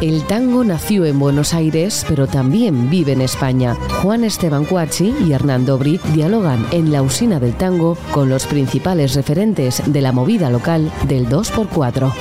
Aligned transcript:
El 0.00 0.26
tango 0.26 0.64
nació 0.64 1.04
en 1.04 1.18
Buenos 1.18 1.52
Aires, 1.52 2.06
pero 2.08 2.26
también 2.26 2.88
vive 2.88 3.12
en 3.12 3.20
España. 3.20 3.74
Juan 4.00 4.24
Esteban 4.24 4.64
Cuachi 4.64 5.14
y 5.26 5.32
Hernando 5.34 5.76
Brit 5.76 6.00
dialogan 6.14 6.66
en 6.70 6.90
la 6.90 7.02
usina 7.02 7.38
del 7.38 7.54
tango 7.54 7.98
con 8.10 8.30
los 8.30 8.46
principales 8.46 9.14
referentes 9.14 9.82
de 9.84 10.00
la 10.00 10.12
movida 10.12 10.48
local 10.48 10.90
del 11.06 11.28
2x4. 11.28 12.14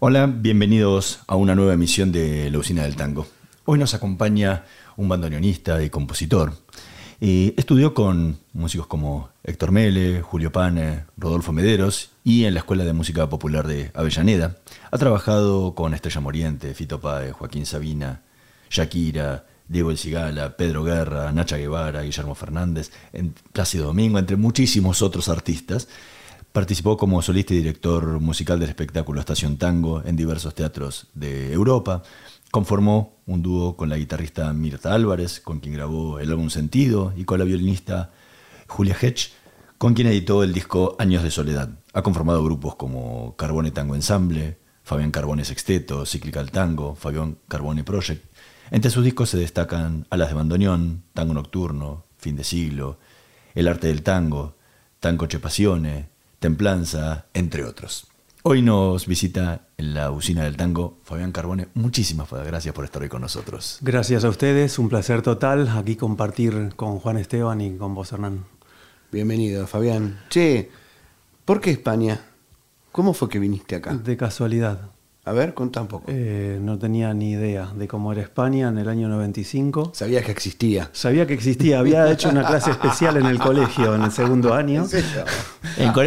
Hola, 0.00 0.26
bienvenidos 0.26 1.20
a 1.28 1.36
una 1.36 1.54
nueva 1.54 1.74
emisión 1.74 2.10
de 2.10 2.50
La 2.50 2.58
Usina 2.58 2.82
del 2.82 2.96
Tango. 2.96 3.28
Hoy 3.66 3.78
nos 3.78 3.94
acompaña 3.94 4.64
un 4.96 5.08
bandoneonista 5.08 5.80
y 5.80 5.90
compositor. 5.90 6.63
Estudió 7.20 7.94
con 7.94 8.38
músicos 8.52 8.86
como 8.86 9.30
Héctor 9.42 9.72
Mele, 9.72 10.22
Julio 10.22 10.52
Pane, 10.52 11.04
Rodolfo 11.16 11.52
Mederos 11.52 12.10
y 12.24 12.44
en 12.44 12.54
la 12.54 12.60
Escuela 12.60 12.84
de 12.84 12.92
Música 12.92 13.28
Popular 13.28 13.66
de 13.66 13.90
Avellaneda. 13.94 14.56
Ha 14.90 14.98
trabajado 14.98 15.74
con 15.74 15.94
Estrella 15.94 16.20
Moriente, 16.20 16.74
Fito 16.74 17.00
Páez, 17.00 17.32
Joaquín 17.32 17.66
Sabina, 17.66 18.22
Shakira, 18.70 19.46
Diego 19.68 19.90
El 19.90 19.98
Cigala, 19.98 20.56
Pedro 20.56 20.84
Guerra, 20.84 21.32
Nacha 21.32 21.56
Guevara, 21.56 22.02
Guillermo 22.02 22.34
Fernández, 22.34 22.90
en 23.12 23.34
Plácido 23.52 23.86
Domingo, 23.86 24.18
entre 24.18 24.36
muchísimos 24.36 25.02
otros 25.02 25.28
artistas. 25.28 25.88
Participó 26.52 26.96
como 26.96 27.20
solista 27.22 27.54
y 27.54 27.58
director 27.58 28.20
musical 28.20 28.60
del 28.60 28.68
espectáculo 28.68 29.20
Estación 29.20 29.56
Tango 29.56 30.02
en 30.04 30.16
diversos 30.16 30.54
teatros 30.54 31.08
de 31.14 31.52
Europa. 31.52 32.02
Conformó 32.54 33.18
un 33.26 33.42
dúo 33.42 33.76
con 33.76 33.88
la 33.88 33.96
guitarrista 33.96 34.52
Mirta 34.52 34.94
Álvarez, 34.94 35.40
con 35.40 35.58
quien 35.58 35.74
grabó 35.74 36.20
el 36.20 36.30
álbum 36.30 36.50
Sentido, 36.50 37.12
y 37.16 37.24
con 37.24 37.40
la 37.40 37.44
violinista 37.44 38.12
Julia 38.68 38.94
Hedge, 38.94 39.32
con 39.76 39.94
quien 39.94 40.06
editó 40.06 40.44
el 40.44 40.52
disco 40.52 40.94
Años 41.00 41.24
de 41.24 41.32
Soledad. 41.32 41.70
Ha 41.94 42.02
conformado 42.02 42.44
grupos 42.44 42.76
como 42.76 43.34
Carbone 43.34 43.72
Tango 43.72 43.96
Ensemble, 43.96 44.56
Fabián 44.84 45.10
Carbone 45.10 45.44
Sexteto, 45.44 46.06
Cyclical 46.06 46.52
Tango, 46.52 46.94
Fabián 46.94 47.38
Carbone 47.48 47.82
Project. 47.82 48.24
Entre 48.70 48.92
sus 48.92 49.02
discos 49.02 49.30
se 49.30 49.38
destacan 49.38 50.06
Alas 50.10 50.28
de 50.28 50.34
Bandoneón, 50.34 51.02
Tango 51.12 51.34
Nocturno, 51.34 52.04
Fin 52.18 52.36
de 52.36 52.44
Siglo, 52.44 53.00
El 53.56 53.66
Arte 53.66 53.88
del 53.88 54.04
Tango, 54.04 54.54
Tango 55.00 55.26
Che 55.26 55.40
Templanza, 56.38 57.26
entre 57.34 57.64
otros. 57.64 58.06
Hoy 58.44 58.62
nos 58.62 59.08
visita 59.08 59.63
en 59.76 59.94
la 59.94 60.10
usina 60.10 60.44
del 60.44 60.56
tango 60.56 60.98
Fabián 61.02 61.32
Carbone. 61.32 61.68
Muchísimas 61.74 62.30
gracias 62.30 62.74
por 62.74 62.84
estar 62.84 63.02
hoy 63.02 63.08
con 63.08 63.22
nosotros. 63.22 63.78
Gracias 63.80 64.24
a 64.24 64.28
ustedes, 64.28 64.78
un 64.78 64.88
placer 64.88 65.22
total 65.22 65.68
aquí 65.68 65.96
compartir 65.96 66.72
con 66.76 66.98
Juan 66.98 67.18
Esteban 67.18 67.60
y 67.60 67.76
con 67.76 67.94
vos, 67.94 68.12
Hernán. 68.12 68.44
Bienvenido, 69.10 69.66
Fabián. 69.66 70.20
Che, 70.30 70.70
¿por 71.44 71.60
qué 71.60 71.70
España? 71.70 72.20
¿Cómo 72.92 73.14
fue 73.14 73.28
que 73.28 73.38
viniste 73.38 73.76
acá? 73.76 73.94
De 73.94 74.16
casualidad. 74.16 74.93
A 75.26 75.32
ver, 75.32 75.54
contá 75.54 75.80
un 75.80 75.88
poco. 75.88 76.04
Eh, 76.08 76.58
no 76.60 76.78
tenía 76.78 77.14
ni 77.14 77.30
idea 77.30 77.72
de 77.74 77.88
cómo 77.88 78.12
era 78.12 78.20
España 78.20 78.68
en 78.68 78.76
el 78.76 78.90
año 78.90 79.08
95. 79.08 79.92
Sabía 79.94 80.22
que 80.22 80.30
existía. 80.30 80.90
Sabía 80.92 81.26
que 81.26 81.32
existía. 81.32 81.78
Había 81.78 82.10
hecho 82.10 82.28
una 82.28 82.44
clase 82.44 82.72
especial 82.72 83.16
en 83.16 83.24
el 83.24 83.38
colegio 83.38 83.94
en 83.94 84.02
el 84.02 84.12
segundo 84.12 84.52
año. 84.52 84.86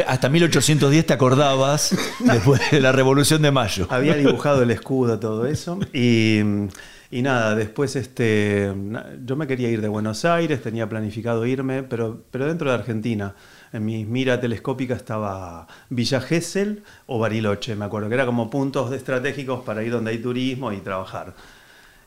hasta 0.05 0.29
1810 0.29 1.05
te 1.07 1.13
acordabas 1.13 1.97
después 2.19 2.61
de 2.69 2.79
la 2.79 2.91
Revolución 2.91 3.41
de 3.41 3.49
Mayo. 3.49 3.87
Había 3.89 4.13
dibujado 4.13 4.61
el 4.61 4.69
escudo, 4.69 5.17
todo 5.17 5.47
eso. 5.47 5.79
Y, 5.93 6.41
y 7.09 7.21
nada, 7.23 7.55
después 7.55 7.95
este, 7.95 8.71
yo 9.25 9.35
me 9.35 9.47
quería 9.47 9.69
ir 9.69 9.81
de 9.81 9.87
Buenos 9.87 10.25
Aires, 10.25 10.61
tenía 10.61 10.87
planificado 10.87 11.43
irme, 11.47 11.81
pero, 11.81 12.21
pero 12.29 12.45
dentro 12.45 12.69
de 12.69 12.75
Argentina 12.75 13.33
en 13.73 13.85
mi 13.85 14.05
mira 14.05 14.39
telescópica 14.39 14.95
estaba 14.95 15.67
Villa 15.89 16.21
Gesell 16.21 16.83
o 17.05 17.19
Bariloche, 17.19 17.75
me 17.75 17.85
acuerdo, 17.85 18.07
que 18.09 18.15
eran 18.15 18.25
como 18.25 18.49
puntos 18.49 18.91
estratégicos 18.91 19.63
para 19.63 19.83
ir 19.83 19.91
donde 19.91 20.11
hay 20.11 20.19
turismo 20.19 20.71
y 20.71 20.77
trabajar. 20.77 21.33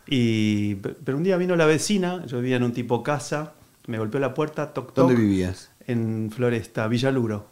Y, 0.06 0.76
pero 0.76 1.16
un 1.16 1.22
día 1.22 1.36
vino 1.36 1.54
la 1.56 1.66
vecina, 1.66 2.24
yo 2.26 2.38
vivía 2.40 2.56
en 2.56 2.64
un 2.64 2.72
tipo 2.72 3.02
casa, 3.02 3.52
me 3.86 3.98
golpeó 3.98 4.20
la 4.20 4.34
puerta, 4.34 4.72
toc, 4.72 4.88
toc. 4.88 5.06
¿Dónde 5.06 5.14
vivías? 5.14 5.70
En 5.86 6.30
Floresta, 6.34 6.88
Villaluro. 6.88 7.46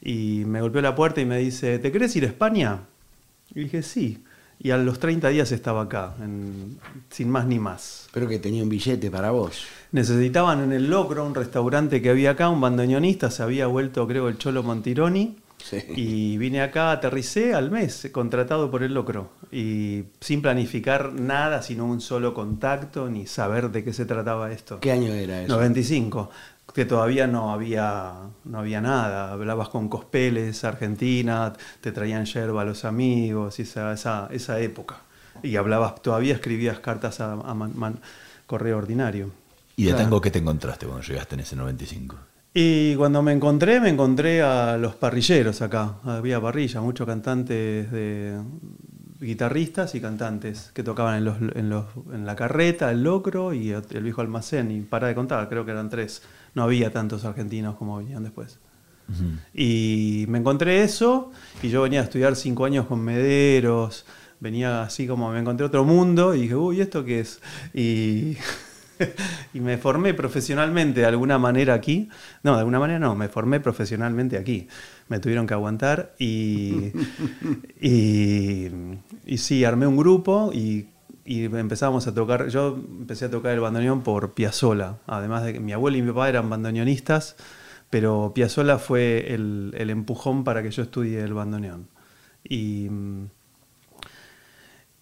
Y 0.00 0.44
me 0.46 0.60
golpeó 0.60 0.80
la 0.80 0.94
puerta 0.94 1.20
y 1.20 1.26
me 1.26 1.38
dice, 1.38 1.78
¿te 1.78 1.92
querés 1.92 2.14
ir 2.16 2.24
a 2.24 2.28
España? 2.28 2.80
Y 3.54 3.64
dije, 3.64 3.82
sí. 3.82 4.24
Y 4.58 4.70
a 4.70 4.76
los 4.76 4.98
30 4.98 5.28
días 5.28 5.52
estaba 5.52 5.82
acá, 5.82 6.14
sin 7.10 7.30
más 7.30 7.46
ni 7.46 7.58
más. 7.58 8.08
Pero 8.12 8.28
que 8.28 8.38
tenía 8.38 8.62
un 8.62 8.68
billete 8.68 9.10
para 9.10 9.30
vos. 9.30 9.64
Necesitaban 9.92 10.62
en 10.62 10.72
el 10.72 10.88
Locro, 10.88 11.24
un 11.26 11.34
restaurante 11.34 12.00
que 12.00 12.10
había 12.10 12.32
acá, 12.32 12.48
un 12.48 12.60
bandoneonista, 12.60 13.30
se 13.30 13.42
había 13.42 13.66
vuelto 13.66 14.06
creo 14.06 14.28
el 14.28 14.38
Cholo 14.38 14.62
Montironi. 14.62 15.36
Y 15.94 16.38
vine 16.38 16.62
acá, 16.62 16.90
aterricé 16.90 17.52
al 17.52 17.70
mes, 17.70 18.08
contratado 18.12 18.70
por 18.70 18.82
el 18.82 18.94
Locro. 18.94 19.28
Y 19.52 20.04
sin 20.20 20.40
planificar 20.40 21.12
nada, 21.12 21.60
sino 21.60 21.84
un 21.84 22.00
solo 22.00 22.32
contacto, 22.32 23.10
ni 23.10 23.26
saber 23.26 23.70
de 23.70 23.84
qué 23.84 23.92
se 23.92 24.06
trataba 24.06 24.52
esto. 24.52 24.80
¿Qué 24.80 24.90
año 24.90 25.12
era 25.12 25.42
eso? 25.42 25.52
95 25.52 26.30
que 26.72 26.84
todavía 26.84 27.26
no 27.26 27.52
había, 27.52 28.14
no 28.44 28.58
había 28.58 28.80
nada. 28.80 29.32
Hablabas 29.32 29.68
con 29.68 29.88
Cospeles, 29.88 30.64
Argentina, 30.64 31.52
te 31.80 31.92
traían 31.92 32.24
yerba 32.26 32.62
a 32.62 32.64
los 32.64 32.84
amigos, 32.84 33.58
esa, 33.58 33.92
esa, 33.92 34.28
esa 34.30 34.60
época. 34.60 34.98
Y 35.42 35.56
hablabas, 35.56 36.02
todavía 36.02 36.34
escribías 36.34 36.80
cartas 36.80 37.20
a, 37.20 37.36
correo 38.46 38.78
ordinario. 38.78 39.30
¿Y 39.80 39.84
de 39.84 39.94
tango 39.94 40.20
qué 40.20 40.30
te 40.30 40.40
encontraste 40.40 40.84
cuando 40.84 41.02
llegaste 41.02 41.36
en 41.36 41.40
ese 41.40 41.56
95? 41.56 42.16
Y 42.52 42.94
cuando 42.96 43.22
me 43.22 43.32
encontré, 43.32 43.80
me 43.80 43.88
encontré 43.88 44.42
a 44.42 44.76
los 44.76 44.94
parrilleros 44.94 45.62
acá. 45.62 45.94
Había 46.04 46.38
parrilla, 46.38 46.82
muchos 46.82 47.06
cantantes 47.06 47.90
de, 47.90 48.38
guitarristas 49.20 49.94
y 49.94 50.00
cantantes 50.02 50.70
que 50.74 50.82
tocaban 50.82 51.16
en, 51.16 51.24
los, 51.24 51.36
en, 51.40 51.70
los, 51.70 51.86
en, 52.12 52.26
la 52.26 52.36
carreta, 52.36 52.90
el 52.90 53.04
locro 53.04 53.54
y 53.54 53.70
el 53.70 54.02
viejo 54.02 54.20
almacén. 54.20 54.70
Y 54.70 54.80
para 54.82 55.08
de 55.08 55.14
contar, 55.14 55.48
creo 55.48 55.64
que 55.64 55.70
eran 55.70 55.88
tres 55.88 56.22
no 56.54 56.62
había 56.62 56.92
tantos 56.92 57.24
argentinos 57.24 57.76
como 57.76 57.96
venían 57.96 58.22
después. 58.22 58.58
Y 59.54 60.26
me 60.28 60.38
encontré 60.38 60.84
eso, 60.84 61.32
y 61.62 61.68
yo 61.70 61.82
venía 61.82 62.00
a 62.00 62.04
estudiar 62.04 62.36
cinco 62.36 62.66
años 62.66 62.86
con 62.86 63.00
Mederos, 63.00 64.04
venía 64.38 64.82
así 64.82 65.06
como 65.06 65.32
me 65.32 65.40
encontré 65.40 65.66
otro 65.66 65.84
mundo, 65.84 66.34
y 66.34 66.42
dije, 66.42 66.54
uy, 66.54 66.80
¿esto 66.80 67.04
qué 67.04 67.20
es? 67.20 67.40
Y, 67.74 68.36
y 69.54 69.60
me 69.60 69.78
formé 69.78 70.14
profesionalmente 70.14 71.00
de 71.00 71.06
alguna 71.06 71.38
manera 71.38 71.74
aquí. 71.74 72.08
No, 72.42 72.54
de 72.54 72.60
alguna 72.60 72.78
manera 72.78 72.98
no, 72.98 73.14
me 73.14 73.28
formé 73.28 73.60
profesionalmente 73.60 74.36
aquí. 74.36 74.68
Me 75.08 75.18
tuvieron 75.18 75.46
que 75.46 75.54
aguantar 75.54 76.14
y, 76.18 76.92
y, 77.80 78.68
y 79.26 79.38
sí, 79.38 79.64
armé 79.64 79.86
un 79.86 79.96
grupo 79.96 80.50
y 80.52 80.86
y 81.30 81.44
empezamos 81.44 82.08
a 82.08 82.12
tocar, 82.12 82.48
yo 82.48 82.76
empecé 82.76 83.26
a 83.26 83.30
tocar 83.30 83.52
el 83.52 83.60
bandoneón 83.60 84.02
por 84.02 84.32
Piazzola, 84.32 84.98
además 85.06 85.44
de 85.44 85.52
que 85.52 85.60
mi 85.60 85.72
abuelo 85.72 85.96
y 85.96 86.02
mi 86.02 86.08
papá 86.08 86.28
eran 86.28 86.50
bandoneonistas, 86.50 87.36
pero 87.88 88.32
Piazzola 88.34 88.78
fue 88.78 89.32
el, 89.32 89.72
empujón 89.76 90.42
para 90.42 90.60
que 90.60 90.72
yo 90.72 90.82
estudie 90.82 91.22
el 91.22 91.32
bandoneón. 91.32 91.86
Y, 92.42 92.88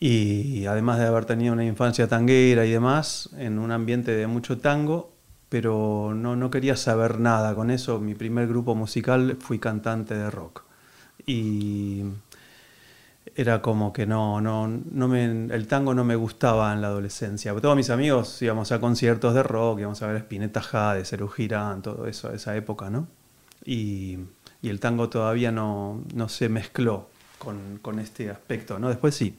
y 0.00 0.66
además 0.66 0.98
de 0.98 1.06
haber 1.06 1.24
tenido 1.24 1.52
una 1.52 1.64
infancia 1.64 2.06
tanguera 2.06 2.64
y 2.64 2.70
demás, 2.70 3.30
en 3.36 3.58
un 3.58 3.72
ambiente 3.72 4.12
de 4.12 4.26
mucho 4.26 4.58
tango, 4.58 5.12
pero 5.48 6.12
no, 6.14 6.36
no 6.36 6.50
quería 6.50 6.76
saber 6.76 7.18
nada 7.18 7.54
con 7.54 7.70
eso. 7.70 7.98
Mi 7.98 8.14
primer 8.14 8.46
grupo 8.48 8.74
musical 8.74 9.38
fui 9.40 9.58
cantante 9.58 10.14
de 10.14 10.30
rock. 10.30 10.62
Y 11.26 12.04
era 13.34 13.60
como 13.62 13.92
que 13.92 14.06
no, 14.06 14.40
no, 14.40 14.68
no 14.68 15.08
me, 15.08 15.24
el 15.24 15.66
tango 15.66 15.94
no 15.94 16.04
me 16.04 16.16
gustaba 16.16 16.72
en 16.72 16.80
la 16.80 16.88
adolescencia. 16.88 17.54
Todos 17.54 17.76
mis 17.76 17.90
amigos 17.90 18.40
íbamos 18.42 18.72
a 18.72 18.80
conciertos 18.80 19.34
de 19.34 19.42
rock, 19.42 19.80
íbamos 19.80 20.02
a 20.02 20.06
ver 20.08 20.16
Spinetta 20.18 20.60
Jade, 20.60 21.04
Cerú 21.04 21.28
Girán, 21.28 21.82
todo 21.82 22.06
eso, 22.06 22.32
esa 22.32 22.56
época, 22.56 22.90
¿no? 22.90 23.08
Y, 23.64 24.18
y, 24.62 24.68
el 24.68 24.80
tango 24.80 25.08
todavía 25.08 25.52
no, 25.52 26.02
no 26.14 26.28
se 26.28 26.48
mezcló 26.48 27.08
con, 27.38 27.78
con, 27.82 27.98
este 27.98 28.30
aspecto, 28.30 28.78
¿no? 28.78 28.88
Después 28.88 29.14
sí. 29.14 29.36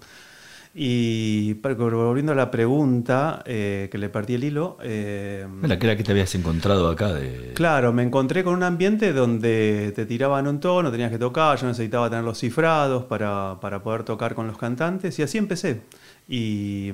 Y 0.76 1.54
volviendo 1.56 2.32
a 2.32 2.36
la 2.36 2.52
pregunta 2.52 3.42
eh, 3.46 3.90
que 3.92 3.98
le 3.98 4.10
partí 4.10 4.36
el 4.36 4.44
hilo. 4.44 4.78
Eh, 4.84 5.48
la 5.64 5.80
que 5.80 5.88
era 5.88 5.98
que 5.98 6.04
te 6.04 6.12
habías 6.12 6.34
encontrado 6.36 6.88
acá. 6.90 7.12
De... 7.14 7.54
Claro, 7.56 7.92
me 7.92 8.04
encontré 8.04 8.44
con 8.44 8.54
un 8.54 8.64
ambiente 8.64 9.12
donde 9.12 9.92
te 9.96 10.06
tiraban 10.06 10.48
un 10.48 10.60
tono, 10.60 10.92
tenías 10.92 11.12
que 11.12 11.18
tocar, 11.18 11.58
yo 11.58 11.68
necesitaba 11.68 12.10
tener 12.10 12.24
los 12.24 12.38
cifrados 12.38 13.06
para, 13.06 13.58
para 13.60 13.82
poder 13.82 14.04
tocar 14.04 14.36
con 14.36 14.46
los 14.46 14.58
cantantes 14.58 15.18
y 15.18 15.24
así 15.24 15.40
empecé. 15.40 15.82
Y, 16.28 16.92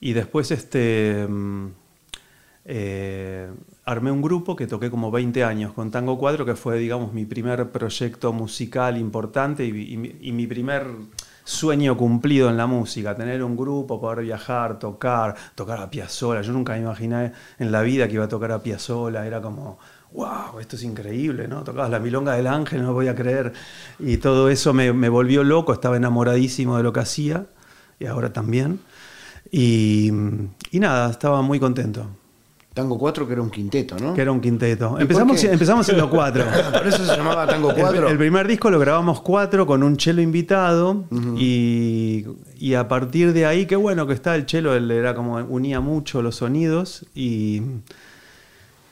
y 0.00 0.12
después 0.12 0.50
este, 0.50 1.28
eh, 2.64 3.50
armé 3.84 4.10
un 4.10 4.20
grupo 4.20 4.56
que 4.56 4.66
toqué 4.66 4.90
como 4.90 5.12
20 5.12 5.44
años 5.44 5.72
con 5.72 5.92
Tango 5.92 6.18
4, 6.18 6.44
que 6.44 6.56
fue, 6.56 6.76
digamos, 6.80 7.12
mi 7.12 7.24
primer 7.24 7.70
proyecto 7.70 8.32
musical 8.32 8.96
importante 8.98 9.64
y, 9.64 10.18
y 10.20 10.32
mi 10.32 10.46
primer 10.48 10.86
sueño 11.46 11.96
cumplido 11.96 12.50
en 12.50 12.56
la 12.56 12.66
música, 12.66 13.14
tener 13.14 13.42
un 13.44 13.56
grupo, 13.56 14.00
poder 14.00 14.24
viajar, 14.24 14.80
tocar, 14.80 15.36
tocar 15.54 15.80
a 15.80 15.88
Piazzolla. 15.88 16.42
Yo 16.42 16.52
nunca 16.52 16.72
me 16.72 16.80
imaginé 16.80 17.32
en 17.58 17.70
la 17.70 17.82
vida 17.82 18.08
que 18.08 18.14
iba 18.14 18.24
a 18.24 18.28
tocar 18.28 18.50
a 18.50 18.60
Piazzolla, 18.60 19.24
era 19.24 19.40
como, 19.40 19.78
wow, 20.12 20.58
esto 20.60 20.74
es 20.74 20.82
increíble, 20.82 21.46
¿no? 21.46 21.62
Tocabas 21.62 21.88
la 21.90 22.00
milonga 22.00 22.34
del 22.34 22.48
ángel, 22.48 22.82
no 22.82 22.88
lo 22.88 22.94
voy 22.94 23.06
a 23.06 23.14
creer. 23.14 23.52
Y 24.00 24.16
todo 24.16 24.50
eso 24.50 24.74
me, 24.74 24.92
me 24.92 25.08
volvió 25.08 25.44
loco, 25.44 25.72
estaba 25.72 25.96
enamoradísimo 25.96 26.76
de 26.76 26.82
lo 26.82 26.92
que 26.92 27.00
hacía, 27.00 27.46
y 28.00 28.06
ahora 28.06 28.32
también. 28.32 28.80
Y 29.52 30.10
nada, 30.72 31.10
estaba 31.10 31.42
muy 31.42 31.60
contento. 31.60 32.10
Tango 32.76 32.98
4 32.98 33.26
que 33.26 33.32
era 33.32 33.40
un 33.40 33.48
quinteto, 33.48 33.96
¿no? 33.98 34.12
Que 34.12 34.20
era 34.20 34.30
un 34.30 34.38
quinteto. 34.38 35.00
Empezamos, 35.00 35.42
empezamos 35.42 35.86
siendo 35.86 36.10
cuatro. 36.10 36.44
Por 36.72 36.86
eso 36.86 37.06
se 37.06 37.16
llamaba 37.16 37.46
Tango 37.48 37.70
El, 37.70 37.80
4. 37.80 38.08
el 38.10 38.18
primer 38.18 38.46
disco 38.46 38.68
lo 38.68 38.78
grabamos 38.78 39.22
cuatro 39.22 39.66
con 39.66 39.82
un 39.82 39.96
chelo 39.96 40.20
invitado 40.20 41.06
y, 41.38 42.26
y 42.58 42.74
a 42.74 42.86
partir 42.86 43.32
de 43.32 43.46
ahí, 43.46 43.64
qué 43.64 43.76
bueno 43.76 44.06
que 44.06 44.12
está 44.12 44.34
el 44.34 44.44
chelo, 44.44 44.74
él 44.74 44.90
era 44.90 45.14
como 45.14 45.36
unía 45.36 45.80
mucho 45.80 46.20
los 46.20 46.36
sonidos 46.36 47.06
y, 47.14 47.62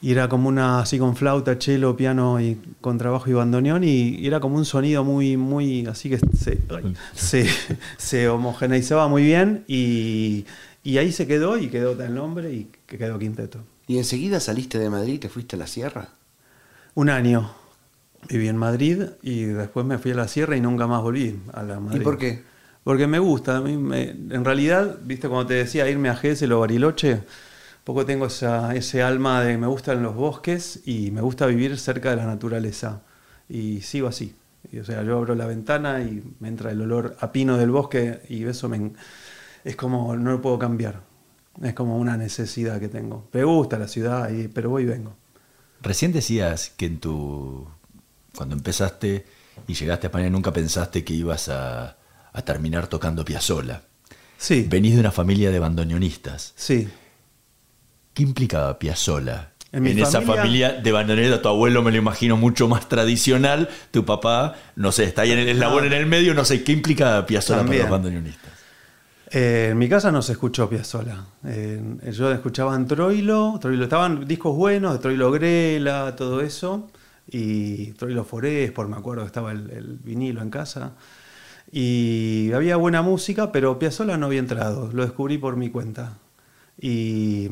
y 0.00 0.12
era 0.12 0.30
como 0.30 0.48
una 0.48 0.80
así 0.80 0.98
con 0.98 1.14
flauta, 1.14 1.58
chelo, 1.58 1.94
piano 1.94 2.40
y 2.40 2.58
contrabajo 2.80 3.28
y 3.28 3.34
bandoneón 3.34 3.84
y, 3.84 4.16
y 4.16 4.26
era 4.26 4.40
como 4.40 4.56
un 4.56 4.64
sonido 4.64 5.04
muy, 5.04 5.37
muy 5.37 5.84
así 5.84 6.08
que 6.08 6.16
se, 6.19 6.58
ay, 6.70 6.94
se, 7.12 7.46
se 7.98 8.30
homogeneizaba 8.30 9.08
muy 9.08 9.25
bien 9.25 9.62
y, 9.69 10.46
y 10.82 10.96
ahí 10.96 11.12
se 11.12 11.26
quedó 11.26 11.58
y 11.58 11.69
quedó 11.69 12.02
el 12.02 12.14
nombre 12.14 12.50
y 12.50 12.70
que 12.87 12.96
quedó 12.96 13.19
quinteto. 13.19 13.58
¿Y 13.86 13.98
enseguida 13.98 14.40
saliste 14.40 14.78
de 14.78 14.90
Madrid 14.90 15.14
y 15.14 15.19
te 15.19 15.28
fuiste 15.28 15.56
a 15.56 15.58
la 15.58 15.66
sierra? 15.66 16.08
Un 16.94 17.10
año 17.10 17.52
viví 18.28 18.48
en 18.48 18.56
Madrid 18.56 19.02
y 19.22 19.44
después 19.44 19.84
me 19.86 19.98
fui 19.98 20.12
a 20.12 20.14
la 20.14 20.28
sierra 20.28 20.56
y 20.56 20.60
nunca 20.60 20.86
más 20.86 21.02
volví 21.02 21.40
a 21.52 21.62
la 21.62 21.81
Madrid. 21.81 22.00
¿Y 22.00 22.04
por 22.04 22.19
qué? 22.19 22.42
Porque 22.84 23.06
me 23.06 23.19
gusta. 23.19 23.58
A 23.58 23.60
mí 23.60 23.76
me- 23.76 24.10
en 24.10 24.44
realidad, 24.44 24.98
viste, 25.02 25.28
como 25.28 25.46
te 25.46 25.54
decía, 25.54 25.88
irme 25.88 26.08
a 26.08 26.16
Gesell 26.16 26.52
o 26.52 26.60
Bariloche, 26.60 27.22
poco 27.84 28.06
tengo 28.06 28.26
esa, 28.26 28.75
ese 28.75 29.02
alma 29.02 29.42
de 29.42 29.58
me 29.58 29.66
gustan 29.66 30.02
los 30.02 30.14
bosques 30.14 30.80
y 30.87 31.10
me 31.10 31.20
gusta 31.20 31.46
vivir 31.46 31.78
cerca 31.78 32.10
de 32.10 32.16
la 32.16 32.26
naturaleza. 32.26 33.02
Y 33.48 33.82
sigo 33.82 34.08
así. 34.08 34.34
Y, 34.72 34.78
o 34.80 34.84
sea, 34.84 35.02
yo 35.02 35.19
abro 35.19 35.34
la 35.34 35.46
ventana 35.46 36.00
y 36.02 36.22
me 36.40 36.48
entra 36.48 36.70
el 36.72 36.80
olor 36.82 37.16
a 37.20 37.32
pino 37.32 37.58
del 37.58 37.70
bosque 37.70 38.22
y 38.28 38.44
eso 38.46 38.69
me, 38.69 38.92
es 39.64 39.76
como, 39.76 40.16
no 40.16 40.32
lo 40.32 40.42
puedo 40.42 40.58
cambiar. 40.58 41.02
Es 41.62 41.74
como 41.74 41.98
una 41.98 42.16
necesidad 42.16 42.80
que 42.80 42.88
tengo. 42.88 43.28
Me 43.32 43.44
gusta 43.44 43.78
la 43.78 43.86
ciudad, 43.88 44.30
y, 44.30 44.48
pero 44.48 44.70
voy 44.70 44.82
y 44.82 44.86
vengo. 44.86 45.14
Recién 45.82 46.12
decías 46.12 46.72
que 46.76 46.86
en 46.86 46.98
tu. 46.98 47.68
cuando 48.36 48.56
empezaste 48.56 49.24
y 49.68 49.74
llegaste 49.74 50.06
a 50.06 50.08
España 50.08 50.30
nunca 50.30 50.52
pensaste 50.52 51.04
que 51.04 51.12
ibas 51.14 51.48
a, 51.48 51.96
a 52.32 52.42
terminar 52.42 52.86
tocando 52.88 53.24
Piazzolla. 53.24 53.82
Sí, 54.36 54.66
Venís 54.68 54.94
de 54.94 55.00
una 55.00 55.12
familia 55.12 55.50
de 55.50 55.58
bandoneonistas. 55.58 56.52
sí. 56.56 56.88
¿Qué 58.14 58.22
implicaba 58.22 58.78
Piazzolla? 58.78 59.50
En 59.72 59.86
esa 59.98 60.22
familia- 60.22 60.72
de 60.72 60.92
bandoneonistas, 60.92 61.42
tu 61.42 61.48
abuelo 61.48 61.82
me 61.82 61.90
lo 61.90 61.96
imagino 61.98 62.36
mucho 62.36 62.68
más 62.68 62.88
tradicional, 62.88 63.68
tu 63.90 64.04
papá, 64.04 64.54
no 64.76 64.92
sé, 64.92 65.02
está 65.02 65.22
ahí 65.22 65.32
en 65.32 65.40
el 65.40 65.48
eslabón 65.48 65.84
en 65.84 65.92
el 65.94 66.06
medio, 66.06 66.32
no 66.32 66.44
sé, 66.44 66.62
¿qué 66.62 66.70
implica 66.70 67.26
Piazzolla 67.26 67.56
para 67.58 67.64
También. 67.66 67.82
los 67.82 67.90
bandoneonistas? 67.90 68.44
Eh, 69.31 69.69
en 69.71 69.79
mi 69.79 69.88
casa 69.88 70.12
no 70.12 70.23
se 70.23 70.32
escuchó 70.32 70.69
Piazzolla. 70.69 71.25
Eh, 71.44 71.82
yo 72.12 72.31
escuchaba 72.31 72.75
en 72.76 72.87
Troilo, 72.87 73.59
estaban 73.82 74.26
discos 74.26 74.56
buenos, 74.56 74.93
de 74.93 74.99
Troilo 74.99 75.31
Grela, 75.31 76.15
todo 76.17 76.41
eso, 76.41 76.91
y 77.26 77.93
Troilo 77.93 78.25
Forés, 78.25 78.71
por 78.73 78.88
me 78.88 78.97
acuerdo 78.97 79.23
que 79.23 79.29
estaba 79.29 79.53
el, 79.53 79.71
el 79.71 79.99
vinilo 80.03 80.43
en 80.43 80.50
casa. 80.50 80.93
Y 81.73 82.53
había 82.53 82.76
buena 82.76 83.03
música, 83.03 83.50
pero 83.50 83.79
Piazzolla 83.79 84.17
no 84.17 84.26
había 84.26 84.41
entrado, 84.41 84.91
lo 84.93 85.03
descubrí 85.03 85.38
por 85.38 85.56
mi 85.56 85.71
cuenta. 85.71 86.19
Y, 86.81 87.49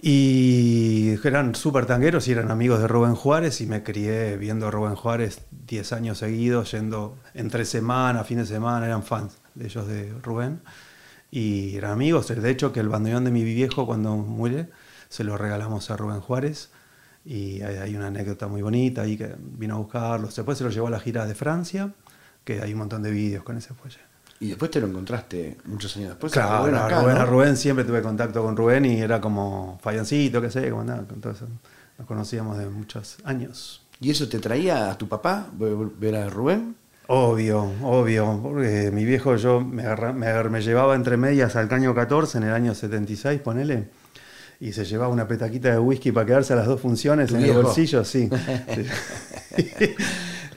y 0.00 1.14
eran 1.24 1.54
súper 1.54 1.86
tangueros 1.86 2.28
y 2.28 2.32
eran 2.32 2.50
amigos 2.50 2.80
de 2.80 2.88
Rubén 2.88 3.14
Juárez 3.14 3.60
y 3.60 3.66
me 3.66 3.82
crié 3.82 4.36
viendo 4.36 4.66
a 4.66 4.70
Rubén 4.70 4.94
Juárez 4.94 5.42
10 5.66 5.92
años 5.92 6.18
seguidos, 6.18 6.72
yendo 6.72 7.16
entre 7.34 7.64
semana, 7.64 8.24
fin 8.24 8.38
de 8.38 8.46
semana, 8.46 8.86
eran 8.86 9.02
fans 9.02 9.38
de 9.56 9.66
ellos 9.66 9.86
de 9.86 10.12
Rubén. 10.22 10.60
Y 11.30 11.76
eran 11.76 11.92
amigos, 11.92 12.28
de 12.28 12.50
hecho 12.50 12.72
que 12.72 12.80
el 12.80 12.88
bandoneón 12.88 13.24
de 13.24 13.30
mi 13.30 13.42
viejo 13.42 13.84
cuando 13.84 14.16
muere 14.16 14.68
se 15.08 15.24
lo 15.24 15.36
regalamos 15.36 15.90
a 15.90 15.96
Rubén 15.96 16.20
Juárez 16.20 16.70
y 17.24 17.60
hay, 17.62 17.96
una 17.96 18.06
anécdota 18.06 18.46
muy 18.46 18.62
bonita 18.62 19.02
ahí 19.02 19.16
que 19.16 19.34
vino 19.38 19.74
a 19.74 19.78
buscarlos. 19.78 20.36
Después 20.36 20.56
se 20.56 20.64
lo 20.64 20.70
llevó 20.70 20.86
a 20.86 20.90
la 20.90 21.00
gira 21.00 21.26
de 21.26 21.34
Francia, 21.34 21.92
que 22.44 22.60
hay 22.62 22.72
un 22.72 22.78
montón 22.78 23.02
de 23.02 23.10
vídeos 23.10 23.42
con 23.42 23.56
ese 23.56 23.74
fuelle. 23.74 23.98
Y 24.38 24.48
después 24.48 24.70
te 24.70 24.80
lo 24.80 24.86
encontraste 24.86 25.56
muchos 25.64 25.96
años 25.96 26.10
después. 26.10 26.32
Claro, 26.32 26.66
Rubén 26.66 26.74
acá, 26.76 27.00
Rubén, 27.00 27.14
¿no? 27.16 27.20
a 27.20 27.24
Rubén 27.24 27.56
siempre 27.56 27.84
tuve 27.84 28.00
contacto 28.00 28.42
con 28.44 28.56
Rubén 28.56 28.84
y 28.84 29.00
era 29.00 29.20
como 29.20 29.78
Fallancito, 29.82 30.40
qué 30.40 30.50
sé, 30.50 30.70
como 30.70 30.84
nada, 30.84 31.04
eso. 31.32 31.48
Nos 31.98 32.06
conocíamos 32.06 32.58
de 32.58 32.68
muchos 32.68 33.16
años. 33.24 33.82
¿Y 34.00 34.10
eso 34.10 34.28
te 34.28 34.38
traía 34.38 34.90
a 34.90 34.98
tu 34.98 35.08
papá 35.08 35.48
ver 35.98 36.14
a 36.14 36.28
Rubén? 36.28 36.76
Obvio, 37.08 37.70
obvio, 37.82 38.40
porque 38.42 38.90
mi 38.92 39.04
viejo 39.04 39.36
yo 39.36 39.60
me, 39.60 39.82
agarra- 39.84 40.12
me, 40.12 40.42
me 40.50 40.60
llevaba 40.60 40.96
entre 40.96 41.16
medias 41.16 41.54
al 41.54 41.68
caño 41.68 41.94
14 41.94 42.38
en 42.38 42.44
el 42.44 42.52
año 42.52 42.74
76, 42.74 43.40
ponele, 43.42 43.84
y 44.58 44.72
se 44.72 44.84
llevaba 44.84 45.12
una 45.12 45.28
petaquita 45.28 45.70
de 45.70 45.78
whisky 45.78 46.10
para 46.10 46.26
quedarse 46.26 46.54
a 46.54 46.56
las 46.56 46.66
dos 46.66 46.80
funciones 46.80 47.28
¿Tu 47.28 47.36
en 47.36 47.42
viejo? 47.44 47.58
el 47.60 47.64
bolsillo, 47.66 48.04
sí. 48.04 48.28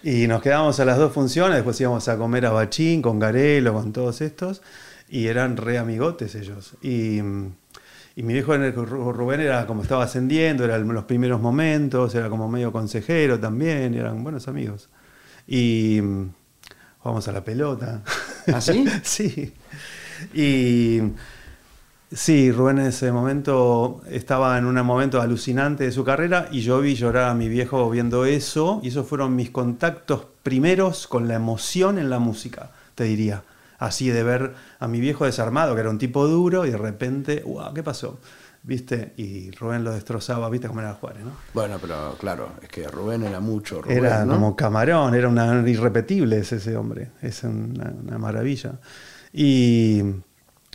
Y 0.01 0.27
nos 0.27 0.41
quedábamos 0.41 0.79
a 0.79 0.85
las 0.85 0.97
dos 0.97 1.11
funciones, 1.11 1.55
después 1.55 1.79
íbamos 1.81 2.07
a 2.07 2.17
comer 2.17 2.45
a 2.45 2.51
Bachín, 2.51 3.01
con 3.01 3.19
Garelo, 3.19 3.73
con 3.73 3.91
todos 3.91 4.21
estos, 4.21 4.61
y 5.09 5.27
eran 5.27 5.57
re 5.57 5.77
amigotes 5.77 6.35
ellos. 6.35 6.75
Y, 6.81 7.17
y 8.15 8.23
mi 8.23 8.33
viejo 8.33 8.55
Rubén 8.55 9.41
era 9.41 9.67
como 9.67 9.81
estaba 9.83 10.05
ascendiendo, 10.05 10.63
eran 10.63 10.87
los 10.87 11.03
primeros 11.03 11.41
momentos, 11.41 12.15
era 12.15 12.29
como 12.29 12.47
medio 12.49 12.71
consejero 12.71 13.39
también, 13.41 13.93
eran 13.93 14.23
buenos 14.23 14.47
amigos. 14.47 14.87
Y 15.45 15.99
jugamos 16.99 17.27
a 17.27 17.31
la 17.31 17.43
pelota. 17.43 18.01
¿Ah, 18.53 18.61
sí? 18.61 18.85
sí. 19.03 19.53
Y 20.33 20.99
sí, 22.11 22.51
Rubén 22.51 22.79
en 22.79 22.87
ese 22.87 23.11
momento 23.11 24.01
estaba 24.09 24.57
en 24.57 24.65
un 24.65 24.75
momento 24.85 25.21
alucinante 25.21 25.85
de 25.85 25.91
su 25.91 26.03
carrera 26.03 26.47
y 26.51 26.61
yo 26.61 26.79
vi 26.81 26.95
llorar 26.95 27.29
a 27.29 27.33
mi 27.33 27.47
viejo 27.47 27.89
viendo 27.89 28.25
eso 28.25 28.79
y 28.83 28.89
esos 28.89 29.07
fueron 29.07 29.35
mis 29.35 29.49
contactos 29.49 30.25
primeros 30.43 31.07
con 31.07 31.27
la 31.27 31.35
emoción 31.35 31.97
en 31.99 32.09
la 32.09 32.19
música, 32.19 32.71
te 32.95 33.05
diría. 33.05 33.43
Así 33.77 34.09
de 34.09 34.23
ver 34.23 34.55
a 34.79 34.89
mi 34.89 34.99
viejo 34.99 35.23
desarmado, 35.23 35.73
que 35.73 35.79
era 35.79 35.89
un 35.89 35.97
tipo 35.97 36.27
duro, 36.27 36.65
y 36.65 36.71
de 36.71 36.77
repente, 36.77 37.43
wow, 37.45 37.73
¿qué 37.73 37.81
pasó? 37.81 38.19
¿Viste? 38.61 39.13
Y 39.15 39.51
Rubén 39.51 39.83
lo 39.83 39.93
destrozaba, 39.93 40.49
¿viste 40.49 40.67
cómo 40.67 40.81
era 40.81 40.93
Juárez, 40.93 41.23
no? 41.23 41.31
Bueno, 41.53 41.77
pero 41.81 42.15
claro, 42.19 42.49
es 42.61 42.67
que 42.67 42.87
Rubén 42.87 43.23
era 43.23 43.39
mucho. 43.39 43.81
Rubén, 43.81 43.97
Era 43.99 44.25
¿no? 44.25 44.33
como 44.33 44.55
camarón, 44.55 45.15
era 45.15 45.29
una 45.29 45.67
irrepetible 45.67 46.39
ese, 46.39 46.57
ese 46.57 46.75
hombre, 46.75 47.11
es 47.21 47.43
una, 47.43 47.93
una 48.03 48.17
maravilla. 48.17 48.79
Y, 49.31 50.01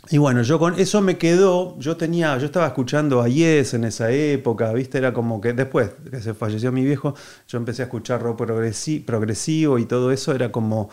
y 0.09 0.17
bueno, 0.17 0.41
yo 0.41 0.57
con 0.59 0.79
eso 0.79 1.01
me 1.01 1.17
quedó, 1.17 1.77
yo 1.79 1.95
tenía, 1.95 2.37
yo 2.37 2.47
estaba 2.47 2.67
escuchando 2.67 3.21
a 3.21 3.27
Yes 3.27 3.75
en 3.75 3.83
esa 3.83 4.09
época, 4.11 4.73
¿viste? 4.73 4.97
Era 4.97 5.13
como 5.13 5.39
que 5.39 5.53
después 5.53 5.91
que 6.09 6.21
se 6.21 6.33
falleció 6.33 6.71
mi 6.71 6.83
viejo, 6.83 7.13
yo 7.47 7.57
empecé 7.59 7.83
a 7.83 7.85
escuchar 7.85 8.21
rock 8.21 8.41
progresi- 8.41 9.05
progresivo 9.05 9.77
y 9.77 9.85
todo 9.85 10.11
eso, 10.11 10.33
era 10.33 10.51
como, 10.51 10.89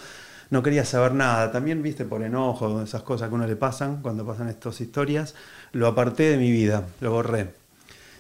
no 0.52 0.62
quería 0.62 0.84
saber 0.84 1.14
nada. 1.14 1.50
También, 1.50 1.82
¿viste? 1.82 2.04
Por 2.04 2.22
enojo, 2.22 2.82
esas 2.82 3.02
cosas 3.02 3.28
que 3.30 3.32
a 3.32 3.36
uno 3.36 3.46
le 3.46 3.56
pasan 3.56 4.02
cuando 4.02 4.26
pasan 4.26 4.50
estas 4.50 4.82
historias, 4.82 5.34
lo 5.72 5.86
aparté 5.86 6.24
de 6.24 6.36
mi 6.36 6.52
vida, 6.52 6.84
lo 7.00 7.10
borré. 7.10 7.54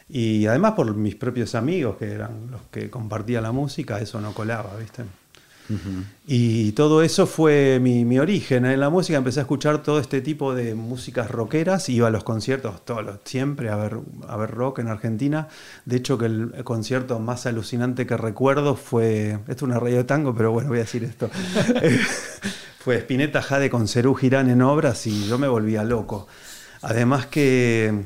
Y 0.08 0.46
además 0.46 0.72
por 0.72 0.94
mis 0.94 1.14
propios 1.14 1.54
amigos, 1.54 1.98
que 1.98 2.10
eran 2.10 2.50
los 2.50 2.62
que 2.70 2.88
compartían 2.88 3.42
la 3.42 3.52
música, 3.52 4.00
eso 4.00 4.18
no 4.18 4.32
colaba, 4.32 4.74
¿viste? 4.78 5.04
Y 6.26 6.72
todo 6.72 7.02
eso 7.02 7.26
fue 7.26 7.78
mi, 7.80 8.18
origen. 8.18 8.66
En 8.66 8.78
la 8.80 8.90
música 8.90 9.18
empecé 9.18 9.40
a 9.40 9.42
escuchar 9.42 9.82
todo 9.82 9.98
este 9.98 10.20
tipo 10.20 10.54
de 10.54 10.74
músicas 10.74 11.30
rockeras, 11.30 11.88
iba 11.88 12.08
a 12.08 12.10
los 12.10 12.24
conciertos 12.24 12.84
todos 12.84 13.04
los- 13.04 13.18
siempre 13.24 13.70
a 13.70 13.76
ver, 13.76 13.98
a 14.28 14.36
ver 14.36 14.50
rock 14.50 14.80
en 14.80 14.88
Argentina. 14.88 15.48
De 15.84 15.96
hecho, 15.96 16.18
que 16.18 16.26
el 16.26 16.52
concierto 16.64 17.18
más 17.20 17.46
alucinante 17.46 18.06
que 18.06 18.16
recuerdo 18.16 18.76
fue, 18.76 19.38
esto 19.48 19.52
es 19.52 19.62
una 19.62 19.80
radio 19.80 19.98
de 19.98 20.04
tango, 20.04 20.34
pero 20.34 20.52
bueno, 20.52 20.68
voy 20.68 20.78
a 20.78 20.82
decir 20.82 21.04
esto. 21.04 21.30
fue 22.78 22.96
Spinetta 22.98 23.42
Jade 23.42 23.70
con 23.70 23.88
Cerú 23.88 24.14
Girán 24.14 24.50
en 24.50 24.62
obras 24.62 25.06
y 25.06 25.26
yo 25.26 25.38
me 25.38 25.48
volvía 25.48 25.84
loco. 25.84 26.26
Además 26.82 27.26
que, 27.26 28.02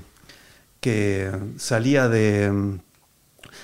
que 0.80 1.30
salía 1.56 2.08
de... 2.08 2.78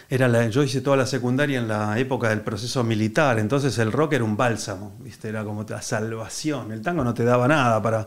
Era 0.09 0.28
la- 0.28 0.49
yo 0.49 0.62
hice 0.62 0.80
toda 0.80 0.97
la 0.97 1.06
secundaria 1.06 1.59
en 1.59 1.68
la 1.68 1.99
época 1.99 2.28
del 2.28 2.40
proceso 2.42 2.85
militar, 2.85 3.38
entonces 3.38 3.78
el 3.78 3.90
rock 3.92 4.14
era 4.14 4.25
un 4.25 4.37
bálsamo, 4.37 4.97
¿viste? 5.00 5.28
era 5.28 5.44
como 5.44 5.64
la 5.68 5.80
salvación. 5.82 6.73
El 6.73 6.82
tango 6.82 7.02
no 7.04 7.14
te 7.14 7.25
daba 7.25 7.49
nada 7.49 7.80
para. 7.82 8.06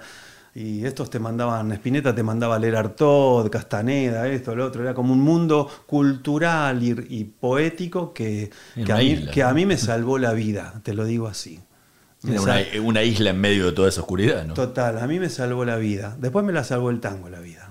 Y 0.58 0.86
estos 0.86 1.10
te 1.10 1.20
mandaban, 1.20 1.70
Spinetta 1.74 2.16
te 2.16 2.24
mandaba 2.24 2.56
a 2.56 2.60
leer 2.60 2.78
Artaud, 2.78 3.50
Castaneda, 3.50 4.26
esto, 4.30 4.56
lo 4.56 4.66
otro. 4.66 4.84
Era 4.84 4.94
como 4.94 5.12
un 5.12 5.20
mundo 5.20 5.70
cultural 5.86 6.82
y, 6.82 6.96
y 7.10 7.24
poético 7.26 8.14
que, 8.14 8.50
que, 8.86 8.94
a 8.94 8.96
mí, 8.98 9.04
isla, 9.08 9.32
que 9.32 9.44
a 9.44 9.50
¿no? 9.50 9.56
mí 9.56 9.66
me 9.66 9.78
salvó 9.78 10.18
la 10.18 10.32
vida, 10.32 10.80
te 10.84 10.94
lo 10.94 11.04
digo 11.04 11.28
así. 11.28 11.60
Era 12.26 12.42
una, 12.42 12.56
una 12.84 13.04
isla 13.04 13.32
en 13.32 13.42
medio 13.42 13.66
de 13.66 13.72
toda 13.74 13.90
esa 13.90 14.02
oscuridad, 14.02 14.46
¿no? 14.46 14.54
Total, 14.54 14.98
a 14.98 15.08
mí 15.08 15.20
me 15.20 15.30
salvó 15.30 15.66
la 15.66 15.76
vida. 15.76 16.16
Después 16.20 16.46
me 16.46 16.54
la 16.54 16.64
salvó 16.64 16.90
el 16.90 17.00
tango 17.02 17.30
la 17.30 17.40
vida. 17.42 17.65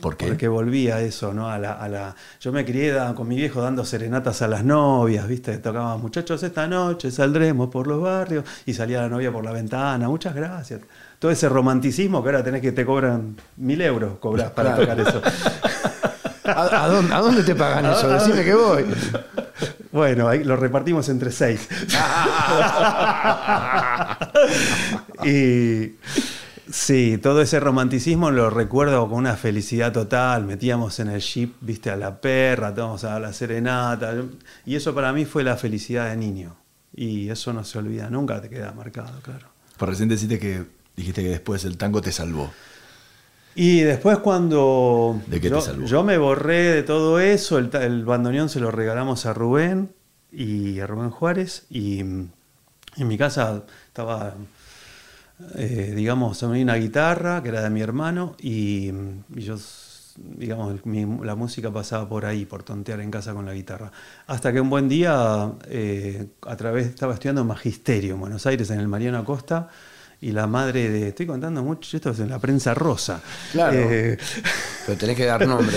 ¿Por 0.00 0.16
qué? 0.16 0.26
Porque 0.28 0.48
volví 0.48 0.90
a 0.90 1.00
eso, 1.00 1.32
¿no? 1.32 1.48
A 1.48 1.58
la, 1.58 1.72
a 1.72 1.88
la- 1.88 2.14
yo 2.40 2.52
me 2.52 2.64
crié 2.64 2.92
da- 2.92 3.14
con 3.14 3.28
mi 3.28 3.36
viejo 3.36 3.62
dando 3.62 3.84
serenatas 3.84 4.42
a 4.42 4.48
las 4.48 4.64
novias, 4.64 5.26
¿viste? 5.28 5.56
Tocaba, 5.58 5.96
muchachos, 5.96 6.42
esta 6.42 6.66
noche 6.66 7.10
saldremos 7.10 7.68
por 7.70 7.86
los 7.86 8.02
barrios 8.02 8.44
y 8.66 8.74
salía 8.74 9.00
la 9.02 9.08
novia 9.08 9.32
por 9.32 9.44
la 9.44 9.52
ventana, 9.52 10.08
muchas 10.08 10.34
gracias. 10.34 10.80
Todo 11.18 11.30
ese 11.30 11.48
romanticismo 11.48 12.22
que 12.22 12.28
ahora 12.30 12.44
tenés 12.44 12.60
que 12.60 12.72
te 12.72 12.84
cobran 12.84 13.36
mil 13.56 13.80
euros, 13.80 14.18
cobras 14.18 14.50
para 14.50 14.76
tocar 14.76 14.98
eso. 15.00 15.22
¿A, 16.44 16.84
a 16.84 16.88
dónde, 16.88 17.14
a 17.14 17.18
dónde 17.20 17.42
te 17.42 17.54
pagan 17.54 17.86
eso? 17.86 18.10
¿A- 18.10 18.16
a 18.16 18.18
Decime 18.22 18.44
que 18.44 18.54
voy. 18.54 18.84
Bueno, 19.92 20.28
ahí 20.28 20.44
lo 20.44 20.56
repartimos 20.56 21.08
entre 21.08 21.30
seis. 21.30 21.68
y 25.24 25.92
sí, 26.70 27.18
todo 27.18 27.42
ese 27.42 27.60
romanticismo 27.60 28.30
lo 28.30 28.50
recuerdo 28.50 29.08
con 29.08 29.18
una 29.18 29.36
felicidad 29.36 29.92
total. 29.92 30.44
Metíamos 30.44 30.98
en 31.00 31.08
el 31.08 31.20
jeep, 31.20 31.54
viste, 31.60 31.90
a 31.90 31.96
la 31.96 32.20
perra, 32.20 32.74
tomábamos 32.74 33.04
a 33.04 33.18
la 33.18 33.32
serenata. 33.32 34.14
Y 34.66 34.76
eso 34.76 34.94
para 34.94 35.12
mí 35.12 35.24
fue 35.24 35.44
la 35.44 35.56
felicidad 35.56 36.10
de 36.10 36.16
niño. 36.16 36.56
Y 36.94 37.28
eso 37.28 37.52
no 37.52 37.64
se 37.64 37.78
olvida 37.78 38.08
nunca, 38.10 38.40
te 38.40 38.48
queda 38.48 38.72
marcado, 38.72 39.20
claro. 39.20 39.48
Por 39.76 39.88
recién 39.88 40.08
deciste 40.08 40.38
que 40.38 40.64
dijiste 40.96 41.22
que 41.22 41.28
después 41.28 41.64
el 41.64 41.76
tango 41.76 42.00
te 42.00 42.12
salvó. 42.12 42.52
Y 43.56 43.80
después 43.80 44.18
cuando 44.18 45.20
¿De 45.26 45.40
qué 45.40 45.48
te 45.48 45.54
yo, 45.54 45.60
salvó? 45.60 45.86
yo 45.86 46.02
me 46.02 46.18
borré 46.18 46.72
de 46.72 46.82
todo 46.82 47.20
eso, 47.20 47.58
el, 47.58 48.04
bandoneón 48.04 48.48
se 48.48 48.60
lo 48.60 48.70
regalamos 48.70 49.26
a 49.26 49.32
Rubén 49.32 49.92
y 50.32 50.80
a 50.80 50.86
Rubén 50.86 51.10
Juárez 51.10 51.66
y 51.70 52.00
en 52.00 52.32
mi 52.96 53.16
casa 53.16 53.62
estaba, 53.86 54.34
eh, 55.56 55.92
digamos, 55.96 56.38
tenía 56.38 56.62
una 56.62 56.76
guitarra 56.76 57.42
que 57.42 57.48
era 57.48 57.62
de 57.62 57.70
mi 57.70 57.80
hermano 57.80 58.36
y, 58.40 58.90
y 59.34 59.40
yo, 59.40 59.56
digamos, 60.16 60.74
el- 60.74 60.80
mi- 60.84 61.24
la 61.24 61.34
música 61.34 61.72
pasaba 61.72 62.08
por 62.08 62.24
ahí, 62.24 62.46
por 62.46 62.62
tontear 62.62 63.00
en 63.00 63.10
casa 63.10 63.32
con 63.34 63.44
la 63.46 63.52
guitarra. 63.54 63.90
Hasta 64.26 64.52
que 64.52 64.60
un 64.60 64.70
buen 64.70 64.88
día, 64.88 65.50
eh, 65.68 66.26
a 66.46 66.56
través, 66.56 66.86
estaba 66.86 67.14
estudiando 67.14 67.44
magisterio 67.44 68.14
en 68.14 68.20
Buenos 68.20 68.46
Aires, 68.46 68.70
en 68.70 68.80
el 68.80 68.88
Mariano 68.88 69.18
Acosta, 69.18 69.68
y 70.20 70.30
la 70.32 70.46
madre 70.46 70.88
de, 70.88 71.08
estoy 71.08 71.26
contando 71.26 71.62
mucho, 71.62 71.96
esto 71.96 72.10
es 72.10 72.20
en 72.20 72.30
la 72.30 72.38
prensa 72.38 72.72
rosa. 72.72 73.20
Claro. 73.52 73.76
Eh, 73.78 74.16
Pero 74.86 74.98
tenés 74.98 75.16
que 75.16 75.26
dar 75.26 75.46
nombre. 75.46 75.76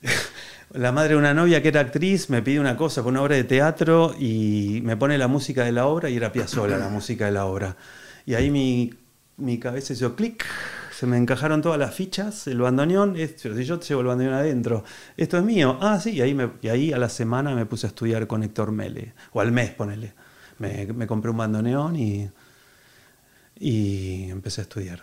la 0.74 0.92
madre 0.92 1.10
de 1.10 1.16
una 1.16 1.34
novia 1.34 1.60
que 1.62 1.68
era 1.68 1.80
actriz 1.80 2.30
me 2.30 2.42
pide 2.42 2.60
una 2.60 2.76
cosa 2.76 3.02
con 3.02 3.12
una 3.12 3.22
obra 3.22 3.36
de 3.36 3.44
teatro 3.44 4.14
y 4.18 4.80
me 4.84 4.96
pone 4.96 5.18
la 5.18 5.28
música 5.28 5.64
de 5.64 5.72
la 5.72 5.86
obra 5.86 6.08
y 6.10 6.16
era 6.16 6.32
Piazzolla 6.32 6.76
la 6.78 6.88
música 6.88 7.26
de 7.26 7.32
la 7.32 7.44
obra. 7.46 7.76
Y 8.26 8.34
ahí 8.34 8.50
mi, 8.50 8.92
mi 9.36 9.58
cabeza 9.58 9.92
hizo 9.92 10.14
clic, 10.14 10.44
se 10.96 11.06
me 11.06 11.16
encajaron 11.16 11.62
todas 11.62 11.78
las 11.78 11.94
fichas, 11.94 12.46
el 12.46 12.60
bandoneón, 12.60 13.16
es- 13.16 13.34
pero 13.42 13.56
si 13.56 13.64
yo 13.64 13.80
llevo 13.80 14.00
el 14.02 14.06
bandoneón 14.06 14.34
adentro, 14.34 14.84
esto 15.16 15.38
es 15.38 15.42
mío. 15.44 15.78
Ah, 15.80 15.98
sí, 16.00 16.10
y 16.12 16.20
ahí, 16.20 16.34
me- 16.34 16.50
y 16.62 16.68
ahí 16.68 16.92
a 16.92 16.98
la 16.98 17.08
semana 17.08 17.54
me 17.54 17.66
puse 17.66 17.86
a 17.86 17.88
estudiar 17.88 18.26
con 18.26 18.42
Héctor 18.42 18.70
Mele, 18.72 19.14
o 19.32 19.40
al 19.40 19.50
mes, 19.52 19.70
ponele. 19.70 20.12
Me, 20.58 20.86
me 20.86 21.06
compré 21.08 21.30
un 21.30 21.36
bandoneón 21.38 21.96
y, 21.96 22.28
y 23.58 24.30
empecé 24.30 24.60
a 24.60 24.64
estudiar. 24.64 25.02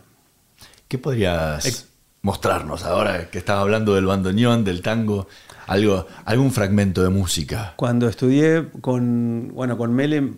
¿Qué 0.88 0.98
podrías 0.98 1.66
Ex- 1.66 1.88
mostrarnos 2.22 2.84
ahora 2.84 3.30
que 3.30 3.38
estás 3.38 3.58
hablando 3.58 3.96
del 3.96 4.06
bandoneón, 4.06 4.64
del 4.64 4.82
tango? 4.82 5.28
Algo, 5.68 6.08
algún 6.26 6.52
fragmento 6.52 7.04
de 7.04 7.10
música. 7.10 7.74
Cuando 7.76 8.08
estudié 8.10 8.70
con, 8.82 9.50
bueno, 9.54 9.78
con 9.78 9.94
Mele, 9.94 10.34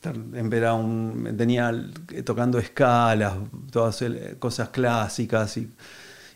te- 0.00 0.12
te- 0.12 0.56
era 0.56 0.74
un, 0.74 1.34
tenía 1.36 1.70
eh, 2.12 2.22
tocando 2.22 2.58
escalas, 2.58 3.34
todas 3.70 4.02
el- 4.02 4.36
cosas 4.38 4.68
clásicas 4.70 5.56
y, 5.56 5.70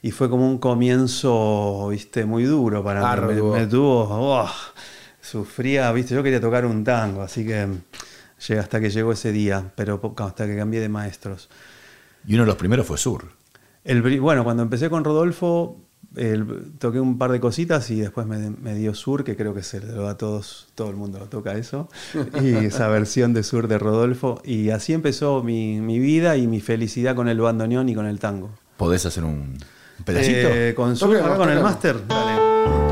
y 0.03 0.11
fue 0.11 0.29
como 0.31 0.47
un 0.49 0.59
comienzo, 0.59 1.89
viste, 1.91 2.25
muy 2.25 2.45
duro 2.45 2.83
para 2.85 3.03
mí. 3.05 3.21
Me, 3.21 3.61
me 3.61 3.67
tuvo, 3.67 4.07
oh, 4.11 4.51
sufría, 5.21 5.93
viste, 5.93 6.15
yo 6.15 6.23
quería 6.23 6.41
tocar 6.41 6.67
un 6.67 6.85
tango, 6.85 7.23
así 7.23 7.47
que 7.47 7.69
llegué 8.49 8.61
hasta 8.61 8.81
que 8.81 8.91
llegó 8.91 9.13
ese 9.13 9.33
día, 9.33 9.73
pero 9.77 10.01
hasta 10.19 10.47
que 10.47 10.57
cambié 10.57 10.81
de 10.81 10.89
maestros. 10.89 11.49
Y 12.27 12.35
uno 12.35 12.45
de 12.45 12.49
los 12.49 12.57
primeros 12.57 12.87
fue 12.87 12.99
Sur. 12.99 13.27
El, 13.85 14.21
bueno, 14.21 14.45
cuando 14.45 14.63
empecé 14.63 14.89
con 14.91 15.05
Rodolfo, 15.05 15.81
el- 16.17 16.73
toqué 16.79 17.01
un 17.01 17.19
par 17.19 17.33
de 17.33 17.41
cositas 17.41 17.91
y 17.91 18.01
después 18.01 18.27
me, 18.27 18.51
me 18.51 18.75
dio 18.75 18.95
Sur, 18.95 19.25
que 19.25 19.37
creo 19.37 19.55
que 19.55 19.63
se 19.63 19.81
lo 19.81 20.03
da 20.03 20.11
a 20.13 20.17
todos, 20.19 20.69
todo 20.75 20.91
el 20.91 20.97
mundo 20.97 21.19
lo 21.19 21.27
toca 21.27 21.55
eso, 21.55 21.89
y 22.43 22.55
esa 22.67 22.89
versión 22.89 23.35
de 23.35 23.43
Sur 23.43 23.69
de 23.69 23.79
Rodolfo. 23.79 24.41
Y 24.45 24.71
así 24.71 24.93
empezó 24.93 25.43
mi, 25.43 25.81
mi 25.81 25.99
vida 25.99 26.37
y 26.37 26.47
mi 26.47 26.61
felicidad 26.61 27.15
con 27.17 27.29
el 27.29 27.41
bandoneón 27.41 27.89
y 27.89 27.95
con 27.95 28.07
el 28.07 28.19
tango. 28.19 28.51
¿Podés 28.77 29.07
hacer 29.07 29.25
un 29.25 29.57
pedacito? 30.05 30.49
Eh, 30.51 30.75
con 30.75 30.97
Sur, 30.97 31.19
con 31.37 31.49
el 31.51 31.63
máster, 31.63 31.97
dale. 32.07 32.92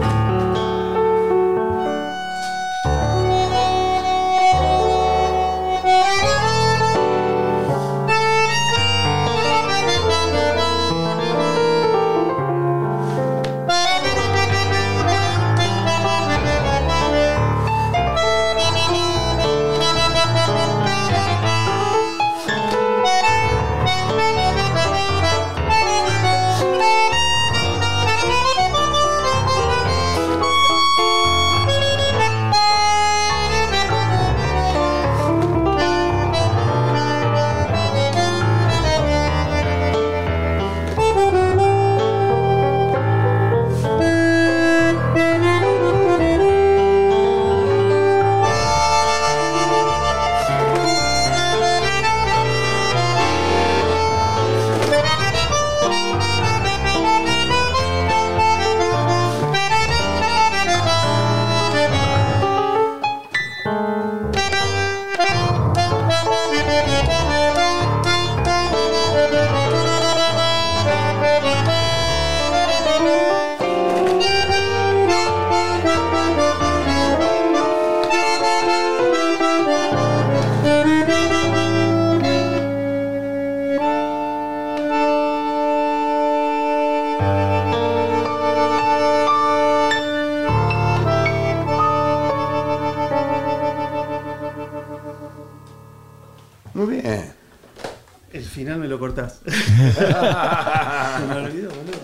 Lo 98.90 98.98
cortás. 98.98 99.40
Se 99.46 101.26
me 101.26 101.34
olvidó, 101.36 101.70
boludo. 101.70 102.00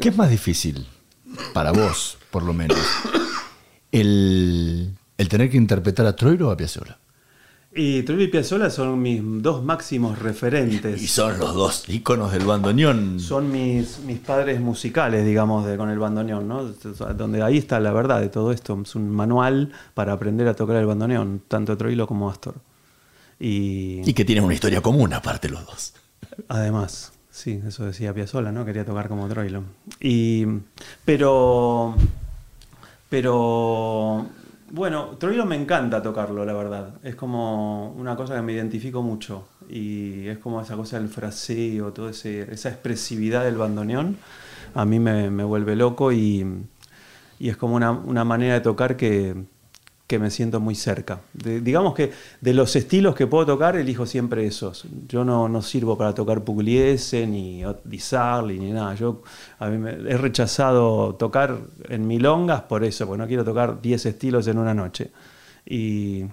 ¿Qué 0.00 0.08
es 0.10 0.16
más 0.16 0.30
difícil 0.30 0.86
para 1.52 1.72
vos, 1.72 2.18
por 2.30 2.42
lo 2.42 2.52
menos? 2.52 2.78
El, 3.90 4.92
el 5.16 5.28
tener 5.28 5.50
que 5.50 5.56
interpretar 5.56 6.06
a 6.06 6.14
Troilo 6.14 6.48
o 6.48 6.50
a 6.52 6.56
Piazzolla. 6.56 6.98
Y 7.72 8.02
Troilo 8.02 8.24
y 8.24 8.28
Piazzolla 8.28 8.68
son 8.68 9.00
mis 9.00 9.22
dos 9.42 9.62
máximos 9.62 10.18
referentes. 10.18 11.00
Y 11.00 11.06
son 11.06 11.38
los 11.38 11.54
dos 11.54 11.88
íconos 11.88 12.32
del 12.32 12.44
bandoneón. 12.44 13.20
Son 13.20 13.50
mis, 13.50 14.00
mis 14.00 14.18
padres 14.18 14.60
musicales, 14.60 15.24
digamos, 15.24 15.64
de, 15.64 15.76
con 15.76 15.88
el 15.88 15.98
bandoneón, 15.98 16.48
¿no? 16.48 16.64
Donde 17.16 17.42
ahí 17.42 17.58
está 17.58 17.78
la 17.78 17.92
verdad 17.92 18.20
de 18.20 18.28
todo 18.28 18.52
esto. 18.52 18.78
Es 18.82 18.94
un 18.96 19.08
manual 19.10 19.72
para 19.94 20.12
aprender 20.12 20.48
a 20.48 20.54
tocar 20.54 20.76
el 20.76 20.86
bandoneón, 20.86 21.42
tanto 21.46 21.76
Troilo 21.76 22.06
como 22.06 22.28
Astor. 22.28 22.56
Y, 23.40 24.02
Y 24.04 24.12
que 24.12 24.24
tienen 24.24 24.44
una 24.44 24.54
historia 24.54 24.82
común 24.82 25.12
aparte 25.14 25.48
los 25.48 25.64
dos. 25.66 25.94
además, 26.48 27.12
sí, 27.30 27.60
eso 27.66 27.86
decía 27.86 28.12
Piazzolla, 28.12 28.52
¿no? 28.52 28.64
Quería 28.66 28.84
tocar 28.84 29.08
como 29.08 29.26
Troilo. 29.28 29.64
Y, 29.98 30.44
pero, 31.04 31.94
pero, 33.08 34.26
bueno. 34.26 34.40
Bueno, 34.72 35.16
Troilo 35.18 35.46
me 35.46 35.56
encanta 35.56 36.00
tocarlo, 36.00 36.44
la 36.44 36.52
verdad. 36.52 36.94
Es 37.02 37.16
como 37.16 37.90
una 37.92 38.14
cosa 38.14 38.36
que 38.36 38.42
me 38.42 38.52
identifico 38.52 39.02
mucho. 39.02 39.48
Y 39.68 40.28
es 40.28 40.38
como 40.38 40.60
esa 40.60 40.76
cosa 40.76 40.98
del 41.00 41.08
fraseo, 41.08 41.92
toda 41.92 42.12
esa 42.12 42.68
expresividad 42.68 43.42
del 43.44 43.56
bandoneón. 43.56 44.16
A 44.74 44.84
mí 44.84 45.00
me, 45.00 45.28
me 45.30 45.42
vuelve 45.42 45.74
loco 45.74 46.12
y, 46.12 46.46
y 47.40 47.48
es 47.48 47.56
como 47.56 47.74
una, 47.74 47.90
una 47.90 48.24
manera 48.24 48.54
de 48.54 48.60
tocar 48.60 48.96
que, 48.96 49.34
que 50.10 50.18
me 50.18 50.32
siento 50.32 50.58
muy 50.58 50.74
cerca. 50.74 51.20
digamos 51.32 51.94
que 51.94 52.10
de 52.40 52.52
los 52.52 52.74
estilos 52.74 53.14
que 53.14 53.28
puedo 53.28 53.46
tocar, 53.46 53.76
elijo 53.76 54.06
siempre 54.06 54.44
esos. 54.44 54.84
Yo 55.06 55.24
no, 55.24 55.48
no 55.48 55.62
sirvo 55.62 55.96
para 55.96 56.12
tocar 56.16 56.42
Pugliese, 56.42 57.28
ni 57.28 57.62
Di 57.84 58.00
ni 58.58 58.72
nada. 58.72 58.96
Yo 58.96 59.22
a 59.60 59.68
mí 59.68 59.78
me, 59.78 59.90
he 59.92 60.18
rechazado 60.18 61.14
tocar 61.14 61.58
en 61.88 62.08
milongas 62.08 62.62
por 62.62 62.82
eso, 62.82 63.06
porque 63.06 63.18
no 63.18 63.28
quiero 63.28 63.44
tocar 63.44 63.80
10 63.80 64.06
estilos 64.06 64.48
en 64.48 64.58
una 64.58 64.74
noche. 64.74 65.12
Y 65.64 66.24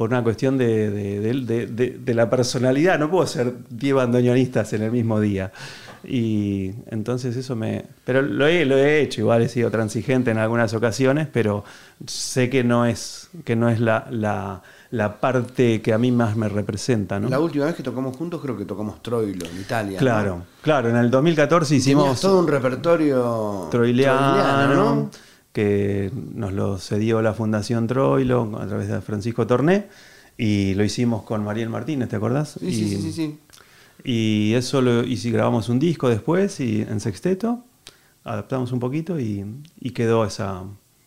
por 0.00 0.08
una 0.08 0.22
cuestión 0.22 0.56
de, 0.56 0.88
de, 0.88 1.92
de 1.98 2.14
la 2.14 2.30
personalidad, 2.30 2.98
no 2.98 3.10
puedo 3.10 3.26
ser 3.26 3.52
10 3.68 3.96
bandoneonistas 3.96 4.72
en 4.72 4.84
el 4.84 4.90
mismo 4.90 5.20
día. 5.20 5.52
Y 6.04 6.70
entonces 6.86 7.36
eso 7.36 7.54
me... 7.54 7.84
Pero 8.06 8.22
lo 8.22 8.46
he, 8.46 8.64
lo 8.64 8.78
he 8.78 9.02
hecho, 9.02 9.20
igual 9.20 9.42
he 9.42 9.48
sido 9.50 9.70
transigente 9.70 10.30
en 10.30 10.38
algunas 10.38 10.72
ocasiones, 10.72 11.28
pero 11.30 11.64
sé 12.06 12.48
que 12.48 12.64
no 12.64 12.86
es, 12.86 13.28
que 13.44 13.56
no 13.56 13.68
es 13.68 13.78
la, 13.78 14.06
la, 14.10 15.20
parte 15.20 15.82
que 15.82 15.92
a 15.92 15.98
mí 15.98 16.10
más 16.10 16.34
me 16.34 16.48
representa. 16.48 17.20
¿no? 17.20 17.28
La 17.28 17.38
última 17.38 17.66
vez 17.66 17.74
que 17.74 17.82
tocamos 17.82 18.16
juntos 18.16 18.40
creo 18.40 18.56
que 18.56 18.64
tocamos 18.64 19.02
Troilo 19.02 19.44
en 19.44 19.60
Italia. 19.60 19.98
Claro, 19.98 20.44
claro, 20.62 20.88
en 20.88 20.96
el 20.96 21.10
2014 21.10 21.76
hicimos... 21.76 22.18
todo 22.22 22.40
un 22.40 22.48
repertorio 22.48 23.68
troileano, 23.70 25.10
que 25.52 26.10
nos 26.34 26.52
lo 26.52 26.78
cedió 26.78 27.22
la 27.22 27.34
Fundación 27.34 27.86
Troilo 27.86 28.58
a 28.60 28.66
través 28.66 28.88
de 28.88 29.00
Francisco 29.00 29.46
Torné. 29.46 29.88
Y 30.36 30.74
lo 30.74 30.84
hicimos 30.84 31.22
con 31.22 31.44
Mariel 31.44 31.68
Martínez, 31.68 32.08
¿te 32.08 32.16
acordás? 32.16 32.56
Sí, 32.60 32.72
sí, 32.72 32.96
sí, 33.00 33.12
sí. 33.12 33.38
Y 34.04 34.54
eso 34.54 34.80
lo, 34.80 35.04
y 35.04 35.16
si 35.18 35.30
grabamos 35.30 35.68
un 35.68 35.78
disco 35.78 36.08
después 36.08 36.60
y 36.60 36.82
en 36.82 37.00
sexteto, 37.00 37.64
adaptamos 38.24 38.72
un 38.72 38.80
poquito 38.80 39.20
y, 39.20 39.44
quedó 39.94 40.24
esa. 40.24 40.64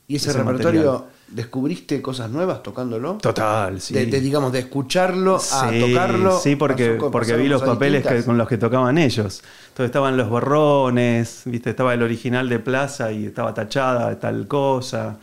¿Y 0.08 0.18
ese, 0.18 0.34
repertorio 0.34 1.08
descubriste 1.34 2.02
cosas 2.02 2.30
nuevas 2.30 2.64
tocándolo? 2.64 3.18
Total, 3.22 3.80
sí. 3.82 3.94
De, 3.94 4.06
digamos, 4.22 4.52
de 4.52 4.60
escucharlo 4.60 5.40
a 5.52 5.72
tocarlo. 5.72 6.40
Sí, 6.40 6.56
porque, 6.56 7.00
porque 7.12 7.36
vi 7.36 7.48
los 7.48 7.64
papeles 7.64 8.24
con 8.24 8.38
los 8.38 8.48
que 8.48 8.58
tocaban 8.58 8.98
ellos. 8.98 9.44
Entonces 9.70 9.86
estaban 9.86 10.18
los 10.18 10.30
borrones, 10.30 11.44
¿viste? 11.46 11.72
estaba 11.72 11.94
el 11.94 12.02
original 12.02 12.48
de 12.50 12.60
Plaza 12.60 13.12
y 13.12 13.26
estaba 13.26 13.54
tachada 13.54 14.10
de 14.10 14.16
tal 14.18 14.48
cosa. 14.48 15.18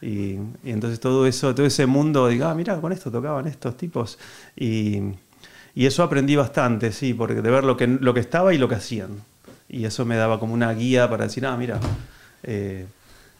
Y, 0.00 0.38
y, 0.62 0.70
entonces 0.70 1.00
todo 1.00 1.26
eso, 1.26 1.54
todo 1.54 1.66
ese 1.66 1.86
mundo, 1.86 2.28
digo, 2.28 2.46
ah, 2.46 2.54
mira, 2.54 2.80
con 2.80 2.92
esto 2.92 3.10
tocaban 3.10 3.46
estos 3.46 3.76
tipos. 3.76 4.18
Y, 4.54 5.00
y 5.74 5.86
eso 5.86 6.02
aprendí 6.02 6.36
bastante, 6.36 6.92
sí, 6.92 7.14
porque 7.14 7.42
de 7.42 7.50
ver 7.50 7.64
lo 7.64 7.76
que, 7.76 7.86
lo 7.86 8.14
que 8.14 8.20
estaba 8.20 8.54
y 8.54 8.58
lo 8.58 8.68
que 8.68 8.76
hacían. 8.76 9.22
Y 9.68 9.86
eso 9.86 10.04
me 10.04 10.16
daba 10.16 10.38
como 10.38 10.54
una 10.54 10.72
guía 10.72 11.08
para 11.10 11.24
decir, 11.24 11.44
ah, 11.46 11.56
mira, 11.56 11.80
eh, 12.42 12.86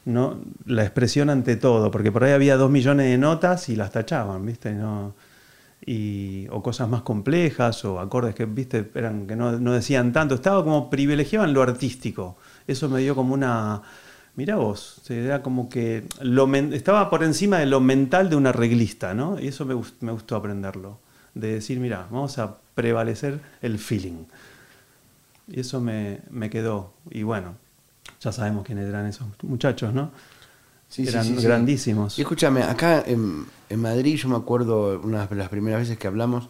no, 0.04 0.38
la 0.66 0.82
expresión 0.82 1.30
ante 1.30 1.56
todo, 1.56 1.90
porque 1.90 2.12
por 2.12 2.24
ahí 2.24 2.32
había 2.32 2.56
dos 2.56 2.70
millones 2.70 3.06
de 3.06 3.18
notas 3.18 3.68
y 3.68 3.76
las 3.76 3.90
tachaban, 3.90 4.44
¿viste? 4.44 4.72
No, 4.72 5.14
y, 5.84 6.46
o 6.50 6.62
cosas 6.62 6.88
más 6.88 7.02
complejas, 7.02 7.84
o 7.84 8.00
acordes 8.00 8.34
que, 8.34 8.46
¿viste? 8.46 8.90
Eran, 8.94 9.26
que 9.26 9.36
no, 9.36 9.58
no 9.58 9.72
decían 9.72 10.12
tanto. 10.12 10.34
Estaba 10.34 10.62
como 10.64 10.90
privilegiaban 10.90 11.52
lo 11.52 11.62
artístico. 11.62 12.36
Eso 12.66 12.88
me 12.88 13.00
dio 13.00 13.14
como 13.14 13.34
una... 13.34 13.82
Mira 14.36 14.56
vos, 14.56 15.00
era 15.10 15.42
como 15.42 15.68
que 15.68 16.04
lo 16.20 16.52
estaba 16.54 17.08
por 17.08 17.22
encima 17.22 17.58
de 17.58 17.66
lo 17.66 17.80
mental 17.80 18.30
de 18.30 18.36
un 18.36 18.48
arreglista, 18.48 19.14
¿no? 19.14 19.38
Y 19.38 19.48
eso 19.48 19.64
me, 19.64 19.80
me 20.00 20.10
gustó 20.12 20.34
aprenderlo 20.34 20.98
de 21.34 21.54
decir, 21.54 21.78
mira, 21.80 22.06
vamos 22.10 22.38
a 22.38 22.56
prevalecer 22.74 23.40
el 23.60 23.78
feeling. 23.78 24.24
Y 25.48 25.60
eso 25.60 25.80
me, 25.80 26.20
quedó. 26.50 26.94
Y 27.10 27.22
bueno, 27.22 27.56
ya 28.24 28.32
sabemos 28.32 28.64
quiénes 28.64 28.88
eran 28.88 29.06
esos 29.06 29.26
muchachos, 29.42 29.92
¿no? 29.92 30.10
Sí, 30.88 31.06
eran 31.06 31.24
sí, 31.24 31.34
grandísimos. 31.36 32.18
Y 32.18 32.22
escúchame, 32.22 32.62
acá 32.62 33.04
en, 33.06 33.46
Madrid, 33.76 34.16
yo 34.16 34.28
me 34.28 34.36
acuerdo 34.36 35.00
una 35.00 35.26
de 35.26 35.36
las 35.36 35.48
primeras 35.48 35.80
veces 35.80 35.98
que 35.98 36.06
hablamos, 36.06 36.48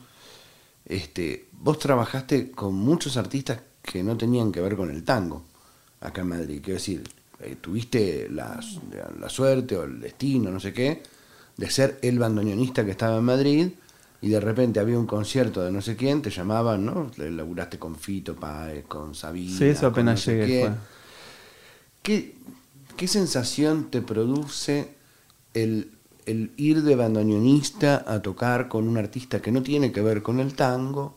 este, 0.85 1.49
vos 1.53 1.79
trabajaste 1.79 2.51
con 2.51 2.75
muchos 2.75 3.17
artistas 3.17 3.61
que 3.83 4.03
no 4.03 4.17
tenían 4.17 4.53
que 4.53 4.61
ver 4.61 4.77
con 4.77 4.91
el 4.91 5.03
tango 5.03 5.45
acá 6.01 6.21
en 6.21 6.29
Madrid. 6.29 6.61
Quiero 6.63 6.79
decir, 6.79 7.03
eh, 7.41 7.57
tuviste 7.61 8.29
la, 8.31 8.61
la, 9.19 9.29
suerte 9.29 9.77
o 9.77 9.85
el 9.85 10.01
destino, 10.01 10.51
no 10.51 10.61
sé 10.61 10.73
qué, 10.73 11.03
de 11.57 11.71
ser 11.71 11.99
el 12.03 12.19
bandoneonista 12.19 12.85
que 12.85 12.91
estaba 12.91 13.17
en 13.17 13.25
Madrid 13.25 13.69
y 14.21 14.29
de 14.29 14.41
repente 14.41 14.81
había 14.81 14.99
un 14.99 15.07
concierto 15.07 15.63
de 15.63 15.73
no 15.73 15.81
sé 15.81 15.97
quién, 15.97 16.23
te 16.23 16.31
llamaban, 16.31 16.85
¿no? 16.85 17.11
Laburaste 17.17 17.79
con 17.79 17.97
Fito 17.97 18.35
Páez, 18.35 18.85
con 18.87 19.15
Sabina. 19.15 19.57
Sí, 19.57 19.65
eso 19.65 19.87
apenas 19.87 20.25
llegué. 20.25 20.71
¿Qué, 22.05 22.35
¿Qué, 22.99 23.09
sensación 23.09 23.91
te 23.91 24.03
produce 24.03 24.95
el, 25.55 25.91
el, 26.27 26.53
ir 26.59 26.83
de 26.83 26.97
bandoneonista 26.97 28.05
a 28.07 28.21
tocar 28.21 28.69
con 28.69 28.87
un 28.87 28.99
artista 28.99 29.41
que 29.41 29.51
no 29.51 29.63
tiene 29.63 29.91
que 29.91 30.03
ver 30.03 30.23
con 30.23 30.39
el 30.39 30.53
tango? 30.53 31.17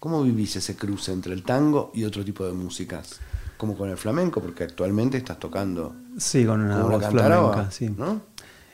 ¿Cómo 0.00 0.22
vivís 0.22 0.56
ese 0.56 0.74
cruce 0.74 1.12
entre 1.12 1.34
el 1.34 1.42
tango 1.42 1.92
y 1.94 2.04
otro 2.04 2.24
tipo 2.24 2.46
de 2.46 2.54
músicas? 2.54 3.20
Como 3.58 3.76
con 3.76 3.90
el 3.90 3.98
flamenco, 3.98 4.40
porque 4.40 4.64
actualmente 4.64 5.18
estás 5.18 5.38
tocando. 5.38 5.94
Sí, 6.16 6.46
con 6.46 6.62
una, 6.62 6.82
voz 6.82 7.06
flamenca, 7.10 7.70
sí. 7.70 7.90
¿no? 7.90 8.22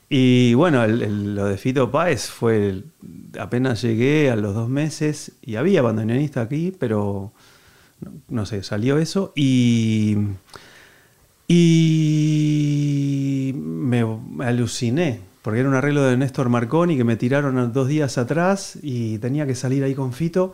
Y 0.08 0.54
bueno, 0.54 0.86
lo 0.86 1.46
de 1.46 1.56
Fito 1.58 1.90
Páez 1.90 2.28
fue, 2.28 2.84
apenas 3.36 3.82
llegué 3.82 4.30
a 4.30 4.36
los 4.36 4.54
dos 4.54 4.68
meses 4.68 5.32
y 5.42 5.56
había 5.56 5.82
bandoneonista 5.82 6.40
aquí, 6.40 6.72
pero 6.78 7.32
no, 8.28 8.46
sé, 8.46 8.62
salió 8.62 8.96
eso 8.98 9.32
y, 9.34 10.16
y 11.48 13.52
me, 13.56 14.04
aluciné, 14.44 15.20
porque 15.42 15.60
era 15.60 15.68
un 15.68 15.74
arreglo 15.74 16.04
de 16.04 16.16
Néstor 16.16 16.50
Marconi 16.50 16.96
que 16.96 17.04
me 17.04 17.16
tiraron 17.16 17.72
dos 17.72 17.88
días 17.88 18.18
atrás 18.18 18.78
y 18.82 19.18
tenía 19.18 19.46
que 19.46 19.54
salir 19.54 19.82
ahí 19.82 19.94
con 19.94 20.12
Fito. 20.12 20.52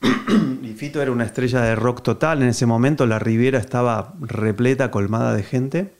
y 0.62 0.68
Fito 0.74 1.02
era 1.02 1.10
una 1.10 1.24
estrella 1.24 1.62
de 1.62 1.74
rock 1.74 2.02
total, 2.02 2.42
en 2.42 2.50
ese 2.50 2.66
momento 2.66 3.06
la 3.06 3.18
Riviera 3.18 3.58
estaba 3.58 4.14
repleta, 4.20 4.92
colmada 4.92 5.34
de 5.34 5.42
gente 5.42 5.98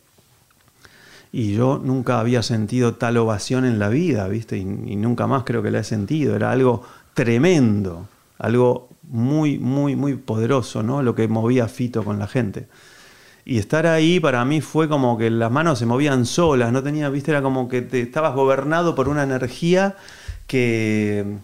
y 1.33 1.55
yo 1.55 1.81
nunca 1.83 2.21
había 2.21 2.43
sentido 2.43 2.95
tal 2.95 3.17
ovación 3.19 3.65
en 3.65 3.79
la 3.79 3.89
vida, 3.89 4.27
¿viste? 4.29 4.57
Y, 4.57 4.65
nunca 4.65 5.27
más 5.27 5.45
creo 5.45 5.63
que 5.63 5.71
la 5.71 5.81
he 5.81 5.85
sentido. 5.85 6.35
Era 6.35 6.51
algo 6.51 6.83
tremendo, 7.15 8.09
algo 8.39 8.89
muy, 9.03 9.59
muy, 9.59 9.95
muy 9.95 10.15
poderoso, 10.15 10.83
¿no? 10.83 11.03
Lo 11.03 11.15
que 11.15 11.29
movía 11.29 11.69
Fito 11.69 12.03
con 12.03 12.19
la 12.19 12.27
gente. 12.27 12.69
Y 13.49 13.59
estar 13.59 13.87
ahí 13.87 14.21
para 14.21 14.45
mí 14.45 14.61
fue 14.61 14.91
como 14.91 15.17
que 15.17 15.31
las 15.31 15.51
manos 15.51 15.79
se 15.79 15.87
movían 15.87 16.27
solas, 16.27 16.71
no 16.71 16.83
tenía, 16.83 17.09
¿viste? 17.09 17.31
Era 17.31 17.41
como 17.41 17.67
que 17.67 17.81
te 17.81 18.03
estabas 18.03 18.35
gobernado 18.35 18.95
por 18.95 19.09
una 19.09 19.23
energía 19.23 19.97
que, 20.47 21.39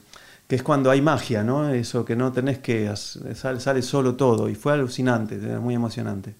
que 0.46 0.56
es 0.56 0.62
cuando 0.62 0.90
hay 0.90 1.00
magia, 1.00 1.42
¿no? 1.42 1.70
Eso 1.70 2.04
que 2.04 2.14
no 2.14 2.30
tenés 2.30 2.58
que, 2.58 2.94
sale, 2.94 3.58
sale 3.58 3.80
solo 3.80 4.16
todo. 4.16 4.50
Y 4.50 4.54
fue 4.54 4.74
alucinante, 4.74 5.36
muy 5.58 5.74
emocionante. 5.74 6.34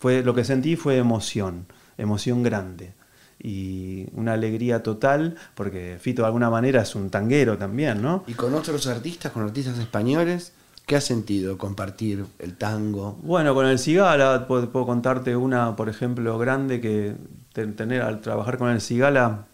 Fue, 0.00 0.24
lo 0.24 0.34
que 0.34 0.44
sentí 0.44 0.74
fue 0.74 0.96
emoción 0.96 1.66
emoción 1.96 2.42
grande 2.42 2.92
y 3.38 4.06
una 4.14 4.32
alegría 4.32 4.82
total, 4.82 5.36
porque 5.54 5.98
Fito 6.00 6.22
de 6.22 6.26
alguna 6.26 6.50
manera 6.50 6.82
es 6.82 6.94
un 6.94 7.10
tanguero 7.10 7.58
también, 7.58 8.00
¿no? 8.00 8.24
¿Y 8.26 8.32
con 8.32 8.54
otros 8.54 8.86
artistas, 8.86 9.32
con 9.32 9.42
artistas 9.42 9.78
españoles? 9.78 10.52
¿Qué 10.86 10.96
ha 10.96 11.00
sentido 11.00 11.56
compartir 11.56 12.26
el 12.38 12.56
tango? 12.56 13.18
Bueno, 13.22 13.54
con 13.54 13.66
el 13.66 13.78
Cigala 13.78 14.46
puedo, 14.46 14.70
contarte 14.70 15.34
una, 15.34 15.76
por 15.76 15.88
ejemplo, 15.88 16.38
grande 16.38 16.80
que 16.80 17.14
tener 17.52 18.02
al 18.02 18.20
trabajar 18.20 18.58
con 18.58 18.68
el 18.68 18.82
Cigala, 18.82 19.46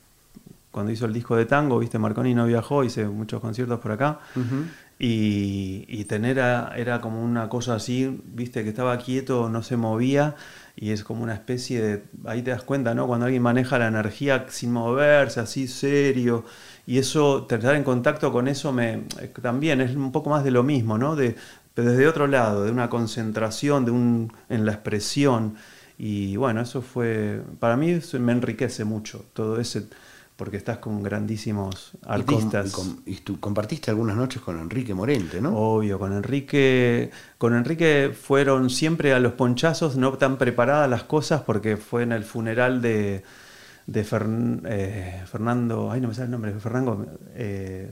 cuando 0.73 0.91
hizo 0.91 1.07
el 1.07 1.13
disco 1.13 1.37
de 1.37 1.47
tango, 1.47 1.79
viste, 1.79 1.99
Marconi 1.99 2.35
no 2.35 2.47
viajó, 2.47 2.83
hice 2.83 3.07
muchos 3.07 3.41
conciertos 3.41 3.79
por 3.79 3.93
acá, 3.93 4.19
y, 4.99 5.85
y, 5.89 6.05
tener 6.05 6.39
era 6.39 7.01
como 7.01 7.23
una 7.23 7.49
cosa 7.49 7.77
así, 7.77 8.21
viste, 8.25 8.65
que 8.65 8.71
estaba 8.71 8.99
quieto, 8.99 9.49
no 9.49 9.63
se 9.63 9.77
movía, 9.77 10.35
y 10.77 10.91
es 10.91 11.05
como 11.05 11.23
una 11.23 11.35
especie 11.35 11.83
de, 11.83 12.05
ahí 12.25 12.43
te 12.43 12.51
das 12.51 12.63
cuenta, 12.63 12.95
¿no? 12.95 13.07
Cuando 13.07 13.27
alguien 13.27 13.43
maneja 13.43 13.79
la 13.79 13.89
energía 13.89 14.47
sin 14.49 14.73
moverse, 14.73 15.39
así 15.41 15.69
serio, 15.69 16.45
y 16.91 16.99
eso, 16.99 17.47
estar 17.49 17.77
en 17.77 17.85
contacto 17.85 18.33
con 18.33 18.49
eso 18.49 18.73
me, 18.73 19.05
eh, 19.21 19.33
también 19.41 19.81
es 19.81 19.95
un 19.95 20.11
poco 20.11 20.29
más 20.29 20.43
de 20.43 20.51
lo 20.51 20.65
mismo, 20.65 20.99
¿no? 20.99 21.15
De, 21.15 21.37
desde 21.77 22.09
otro 22.09 22.27
lado, 22.27 22.65
de 22.65 22.73
una 22.73 22.91
concentración, 22.91 23.85
de 23.85 23.93
un, 23.93 24.33
en 24.49 24.67
la 24.67 24.73
expresión, 24.73 25.55
y 25.99 26.35
bueno, 26.35 26.61
eso 26.63 26.83
fue, 26.83 27.43
para 27.61 27.77
mí 27.77 27.97
me 28.19 28.33
enriquece 28.33 28.85
mucho, 28.85 29.25
todo 29.35 29.61
ese 29.61 29.87
porque 30.35 30.57
estás 30.57 30.79
con 30.79 31.01
grandísimos 31.03 31.93
artistas. 32.07 32.75
Y, 33.07 33.17
tú 33.17 33.39
compartiste 33.39 33.91
algunas 33.91 34.17
noches 34.17 34.43
con 34.43 34.59
Enrique 34.59 34.93
Morente, 34.93 35.41
¿no? 35.41 35.57
Obvio, 35.57 35.97
con 35.99 36.13
Enrique, 36.13 37.13
con 37.39 37.55
Enrique 37.55 38.13
fueron 38.21 38.69
siempre 38.69 39.13
a 39.13 39.21
los 39.21 39.35
ponchazos, 39.35 39.97
no 39.97 40.11
tan 40.15 40.39
preparadas 40.39 40.91
las 40.91 41.05
cosas, 41.05 41.43
porque 41.43 41.77
fue 41.77 42.03
en 42.03 42.11
el 42.11 42.25
funeral 42.25 42.83
de, 42.83 43.23
de 43.91 44.05
Fern- 44.05 44.63
eh, 44.67 45.23
Fernando, 45.27 45.91
ay 45.91 46.01
no 46.01 46.07
me 46.09 46.15
sale 46.15 46.27
el 46.27 46.31
nombre, 46.31 46.53
Fernando, 46.61 47.07
eh, 47.35 47.91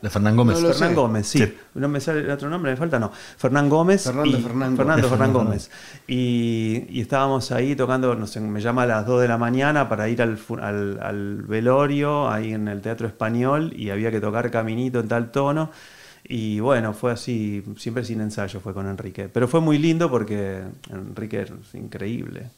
De 0.00 0.10
Fernán 0.10 0.36
Gómez. 0.36 0.60
No 0.60 0.68
Fernán 0.68 0.90
sé. 0.90 0.94
Gómez, 0.94 1.26
sí. 1.26 1.38
Sí. 1.38 1.54
No 1.74 1.88
me 1.88 1.98
sale 1.98 2.20
el 2.20 2.30
otro 2.30 2.48
nombre, 2.50 2.70
me 2.72 2.76
falta, 2.76 2.98
no. 2.98 3.10
Fernán 3.10 3.68
Gómez. 3.70 4.04
Fernando 4.04 4.38
y- 4.38 4.42
Fernán 4.42 4.76
Fernando 4.76 5.08
Gómez. 5.08 5.18
Fernán 5.18 5.32
Gómez. 5.32 5.70
Y, 6.06 6.84
y 6.90 7.00
estábamos 7.00 7.50
ahí 7.52 7.74
tocando, 7.74 8.14
no 8.14 8.26
sé, 8.26 8.38
me 8.40 8.60
llama 8.60 8.82
a 8.82 8.86
las 8.86 9.06
2 9.06 9.22
de 9.22 9.28
la 9.28 9.38
mañana 9.38 9.88
para 9.88 10.08
ir 10.08 10.20
al, 10.20 10.38
al, 10.60 11.00
al 11.02 11.42
velorio, 11.42 12.30
ahí 12.30 12.52
en 12.52 12.68
el 12.68 12.80
Teatro 12.82 13.06
Español, 13.08 13.72
y 13.74 13.90
había 13.90 14.10
que 14.10 14.20
tocar 14.20 14.50
Caminito 14.50 15.00
en 15.00 15.08
tal 15.08 15.30
tono. 15.32 15.70
Y 16.26 16.60
bueno, 16.60 16.92
fue 16.92 17.10
así, 17.12 17.64
siempre 17.78 18.04
sin 18.04 18.20
ensayo 18.20 18.60
fue 18.60 18.72
con 18.74 18.86
Enrique. 18.86 19.28
Pero 19.32 19.48
fue 19.48 19.60
muy 19.60 19.78
lindo 19.78 20.10
porque 20.10 20.62
Enrique 20.90 21.42
es 21.42 21.74
increíble. 21.74 22.50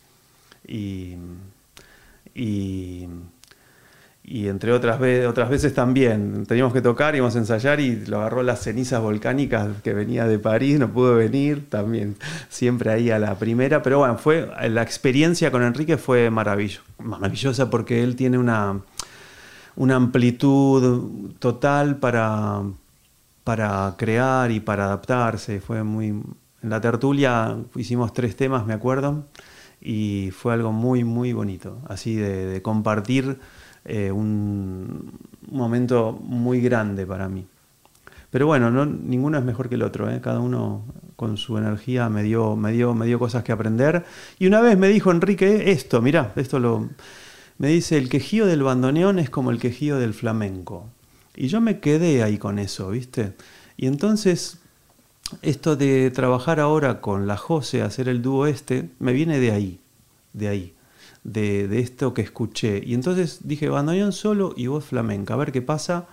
Y, 0.67 1.15
y, 2.37 3.09
y 4.23 4.49
entre 4.49 4.73
otras, 4.73 5.01
otras 5.29 5.49
veces 5.49 5.73
también 5.73 6.47
teníamos 6.47 6.73
que 6.73 6.83
tocar, 6.83 7.15
íbamos 7.15 7.37
a 7.37 7.39
ensayar 7.39 7.81
y 7.81 8.05
lo 8.07 8.19
agarró 8.19 8.43
las 8.43 8.61
cenizas 8.61 9.01
volcánicas 9.01 9.69
que 9.83 9.95
venía 9.95 10.27
de 10.27 10.39
París, 10.39 10.79
no 10.79 10.89
pudo 10.89 11.15
venir, 11.15 11.71
también 11.71 12.17
siempre 12.49 12.91
ahí 12.91 13.11
a 13.11 13.19
la 13.19 13.39
primera. 13.39 13.83
Pero 13.83 14.01
bueno, 14.01 14.19
fue, 14.19 14.51
la 14.69 14.83
experiencia 14.83 15.51
con 15.51 15.63
Enrique 15.63 15.97
fue 15.97 16.31
maravillo- 16.31 16.83
maravillosa 16.99 17.71
porque 17.71 18.03
él 18.03 18.17
tiene 18.17 18.37
una, 18.37 18.81
una 19.77 19.95
amplitud 19.95 21.33
total 21.39 21.97
para, 21.99 22.63
para 23.45 23.95
crear 23.97 24.51
y 24.51 24.59
para 24.61 24.87
adaptarse. 24.87 25.61
Fue 25.61 25.85
muy. 25.85 26.09
En 26.63 26.71
la 26.71 26.81
tertulia 26.81 27.57
hicimos 27.77 28.13
tres 28.13 28.35
temas, 28.35 28.67
me 28.67 28.75
acuerdo, 28.75 29.27
y 29.87 30.33
fue 30.33 30.53
algo 30.53 30.73
muy, 30.73 31.05
muy 31.05 31.33
bonito. 31.33 31.79
Así 31.89 32.17
de, 32.17 32.61
compartir 32.61 33.39
eh, 33.85 34.11
un, 34.11 35.13
un 35.49 35.57
momento 35.57 36.19
muy 36.25 36.61
grande 36.61 37.07
para 37.07 37.29
mí. 37.29 37.47
Pero 38.31 38.49
bueno, 38.49 38.73
no, 38.73 38.85
ninguno 38.85 39.39
es 39.39 39.45
mejor 39.45 39.69
que 39.69 39.77
el 39.77 39.85
otro, 39.85 40.11
¿eh? 40.11 40.21
cada 40.21 40.41
uno 40.41 40.85
con 41.15 41.37
su 41.37 41.57
energía 41.57 42.09
me 42.09 42.25
dio, 42.25 42.57
me, 42.57 42.73
dio, 42.73 42.95
me 42.95 43.07
dio 43.07 43.21
cosas 43.21 43.45
que 43.45 43.53
aprender. 43.53 44.05
Y 44.41 44.49
una 44.49 44.61
vez 44.61 44.77
me 44.77 44.89
dijo 44.89 45.13
Enrique 45.13 45.71
esto, 45.71 46.03
mirá, 46.03 46.33
esto 46.35 46.59
lo. 46.59 46.89
Me 47.59 47.69
dice: 47.69 47.97
el 47.97 48.09
quejío 48.09 48.47
del 48.47 48.65
bandoneón 48.65 49.21
es 49.21 49.31
como 49.31 49.53
el 49.53 49.61
quejío 49.61 49.99
del 49.99 50.15
flamenco. 50.15 50.89
Y 51.37 51.47
yo 51.47 51.61
me 51.61 51.79
quedé 51.79 52.25
ahí 52.25 52.39
con 52.39 52.59
eso, 52.59 52.91
¿viste? 52.91 53.35
Y 53.77 53.87
entonces, 53.87 54.59
esto 55.43 55.77
de 55.77 56.11
trabajar 56.11 56.61
ahora 56.61 57.01
con 57.01 57.27
la 57.27 57.37
Jose, 57.37 57.83
hacer 57.83 58.09
el 58.09 58.23
dúo 58.23 58.47
este, 58.47 58.91
me 58.99 59.13
viene 59.13 59.39
de 59.39 59.51
ahí, 59.53 59.81
de 60.33 60.49
ahí, 60.49 60.75
de, 61.25 61.69
de 61.69 61.81
esto 61.81 62.15
que 62.15 62.23
escuché. 62.23 62.83
Y 62.85 62.95
entonces 62.95 63.41
dije, 63.45 63.69
bandoneón 63.69 64.13
solo 64.13 64.55
y 64.57 64.69
voz 64.69 64.85
flamenca, 64.85 65.35
a 65.35 65.39
ver 65.39 65.53
qué 65.53 65.63
pasa. 65.63 66.07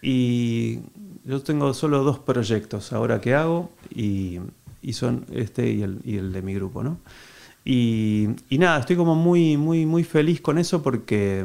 Y 0.00 0.80
yo 1.24 1.42
tengo 1.42 1.74
solo 1.74 2.04
dos 2.04 2.18
proyectos 2.18 2.92
ahora 2.92 3.20
que 3.20 3.34
hago 3.34 3.70
y, 3.94 4.38
y 4.80 4.92
son 4.92 5.26
este 5.32 5.70
y 5.70 5.82
el, 5.82 6.00
y 6.04 6.16
el 6.16 6.32
de 6.32 6.42
mi 6.42 6.54
grupo, 6.54 6.82
¿no? 6.82 6.98
Y, 7.64 8.28
y 8.48 8.58
nada, 8.58 8.80
estoy 8.80 8.96
como 8.96 9.14
muy, 9.14 9.56
muy, 9.58 9.84
muy 9.84 10.04
feliz 10.04 10.40
con 10.40 10.56
eso 10.56 10.82
porque, 10.82 11.44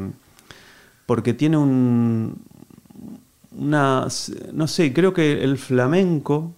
porque 1.04 1.34
tiene 1.34 1.58
un, 1.58 2.38
una, 3.58 4.06
no 4.52 4.68
sé, 4.68 4.92
creo 4.94 5.12
que 5.12 5.44
el 5.44 5.58
flamenco, 5.58 6.54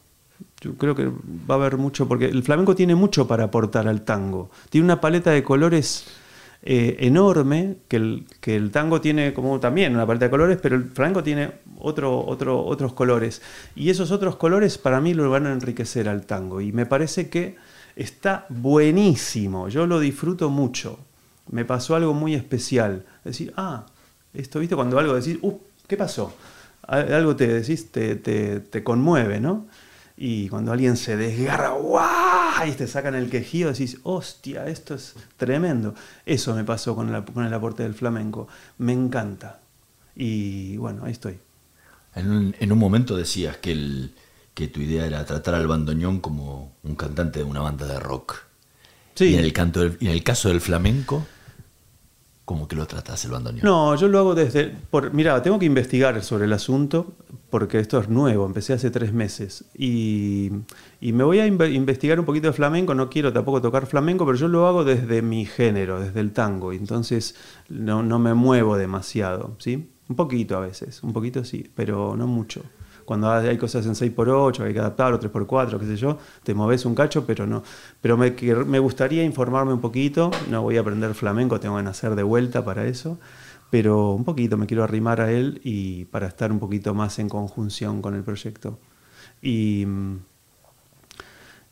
yo 0.60 0.74
creo 0.74 0.94
que 0.94 1.06
va 1.06 1.54
a 1.54 1.58
haber 1.58 1.76
mucho, 1.76 2.08
porque 2.08 2.26
el 2.26 2.42
flamenco 2.42 2.74
tiene 2.74 2.94
mucho 2.94 3.26
para 3.28 3.44
aportar 3.44 3.86
al 3.88 4.02
tango. 4.02 4.50
Tiene 4.70 4.84
una 4.86 5.00
paleta 5.00 5.30
de 5.30 5.42
colores 5.42 6.06
eh, 6.62 6.96
enorme, 7.00 7.76
que 7.88 7.96
el, 7.96 8.26
que 8.40 8.56
el 8.56 8.70
tango 8.70 9.00
tiene 9.00 9.34
como 9.34 9.60
también 9.60 9.94
una 9.94 10.06
paleta 10.06 10.26
de 10.26 10.30
colores, 10.30 10.58
pero 10.60 10.76
el 10.76 10.84
flamenco 10.84 11.22
tiene 11.22 11.50
otro, 11.78 12.24
otro, 12.26 12.64
otros 12.64 12.94
colores. 12.94 13.42
Y 13.74 13.90
esos 13.90 14.10
otros 14.10 14.36
colores 14.36 14.78
para 14.78 15.00
mí 15.00 15.14
lo 15.14 15.30
van 15.30 15.46
a 15.46 15.52
enriquecer 15.52 16.08
al 16.08 16.24
tango. 16.26 16.60
Y 16.60 16.72
me 16.72 16.86
parece 16.86 17.28
que 17.28 17.56
está 17.94 18.46
buenísimo, 18.48 19.68
yo 19.68 19.86
lo 19.86 20.00
disfruto 20.00 20.48
mucho. 20.50 20.98
Me 21.50 21.64
pasó 21.64 21.94
algo 21.94 22.14
muy 22.14 22.34
especial. 22.34 23.04
Decir, 23.24 23.52
ah, 23.56 23.86
esto, 24.34 24.58
¿viste? 24.58 24.74
Cuando 24.74 24.98
algo 24.98 25.14
decís, 25.14 25.38
uh, 25.42 25.52
¿qué 25.86 25.96
pasó? 25.96 26.34
Al- 26.82 27.12
Algo 27.12 27.36
te 27.36 27.46
decís, 27.46 27.92
te, 27.92 28.16
te 28.16 28.82
conmueve, 28.82 29.38
¿no? 29.38 29.66
Y 30.18 30.48
cuando 30.48 30.72
alguien 30.72 30.96
se 30.96 31.16
desgarra, 31.16 31.70
¡guau! 31.70 32.66
Y 32.66 32.72
te 32.72 32.86
sacan 32.86 33.14
el 33.14 33.28
quejido, 33.28 33.70
decís, 33.70 33.98
hostia, 34.02 34.66
esto 34.66 34.94
es 34.94 35.14
tremendo. 35.36 35.94
Eso 36.24 36.54
me 36.54 36.64
pasó 36.64 36.94
con, 36.96 37.12
la- 37.12 37.22
con 37.24 37.44
el 37.44 37.52
aporte 37.52 37.82
del 37.82 37.92
flamenco. 37.94 38.48
Me 38.78 38.92
encanta. 38.94 39.60
Y 40.14 40.76
bueno, 40.78 41.04
ahí 41.04 41.12
estoy. 41.12 41.38
En 42.14 42.30
un, 42.30 42.56
en 42.58 42.72
un 42.72 42.78
momento 42.78 43.14
decías 43.14 43.58
que, 43.58 43.72
el, 43.72 44.14
que 44.54 44.68
tu 44.68 44.80
idea 44.80 45.04
era 45.06 45.24
tratar 45.26 45.54
al 45.54 45.66
bandoneón 45.66 46.20
como 46.20 46.72
un 46.82 46.94
cantante 46.94 47.40
de 47.40 47.44
una 47.44 47.60
banda 47.60 47.86
de 47.86 48.00
rock. 48.00 48.36
Sí. 49.16 49.26
Y 49.26 49.34
en 49.34 49.40
el, 49.44 49.52
canto 49.52 49.80
del- 49.80 49.98
y 50.00 50.06
en 50.06 50.12
el 50.12 50.22
caso 50.22 50.48
del 50.48 50.62
flamenco, 50.62 51.26
¿cómo 52.46 52.66
que 52.66 52.76
lo 52.76 52.86
tratas 52.86 53.22
el 53.26 53.32
bandoneón? 53.32 53.64
No, 53.66 53.94
yo 53.96 54.08
lo 54.08 54.18
hago 54.18 54.34
desde... 54.34 54.72
Por, 54.90 55.12
mira, 55.12 55.42
tengo 55.42 55.58
que 55.58 55.66
investigar 55.66 56.22
sobre 56.24 56.46
el 56.46 56.52
asunto 56.54 57.12
porque 57.50 57.78
esto 57.78 57.98
es 58.00 58.08
nuevo, 58.08 58.46
empecé 58.46 58.72
hace 58.72 58.90
tres 58.90 59.12
meses. 59.12 59.64
Y, 59.76 60.50
y 61.00 61.12
me 61.12 61.22
voy 61.24 61.40
a 61.40 61.46
inve- 61.46 61.72
investigar 61.74 62.18
un 62.18 62.24
poquito 62.26 62.46
de 62.46 62.52
flamenco, 62.54 62.94
no 62.94 63.10
quiero 63.10 63.32
tampoco 63.32 63.60
tocar 63.60 63.86
flamenco, 63.86 64.24
pero 64.24 64.38
yo 64.38 64.48
lo 64.48 64.66
hago 64.66 64.84
desde 64.84 65.20
mi 65.22 65.44
género, 65.44 66.00
desde 66.00 66.20
el 66.20 66.32
tango. 66.32 66.72
Entonces 66.72 67.34
no, 67.68 68.02
no 68.02 68.18
me 68.18 68.32
muevo 68.34 68.76
demasiado, 68.78 69.56
¿sí? 69.58 69.90
Un 70.08 70.16
poquito 70.16 70.56
a 70.56 70.60
veces, 70.60 71.02
un 71.02 71.12
poquito 71.12 71.44
sí, 71.44 71.68
pero 71.74 72.16
no 72.16 72.26
mucho. 72.26 72.62
Cuando 73.06 73.30
hay 73.30 73.56
cosas 73.56 73.86
en 73.86 73.94
6x8, 73.94 74.64
hay 74.64 74.74
que 74.74 74.80
adaptar, 74.80 75.14
o 75.14 75.18
3x4, 75.20 75.78
qué 75.78 75.86
sé 75.86 75.96
yo, 75.96 76.18
te 76.44 76.52
moves 76.54 76.84
un 76.84 76.94
cacho, 76.94 77.24
pero 77.24 77.46
no. 77.46 77.62
Pero 78.02 78.18
me, 78.18 78.34
que- 78.34 78.54
gustaría 78.80 79.24
informarme 79.24 79.72
un 79.72 79.80
poquito, 79.80 80.30
no 80.50 80.60
voy 80.62 80.76
a 80.76 80.80
aprender 80.80 81.14
flamenco, 81.14 81.58
tengo 81.60 81.76
que 81.78 81.82
nacer 81.84 82.14
de 82.14 82.22
vuelta 82.22 82.64
para 82.64 82.84
eso, 82.86 83.18
pero 83.70 84.12
un 84.12 84.24
poquito 84.24 84.56
me 84.58 84.66
quiero 84.66 84.84
arrimar 84.84 85.20
a 85.22 85.30
él 85.32 85.60
y 85.64 86.04
para 86.06 86.26
estar 86.26 86.52
un 86.52 86.58
poquito 86.58 86.92
más 86.94 87.18
en 87.18 87.28
conjunción 87.30 88.02
con 88.02 88.14
el 88.14 88.22
proyecto. 88.22 88.78
Y, 89.42 89.86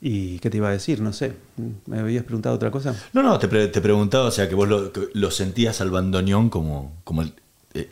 y 0.00 0.38
¿qué 0.40 0.50
te 0.50 0.58
iba 0.58 0.68
a 0.68 0.72
decir? 0.72 1.00
No 1.00 1.12
sé, 1.12 1.34
¿me 1.86 1.98
habías 2.00 2.24
preguntado 2.24 2.54
otra 2.56 2.70
cosa? 2.70 2.94
No, 3.12 3.22
no, 3.22 3.38
te, 3.38 3.48
pre- 3.48 3.68
te 3.68 3.80
preguntaba, 3.80 4.26
o 4.26 4.30
sea, 4.30 4.48
que 4.48 4.54
vos 4.54 4.68
lo, 4.68 4.92
que 4.92 5.08
lo 5.14 5.30
sentías 5.30 5.80
al 5.80 5.90
bandoneón 5.90 6.50
como, 6.50 6.92
como 7.04 7.22
el, 7.22 7.32
eh, 7.72 7.90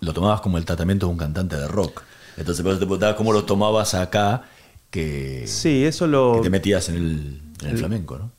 lo 0.00 0.12
tomabas 0.12 0.40
como 0.40 0.58
el 0.58 0.64
tratamiento 0.64 1.06
de 1.06 1.12
un 1.12 1.18
cantante 1.18 1.56
de 1.56 1.68
rock. 1.68 2.02
Entonces, 2.36 2.62
por 2.62 2.72
eso 2.72 2.80
te 2.80 2.86
preguntaba 2.86 3.16
cómo 3.16 3.32
lo 3.32 3.44
tomabas 3.44 3.94
acá, 3.94 4.42
que, 4.90 5.44
Sí, 5.46 5.84
eso 5.84 6.06
lo... 6.06 6.34
que 6.36 6.42
te 6.42 6.50
metías 6.50 6.88
en 6.88 6.96
el, 6.96 7.42
en 7.62 7.68
el 7.68 7.78
flamenco, 7.78 8.18
¿no? 8.18 8.30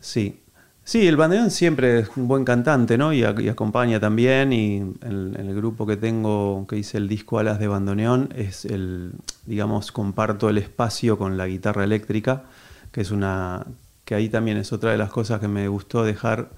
Sí. 0.00 0.40
Sí, 0.82 1.06
el 1.06 1.16
bandoneón 1.16 1.50
siempre 1.50 2.00
es 2.00 2.08
un 2.16 2.26
buen 2.26 2.44
cantante, 2.44 2.98
¿no? 2.98 3.12
Y 3.12 3.22
acompaña 3.22 4.00
también. 4.00 4.52
Y 4.52 4.78
en, 4.78 4.96
en 5.02 5.46
el 5.46 5.54
grupo 5.54 5.86
que 5.86 5.96
tengo, 5.96 6.66
que 6.68 6.78
hice 6.78 6.98
el 6.98 7.06
disco 7.06 7.38
Alas 7.38 7.60
de 7.60 7.68
Bandoneón, 7.68 8.30
es 8.34 8.64
el, 8.64 9.12
digamos, 9.46 9.92
comparto 9.92 10.48
el 10.48 10.58
espacio 10.58 11.16
con 11.16 11.36
la 11.36 11.46
guitarra 11.46 11.84
eléctrica, 11.84 12.42
que 12.90 13.02
es 13.02 13.12
una. 13.12 13.66
que 14.04 14.16
ahí 14.16 14.28
también 14.28 14.56
es 14.56 14.72
otra 14.72 14.90
de 14.90 14.98
las 14.98 15.10
cosas 15.10 15.38
que 15.40 15.46
me 15.46 15.68
gustó 15.68 16.02
dejar 16.02 16.48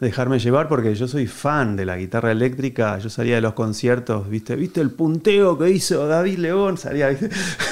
dejarme 0.00 0.38
llevar 0.38 0.68
porque 0.68 0.94
yo 0.94 1.06
soy 1.06 1.26
fan 1.26 1.76
de 1.76 1.84
la 1.84 1.96
guitarra 1.96 2.32
eléctrica. 2.32 2.98
Yo 2.98 3.08
salía 3.08 3.36
de 3.36 3.40
los 3.40 3.54
conciertos, 3.54 4.28
¿viste? 4.28 4.56
¿Viste 4.56 4.80
el 4.80 4.90
punteo 4.90 5.58
que 5.58 5.70
hizo 5.70 6.06
David 6.06 6.38
León? 6.38 6.76
Salía, 6.78 7.16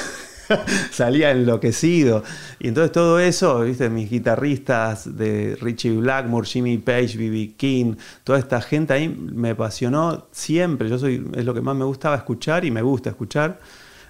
salía 0.91 1.31
enloquecido. 1.31 2.23
Y 2.59 2.69
entonces 2.69 2.91
todo 2.91 3.19
eso, 3.19 3.61
¿viste? 3.61 3.89
Mis 3.89 4.09
guitarristas 4.09 5.17
de 5.17 5.57
Richie 5.59 5.97
Blackmore, 5.97 6.47
Jimmy 6.47 6.77
Page, 6.77 7.17
B.B. 7.17 7.53
King, 7.57 7.95
toda 8.23 8.39
esta 8.39 8.61
gente 8.61 8.93
ahí 8.93 9.09
me 9.09 9.51
apasionó 9.51 10.27
siempre. 10.31 10.89
Yo 10.89 10.97
soy, 10.97 11.29
es 11.35 11.45
lo 11.45 11.53
que 11.53 11.61
más 11.61 11.75
me 11.75 11.85
gustaba 11.85 12.15
escuchar 12.15 12.63
y 12.65 12.71
me 12.71 12.81
gusta 12.81 13.09
escuchar. 13.09 13.59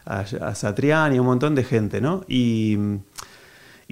A, 0.04 0.19
a 0.19 0.56
Satriani, 0.56 1.17
a 1.17 1.21
un 1.21 1.28
montón 1.28 1.54
de 1.56 1.63
gente, 1.63 2.02
¿no? 2.02 2.24
Y. 2.28 2.78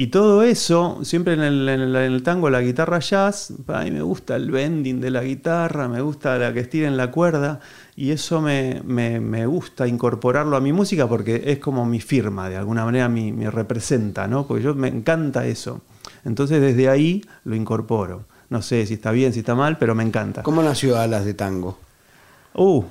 Y 0.01 0.07
todo 0.07 0.43
eso, 0.43 0.99
siempre 1.03 1.33
en 1.33 1.41
el, 1.41 1.67
en 1.67 1.81
el- 1.81 1.93
en 1.97 2.13
el 2.13 2.23
tango, 2.23 2.49
la 2.49 2.61
guitarra 2.61 2.99
jazz, 2.99 3.51
para 3.65 3.83
mí 3.83 3.91
me 3.91 4.01
gusta 4.01 4.37
el 4.37 4.49
bending 4.49 5.01
de 5.01 5.11
la 5.11 5.21
guitarra, 5.21 5.89
me 5.89 5.99
gusta 5.99 6.37
la 6.37 6.53
que 6.53 6.61
estira 6.61 6.87
en 6.87 6.95
la 6.95 7.11
cuerda, 7.11 7.59
y 7.97 8.11
eso 8.11 8.39
me, 8.39 8.81
me- 8.85 9.19
me 9.19 9.45
gusta 9.45 9.89
incorporarlo 9.89 10.55
a 10.55 10.61
mi 10.61 10.71
música 10.71 11.05
porque 11.05 11.43
es 11.47 11.59
como 11.59 11.85
mi 11.85 11.99
firma, 11.99 12.47
de 12.47 12.55
alguna 12.55 12.85
manera 12.85 13.09
me, 13.09 13.33
me 13.33 13.51
representa, 13.51 14.25
¿no? 14.25 14.47
Porque 14.47 14.63
yo 14.63 14.73
me 14.73 14.87
encanta 14.87 15.45
eso. 15.45 15.81
Entonces 16.23 16.61
desde 16.61 16.87
ahí 16.87 17.21
lo 17.43 17.55
incorporo. 17.55 18.23
No 18.49 18.61
sé 18.61 18.85
si 18.85 18.93
está 18.93 19.11
bien, 19.11 19.33
si 19.33 19.39
está 19.39 19.53
mal, 19.53 19.77
pero 19.77 19.95
me 19.95 20.03
encanta. 20.03 20.43
¿Cómo 20.43 20.63
nació 20.63 20.97
Alas 20.97 21.25
de 21.25 21.33
Tango? 21.33 21.77
Uh, 22.53 22.85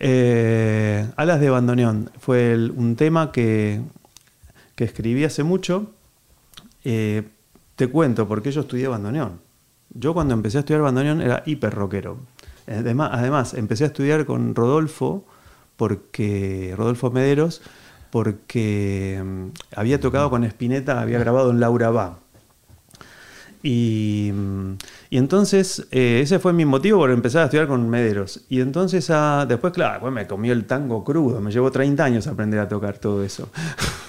eh, 0.00 1.06
Alas 1.16 1.38
de 1.38 1.50
Bandoneón 1.50 2.10
fue 2.18 2.52
el- 2.54 2.70
un 2.74 2.96
tema 2.96 3.30
que, 3.30 3.82
que 4.74 4.84
escribí 4.84 5.22
hace 5.24 5.42
mucho. 5.42 5.90
Eh, 6.88 7.24
te 7.74 7.88
cuento, 7.88 8.28
porque 8.28 8.52
yo 8.52 8.60
estudié 8.60 8.86
bandoneón. 8.86 9.40
Yo 9.90 10.14
cuando 10.14 10.34
empecé 10.34 10.58
a 10.58 10.60
estudiar 10.60 10.82
bandoneón 10.82 11.20
era 11.20 11.42
hiper 11.44 11.74
rockero. 11.74 12.18
Además, 12.68 13.10
además, 13.12 13.54
empecé 13.54 13.82
a 13.82 13.86
estudiar 13.88 14.24
con 14.24 14.54
Rodolfo, 14.54 15.24
porque 15.76 16.74
Rodolfo 16.76 17.10
Mederos, 17.10 17.60
porque 18.10 19.20
mm, 19.20 19.46
había 19.74 19.98
tocado 19.98 20.30
con 20.30 20.44
Spinetta, 20.44 21.00
había 21.00 21.18
grabado 21.18 21.50
en 21.50 21.58
Laura 21.58 21.90
Va. 21.90 22.18
Y, 23.64 24.30
mm, 24.32 24.74
y 25.10 25.18
entonces 25.18 25.88
eh, 25.90 26.20
ese 26.22 26.38
fue 26.38 26.52
mi 26.52 26.64
motivo 26.64 27.00
por 27.00 27.10
empezar 27.10 27.42
a 27.42 27.44
estudiar 27.46 27.66
con 27.66 27.88
Mederos. 27.90 28.42
Y 28.48 28.60
entonces 28.60 29.10
ah, 29.10 29.44
después, 29.48 29.72
claro, 29.72 29.94
después 29.94 30.12
me 30.12 30.28
comió 30.28 30.52
el 30.52 30.66
tango 30.66 31.02
crudo. 31.02 31.40
Me 31.40 31.50
llevó 31.50 31.72
30 31.72 32.04
años 32.04 32.26
aprender 32.28 32.60
a 32.60 32.68
tocar 32.68 32.98
todo 32.98 33.24
eso. 33.24 33.48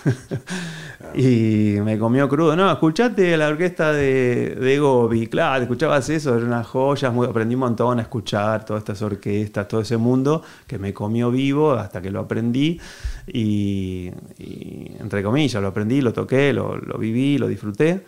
y 1.16 1.78
me 1.84 1.98
comió 1.98 2.28
crudo. 2.30 2.56
No, 2.56 2.72
escuchate 2.72 3.36
la 3.38 3.48
orquesta 3.48 3.92
de, 3.92 4.56
de 4.56 4.80
Gobi. 4.80 5.28
Claro, 5.28 5.64
escuchabas 5.64 6.10
eso, 6.10 6.36
era 6.36 6.46
una 6.46 6.64
joya. 6.64 7.10
muy- 7.12 7.28
aprendí 7.28 7.56
un 7.56 7.62
montón 7.62 8.00
a 8.00 8.04
escuchar 8.04 8.66
todas 8.66 8.82
estas 8.82 9.02
orquestas, 9.02 9.68
todo 9.68 9.82
ese 9.82 9.98
mundo 9.98 10.44
que 10.68 10.78
me 10.78 10.94
comió 10.94 11.32
vivo 11.32 11.72
hasta 11.74 12.02
que 12.02 12.12
lo 12.12 12.20
aprendí. 12.20 12.80
Y, 13.28 14.12
y, 14.38 14.92
entre 15.00 15.24
comillas, 15.24 15.62
lo 15.62 15.70
aprendí, 15.70 16.02
lo 16.02 16.14
toqué, 16.14 16.54
lo, 16.54 16.78
lo 16.78 16.98
viví, 16.98 17.38
lo 17.38 17.48
disfruté. 17.48 18.06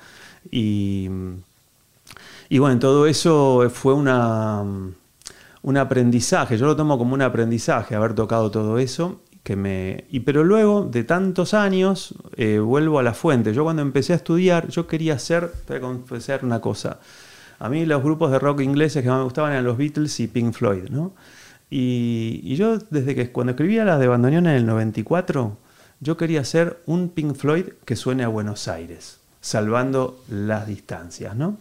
Y, 0.52 1.10
y 2.50 2.58
bueno, 2.60 2.80
todo 2.80 3.06
eso 3.08 3.70
fue 3.74 3.94
una, 3.94 4.62
un 5.62 5.78
aprendizaje. 5.78 6.58
Yo 6.58 6.66
lo 6.66 6.76
tomo 6.76 6.98
como 6.98 7.14
un 7.14 7.22
aprendizaje, 7.22 7.96
haber 7.96 8.14
tocado 8.14 8.50
todo 8.52 8.78
eso. 8.80 9.22
Que 9.43 9.56
me, 9.56 10.06
y 10.10 10.19
pero 10.21 10.43
luego 10.43 10.84
de 10.84 11.04
tantos 11.04 11.54
años 11.54 12.13
eh, 12.36 12.60
vuelvo 12.60 12.99
a 12.99 13.04
la 13.04 13.13
fuente. 13.13 13.54
Yo 13.54 13.63
cuando 13.63 13.82
empecé 13.82 14.13
a 14.13 14.17
estudiar, 14.17 14.67
yo 14.67 14.86
quería 14.86 15.15
hacer, 15.15 15.52
te 15.65 15.73
voy 15.73 15.78
a 15.78 15.82
confesar 15.82 16.43
una 16.43 16.60
cosa. 16.62 16.99
A 17.60 17.69
mí 17.69 17.86
los 17.86 18.04
grupos 18.04 18.32
de 18.32 18.39
rock 18.39 18.62
ingleses 18.62 19.04
que 19.04 19.10
más 19.10 19.17
me 19.17 19.23
gustaban 19.23 19.52
eran 19.52 19.63
los 19.65 19.78
Beatles 19.78 20.19
y 20.19 20.28
Pink 20.28 20.54
Floyd, 20.54 20.89
¿no? 20.89 21.13
Y, 21.69 22.41
y 22.43 22.56
yo 22.56 22.78
desde 22.89 23.15
que 23.15 23.32
cuando 23.32 23.52
escribía 23.52 23.86
las 23.86 23.99
de 23.99 24.08
bandoneón 24.08 24.47
en 24.47 24.56
el 24.56 24.65
94, 24.65 25.58
yo 25.99 26.17
quería 26.17 26.41
hacer 26.41 26.82
un 26.86 27.10
Pink 27.10 27.36
Floyd 27.36 27.65
que 27.86 27.95
suene 27.95 28.23
a 28.23 28.28
Buenos 28.30 28.67
Aires, 28.67 29.19
salvando 29.41 30.23
las 30.30 30.67
distancias, 30.67 31.36
¿no? 31.36 31.58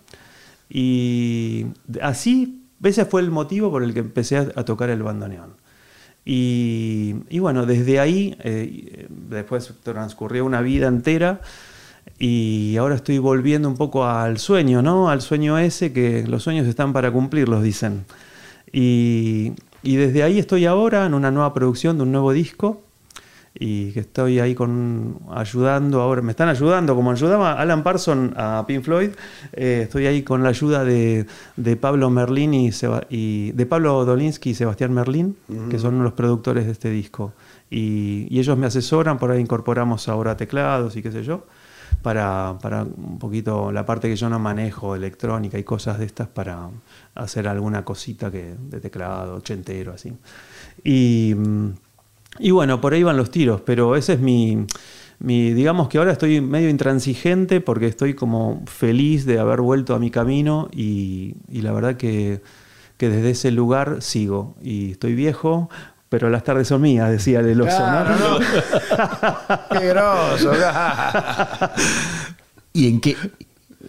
Y 0.71 1.67
así, 2.01 2.65
ese 2.83 3.05
fue 3.05 3.21
el 3.21 3.31
motivo 3.31 3.71
por 3.71 3.83
el 3.83 3.95
que 3.95 4.01
empecé 4.01 4.37
a, 4.37 4.49
a 4.55 4.65
tocar 4.65 4.91
el 4.91 5.03
bandoneón. 5.03 5.58
Y, 6.25 7.39
bueno, 7.39 7.65
desde 7.65 8.01
ahí, 8.01 8.37
eh, 8.45 9.07
después 9.09 9.73
transcurrió 9.83 10.45
una 10.45 10.61
vida 10.61 10.87
entera 10.87 11.41
y 12.19 12.77
ahora 12.77 12.97
estoy 12.97 13.19
volviendo 13.19 13.69
un 13.69 13.77
poco 13.77 14.05
al 14.05 14.39
sueño, 14.39 14.83
¿no? 14.83 15.09
Al 15.09 15.23
sueño 15.23 15.59
ese 15.59 15.93
que 15.93 16.27
los 16.27 16.43
sueños 16.43 16.67
están 16.67 16.93
para 16.93 17.11
cumplirlos, 17.11 17.63
dicen. 17.63 18.05
Y 18.73 19.55
desde 19.83 20.23
ahí 20.23 20.39
estoy 20.39 20.67
ahora 20.67 21.07
en 21.07 21.15
una 21.15 21.31
nueva 21.31 21.55
producción 21.55 21.97
de 21.97 22.03
un 22.03 22.13
nuevo 22.13 22.33
disco 22.33 22.88
y 23.61 23.91
que 23.91 24.01
estoy 24.01 24.39
ahí 24.39 24.55
con 24.55 25.19
ayudando 25.31 26.01
ahora, 26.01 26.23
me 26.23 26.31
están 26.31 26.49
ayudando, 26.49 26.95
como 26.95 27.11
ayudaba 27.11 27.55
Alan 27.55 27.83
Parson 27.83 28.33
a 28.37 28.65
Pink 28.69 28.85
Floyd, 28.85 29.11
eh, 29.53 29.81
estoy 29.83 30.07
ahí 30.07 30.23
con 30.23 30.45
la 30.45 30.51
ayuda 30.51 30.85
de, 30.85 31.27
de 31.57 31.77
Pablo 31.77 32.09
Merlín 32.09 32.55
y, 32.55 32.71
Seba, 32.71 33.03
y, 33.11 33.51
de 33.53 33.67
Pablo 33.67 34.05
Dolinsky 34.05 34.51
y 34.51 34.55
Sebastián 34.55 34.95
Merlín, 34.95 35.37
uh 35.49 35.53
-huh. 35.53 35.69
que 35.71 35.79
son 35.81 36.05
los 36.05 36.13
productores 36.13 36.67
de 36.67 36.73
este 36.73 36.91
disco. 36.91 37.33
Y, 37.69 38.29
y, 38.31 38.39
ellos 38.39 38.57
me 38.57 38.67
asesoran, 38.67 39.19
por 39.19 39.33
ahí 39.33 39.41
incorporamos 39.41 40.09
ahora 40.09 40.37
teclados 40.37 40.97
y 40.97 41.03
qué 41.03 41.11
sé 41.11 41.25
yo, 41.25 41.45
para, 42.01 42.59
para 42.63 42.85
un 42.85 43.19
poquito 43.19 43.73
la 43.73 43.85
parte 43.85 44.09
que 44.09 44.15
yo 44.15 44.29
no 44.29 44.39
manejo, 44.39 44.95
electrónica 44.95 45.59
y 45.59 45.65
cosas 45.65 45.99
de 45.99 46.05
estas, 46.05 46.29
para 46.29 46.71
hacer 47.17 47.49
alguna 47.49 47.85
cosita 47.85 48.31
que, 48.31 48.55
de 48.57 48.81
teclado, 48.81 49.35
ochentero, 49.35 49.95
así. 49.95 50.13
Y. 50.85 51.35
Y 52.39 52.51
bueno, 52.51 52.81
por 52.81 52.93
ahí 52.93 53.03
van 53.03 53.17
los 53.17 53.31
tiros, 53.31 53.61
pero 53.63 53.97
ese 53.97 54.15
es 54.15 54.21
mi, 54.21 54.67
mi, 55.19 55.53
digamos 55.53 55.89
que 55.89 55.99
ahora 55.99 56.13
estoy 56.13 56.41
medio 56.41 56.69
intransigente 56.69 57.61
porque 57.61 57.87
estoy 57.87 58.15
como 58.15 58.63
feliz 58.67 59.27
de 59.27 59.39
haber 59.39 59.61
vuelto 59.61 59.95
a 59.95 59.99
mi 59.99 60.11
camino 60.11 60.69
y, 60.73 61.35
y 61.51 61.63
la 61.63 61.73
verdad 61.73 61.97
que, 61.97 62.41
que, 62.97 63.09
desde 63.09 63.31
ese 63.31 63.51
lugar 63.51 64.01
sigo. 64.01 64.55
Y 64.63 64.93
estoy 64.93 65.15
viejo, 65.15 65.69
pero 66.09 66.31
las 66.31 66.45
tardes 66.45 66.69
son 66.69 66.83
mías, 66.83 67.11
decía 67.11 67.41
el 67.41 67.61
oso, 67.61 67.77
claro, 67.77 68.15
¿no? 68.17 68.39
¡Qué 69.79 69.89
groso! 69.89 70.53
¿Y 72.73 72.89
en 72.89 73.01
qué? 73.01 73.17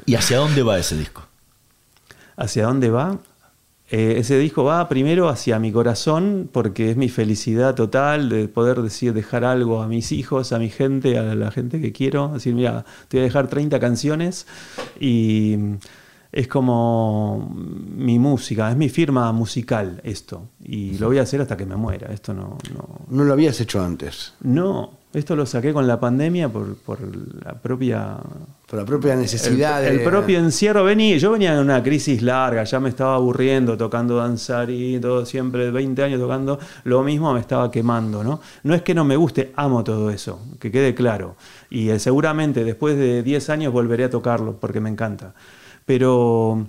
¿Y 0.06 0.16
hacia 0.16 0.38
dónde 0.38 0.64
va 0.64 0.80
ese 0.80 0.98
disco? 0.98 1.28
¿Hacia 2.36 2.66
dónde 2.66 2.90
va? 2.90 3.20
Eh, 3.92 4.16
ese 4.18 4.38
disco 4.38 4.64
va 4.64 4.88
primero 4.88 5.30
hacia 5.30 5.58
mi 5.58 5.72
corazón 5.72 6.48
porque 6.52 6.92
es 6.92 6.98
mi 6.98 7.10
felicidad 7.10 7.74
total 7.74 8.30
de 8.30 8.48
poder 8.48 8.82
decir, 8.84 9.14
dejar 9.14 9.44
algo 9.44 9.82
a 9.82 9.88
mis 9.88 10.12
hijos, 10.12 10.54
a 10.54 10.60
mi 10.60 10.70
gente, 10.70 11.18
a 11.18 11.36
la 11.36 11.50
gente 11.50 11.82
que 11.82 11.92
quiero. 11.92 12.30
Decir, 12.30 12.54
mira, 12.54 12.86
te 13.08 13.18
voy 13.18 13.22
a 13.22 13.26
dejar 13.26 13.48
30 13.48 13.80
canciones 13.80 14.46
y 15.00 15.58
es 16.32 16.48
como 16.48 17.52
mi 17.56 18.20
música, 18.20 18.70
es 18.70 18.78
mi 18.78 18.90
firma 18.90 19.32
musical 19.32 20.00
esto. 20.04 20.50
Y 20.64 20.98
lo 21.00 21.08
voy 21.08 21.18
a 21.18 21.24
hacer 21.24 21.42
hasta 21.42 21.58
que 21.58 21.66
me 21.66 21.76
muera. 21.76 22.14
Esto 22.14 22.34
no... 22.34 22.58
No, 22.74 23.00
¿No 23.10 23.24
lo 23.24 23.34
habías 23.34 23.60
hecho 23.60 23.84
antes? 23.84 24.34
No, 24.42 24.99
esto 25.12 25.36
lo 25.36 25.46
saqué 25.46 25.74
con 25.74 25.88
la 25.88 26.00
pandemia 26.00 26.50
por, 26.50 26.76
por 26.76 27.00
la 27.44 27.54
propia... 27.54 28.18
Por 28.68 28.78
la 28.78 28.86
propia 28.86 29.16
necesidad 29.16 29.84
el, 29.84 29.98
de... 29.98 30.04
el 30.04 30.08
propio 30.08 30.38
encierro. 30.38 30.84
Vení, 30.84 31.18
yo 31.18 31.32
venía 31.32 31.54
en 31.54 31.60
una 31.60 31.82
crisis 31.82 32.22
larga, 32.22 32.64
ya 32.64 32.80
me 32.80 32.90
estaba 32.90 33.16
aburriendo 33.16 33.76
tocando 33.76 34.18
danzar 34.18 34.70
y 34.70 35.00
todo, 35.00 35.26
siempre 35.26 35.72
20 35.72 36.04
años 36.04 36.20
tocando 36.20 36.60
lo 36.84 37.02
mismo, 37.02 37.34
me 37.34 37.40
estaba 37.40 37.72
quemando, 37.72 38.24
¿no? 38.24 38.40
No 38.62 38.76
es 38.76 38.84
que 38.84 38.94
no 38.94 39.04
me 39.04 39.16
guste, 39.16 39.52
amo 39.56 39.84
todo 39.84 40.12
eso, 40.12 40.40
que 40.60 40.72
quede 40.72 40.94
claro. 40.94 41.36
Y 41.72 41.90
eh, 41.90 41.98
seguramente 41.98 42.64
después 42.64 42.96
de 42.96 43.24
10 43.24 43.50
años 43.50 43.74
volveré 43.74 44.04
a 44.04 44.10
tocarlo 44.12 44.58
porque 44.60 44.80
me 44.80 44.90
encanta. 44.90 45.34
Pero 45.86 46.68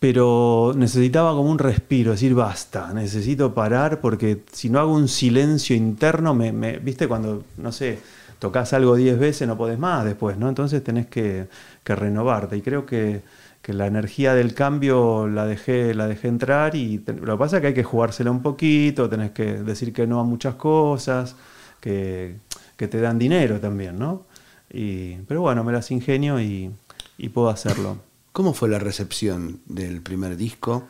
pero 0.00 0.72
necesitaba 0.74 1.32
como 1.32 1.50
un 1.50 1.58
respiro, 1.58 2.12
decir 2.12 2.34
basta, 2.34 2.92
necesito 2.94 3.54
parar 3.54 4.00
porque 4.00 4.42
si 4.50 4.70
no 4.70 4.80
hago 4.80 4.94
un 4.94 5.08
silencio 5.08 5.76
interno, 5.76 6.34
me, 6.34 6.52
me 6.52 6.78
viste 6.78 7.06
cuando, 7.06 7.44
no 7.58 7.70
sé, 7.70 7.98
tocas 8.38 8.72
algo 8.72 8.96
diez 8.96 9.18
veces, 9.18 9.46
no 9.46 9.56
podés 9.58 9.78
más 9.78 10.04
después, 10.04 10.38
¿no? 10.38 10.48
Entonces 10.48 10.82
tenés 10.82 11.06
que, 11.06 11.46
renovarte 11.84 12.56
y 12.56 12.62
creo 12.62 12.86
que, 12.86 13.20
que, 13.62 13.72
la 13.74 13.86
energía 13.86 14.32
del 14.34 14.54
cambio 14.54 15.26
la 15.26 15.44
dejé, 15.44 15.92
la 15.92 16.06
dejé 16.06 16.28
entrar 16.28 16.76
y 16.76 16.98
lo 17.06 17.34
que 17.34 17.38
pasa 17.38 17.56
es 17.56 17.60
que 17.60 17.66
hay 17.68 17.74
que 17.74 17.84
jugársela 17.84 18.30
un 18.30 18.42
poquito, 18.42 19.08
tenés 19.08 19.32
que 19.32 19.54
decir 19.54 19.92
que 19.92 20.06
no 20.06 20.20
a 20.20 20.24
muchas 20.24 20.54
cosas, 20.54 21.36
que, 21.80 22.36
que 22.76 22.88
te 22.88 23.00
dan 23.00 23.18
dinero 23.18 23.60
también, 23.60 23.98
¿no? 23.98 24.24
Y, 24.72 25.16
pero 25.28 25.42
bueno, 25.42 25.64
me 25.64 25.72
las 25.72 25.90
ingenio 25.90 26.40
y, 26.40 26.70
y 27.18 27.28
puedo 27.28 27.48
hacerlo. 27.50 28.09
¿Cómo 28.32 28.54
fue 28.54 28.68
la 28.68 28.78
recepción 28.78 29.60
del 29.66 30.00
primer 30.00 30.36
disco? 30.36 30.86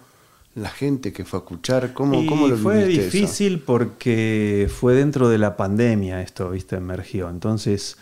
La 0.54 0.68
gente 0.68 1.12
que 1.12 1.24
fue 1.24 1.38
a 1.38 1.42
escuchar, 1.42 1.92
¿cómo, 1.94 2.26
cómo 2.26 2.48
lo 2.48 2.56
Fue 2.56 2.84
difícil 2.86 3.54
eso? 3.54 3.62
porque 3.64 4.68
fue 4.72 4.94
dentro 4.94 5.28
de 5.28 5.38
la 5.38 5.56
pandemia 5.56 6.22
esto, 6.22 6.50
¿viste? 6.50 6.76
Emergió. 6.76 7.30
Entonces, 7.30 7.96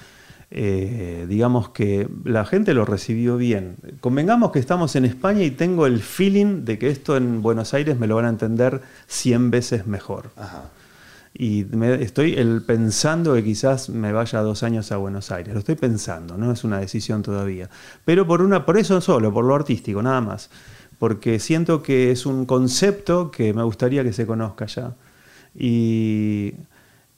eh, 0.50 1.26
digamos 1.28 1.68
que 1.68 2.08
la 2.24 2.44
gente 2.46 2.72
lo 2.72 2.84
recibió 2.84 3.36
bien. 3.36 3.76
Convengamos 4.00 4.50
que 4.50 4.58
estamos 4.58 4.96
en 4.96 5.04
España 5.04 5.42
y 5.42 5.50
tengo 5.50 5.86
el 5.86 6.00
feeling 6.00 6.64
de 6.64 6.78
que 6.78 6.88
esto 6.88 7.16
en 7.16 7.42
Buenos 7.42 7.74
Aires 7.74 7.98
me 7.98 8.06
lo 8.06 8.16
van 8.16 8.24
a 8.24 8.30
entender 8.30 8.80
100 9.06 9.50
veces 9.50 9.86
mejor. 9.86 10.30
Ajá. 10.36 10.70
Y 11.40 11.64
me, 11.70 12.02
estoy 12.02 12.34
el, 12.34 12.62
pensando 12.62 13.32
que 13.34 13.44
quizás 13.44 13.90
me 13.90 14.12
vaya 14.12 14.40
dos 14.40 14.64
años 14.64 14.90
a 14.90 14.96
Buenos 14.96 15.30
Aires. 15.30 15.54
Lo 15.54 15.60
estoy 15.60 15.76
pensando, 15.76 16.36
no 16.36 16.50
es 16.50 16.64
una 16.64 16.80
decisión 16.80 17.22
todavía. 17.22 17.70
Pero 18.04 18.26
por, 18.26 18.42
una, 18.42 18.66
por 18.66 18.76
eso 18.76 19.00
solo, 19.00 19.32
por 19.32 19.44
lo 19.44 19.54
artístico, 19.54 20.02
nada 20.02 20.20
más. 20.20 20.50
Porque 20.98 21.38
siento 21.38 21.80
que 21.80 22.10
es 22.10 22.26
un 22.26 22.44
concepto 22.44 23.30
que 23.30 23.54
me 23.54 23.62
gustaría 23.62 24.02
que 24.02 24.12
se 24.12 24.26
conozca 24.26 24.66
ya. 24.66 24.96
Y, 25.54 26.54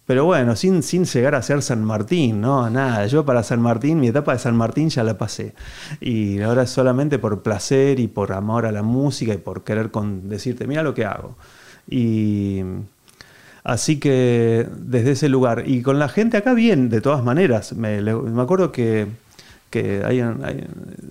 pero 0.05 0.27
bueno, 0.27 0.55
sin, 0.55 0.83
sin 0.83 1.07
llegar 1.07 1.35
a 1.35 1.41
ser 1.41 1.63
San 1.63 1.83
Martín, 1.83 2.43
¿no? 2.43 2.69
Nada, 2.69 3.07
yo 3.07 3.25
para 3.25 3.43
San 3.43 3.63
Martín, 3.63 4.01
mi 4.01 4.09
etapa 4.09 4.35
de 4.35 4.39
San 4.39 4.55
Martín 4.55 4.91
ya 4.91 5.03
la 5.03 5.17
pasé. 5.17 5.55
Y 5.99 6.43
ahora 6.43 6.65
es 6.65 6.71
solamente 6.71 7.19
por 7.19 7.41
placer 7.43 7.99
y 7.99 8.07
por 8.07 8.35
amor 8.35 8.67
a 8.67 8.73
la 8.73 8.83
música 8.83 9.33
y 9.33 9.39
por 9.39 9.65
querer 9.65 9.91
con, 9.91 10.29
decirte, 10.29 10.67
mira 10.67 10.83
lo 10.83 10.93
que 10.93 11.07
hago. 11.07 11.39
Y 11.89 12.61
Así 13.63 13.99
que 14.01 14.67
desde 14.77 15.13
ese 15.13 15.29
lugar, 15.29 15.65
y 15.67 15.83
con 15.83 15.99
la 15.99 16.09
gente 16.09 16.37
acá 16.37 16.55
bien, 16.55 16.89
de 16.89 17.01
todas 17.01 17.23
maneras, 17.23 17.75
me, 17.75 18.01
me 18.01 18.43
acuerdo 18.43 18.73
que, 18.73 19.07
que 19.69 20.01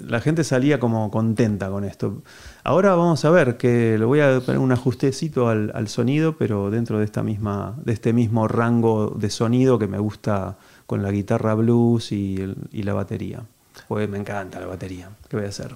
la 0.06 0.20
gente 0.20 0.44
salía 0.44 0.80
como 0.80 1.12
contenta 1.12 1.70
con 1.70 1.84
esto. 1.84 2.24
Ahora 2.64 2.96
vamos 2.96 3.24
a 3.24 3.30
ver, 3.30 3.58
que 3.58 3.98
le 3.98 4.06
voy 4.06 4.20
a 4.22 4.40
poner 4.40 4.60
un 4.60 4.72
ajustecito 4.72 5.48
al, 5.48 5.72
al 5.76 5.88
sonido, 5.88 6.38
pero 6.38 6.72
dentro 6.72 6.98
de, 7.00 7.06
esta 7.06 7.22
misma, 7.24 7.76
de 7.86 7.94
este 7.94 8.14
mismo 8.14 8.48
rango 8.48 9.12
de 9.16 9.30
sonido 9.30 9.78
que 9.78 9.88
me 9.88 10.00
gusta 10.00 10.58
con 10.88 11.04
la 11.04 11.12
guitarra 11.12 11.54
blues 11.54 12.12
y, 12.12 12.54
y 12.72 12.84
la 12.84 12.94
batería. 12.94 13.42
Pues 13.88 14.10
me 14.10 14.18
encanta 14.18 14.60
la 14.60 14.66
batería, 14.66 15.10
¿qué 15.30 15.38
voy 15.38 15.46
a 15.46 15.50
hacer? 15.50 15.76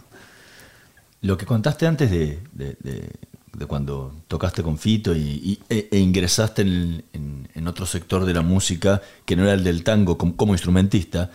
Lo 1.21 1.37
que 1.37 1.45
contaste 1.45 1.87
antes 1.87 2.11
de- 2.11 2.39
de- 2.51 3.09
de 3.57 3.65
cuando 3.67 4.15
tocaste 4.27 4.63
con 4.63 4.77
Fito 4.77 5.15
y, 5.15 5.19
y- 5.19 5.59
e, 5.69 5.87
e 5.91 5.99
ingresaste 5.99 6.63
en, 6.63 7.03
en- 7.13 7.47
en 7.53 7.67
otro 7.67 7.85
sector 7.85 8.25
de 8.25 8.33
la 8.33 8.41
música 8.41 9.01
que 9.25 9.35
no 9.35 9.43
era 9.43 9.53
el 9.53 9.63
del 9.63 9.83
tango 9.83 10.17
como, 10.17 10.35
como 10.35 10.53
instrumentista, 10.53 11.29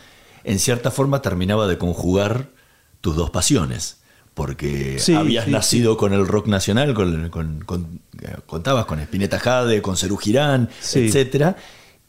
en 0.44 0.58
cierta 0.58 0.90
forma 0.90 1.22
terminaba 1.22 1.66
de 1.68 1.78
conjugar 1.78 2.50
tus 3.00 3.14
dos 3.16 3.30
pasiones. 3.30 3.98
Porque 4.34 4.98
Sí, 5.00 5.14
habías 5.14 5.46
sí, 5.46 5.50
nacido 5.50 5.96
con 5.96 6.12
el 6.12 6.26
rock 6.26 6.46
nacional, 6.46 6.94
con, 6.94 7.28
con- 7.30 7.60
con- 7.64 8.00
eh, 8.22 8.36
contabas 8.46 8.86
con 8.86 9.00
Spinetta 9.00 9.38
Jade, 9.40 9.82
con 9.82 9.96
Cerú 9.96 10.16
Girán, 10.16 10.68
etcétera, 11.06 11.56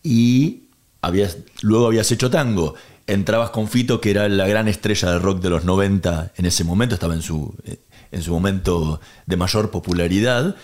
y 0.03 0.63
habías, 1.01 1.37
luego 1.61 1.87
habías 1.87 2.11
hecho 2.11 2.29
tango. 2.29 2.75
Entrabas 3.07 3.49
con 3.49 3.67
Fito, 3.67 3.99
que 3.99 4.11
era 4.11 4.29
la 4.29 4.47
gran 4.47 4.67
estrella 4.67 5.11
del 5.11 5.21
rock 5.21 5.39
de 5.41 5.49
los 5.49 5.65
90 5.65 6.33
en 6.37 6.45
ese 6.45 6.63
momento, 6.63 6.93
estaba 6.93 7.15
en 7.15 7.23
su, 7.23 7.55
eh, 7.65 7.77
en 8.11 8.21
su 8.21 8.31
momento 8.31 8.99
de 9.25 9.37
mayor 9.37 9.69
popularidad, 9.71 10.55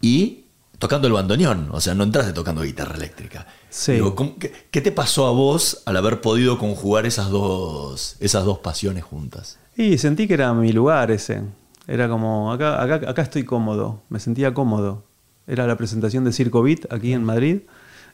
y 0.00 0.44
tocando 0.78 1.06
el 1.08 1.12
bandoneón, 1.12 1.68
o 1.72 1.80
sea, 1.80 1.94
no 1.94 2.04
entraste 2.04 2.32
tocando 2.32 2.62
guitarra 2.62 2.94
eléctrica. 2.96 3.46
Sí. 3.68 3.92
Digo, 3.92 4.14
¿cómo- 4.14 4.38
qué, 4.38 4.50
qué 4.70 4.80
te 4.80 4.92
pasó 4.92 5.26
a 5.26 5.30
vos 5.32 5.82
al 5.84 5.96
haber 5.96 6.20
podido 6.22 6.58
conjugar 6.58 7.04
esas 7.06 7.28
dos, 7.30 8.16
esas 8.20 8.44
dos 8.44 8.58
pasiones 8.60 9.04
juntas? 9.04 9.58
Y 9.76 9.98
sentí 9.98 10.26
que 10.26 10.34
era 10.34 10.52
mi 10.54 10.72
lugar 10.72 11.10
ese. 11.10 11.42
Era 11.86 12.08
como, 12.08 12.52
acá, 12.52 12.82
acá, 12.82 13.10
acá 13.10 13.22
estoy 13.22 13.44
cómodo, 13.44 14.02
me 14.08 14.20
sentía 14.20 14.54
cómodo. 14.54 15.04
Era 15.46 15.66
la 15.66 15.76
presentación 15.76 16.24
de 16.24 16.32
Circo 16.32 16.62
Beat 16.62 16.90
aquí 16.92 17.12
en 17.12 17.24
Madrid. 17.24 17.60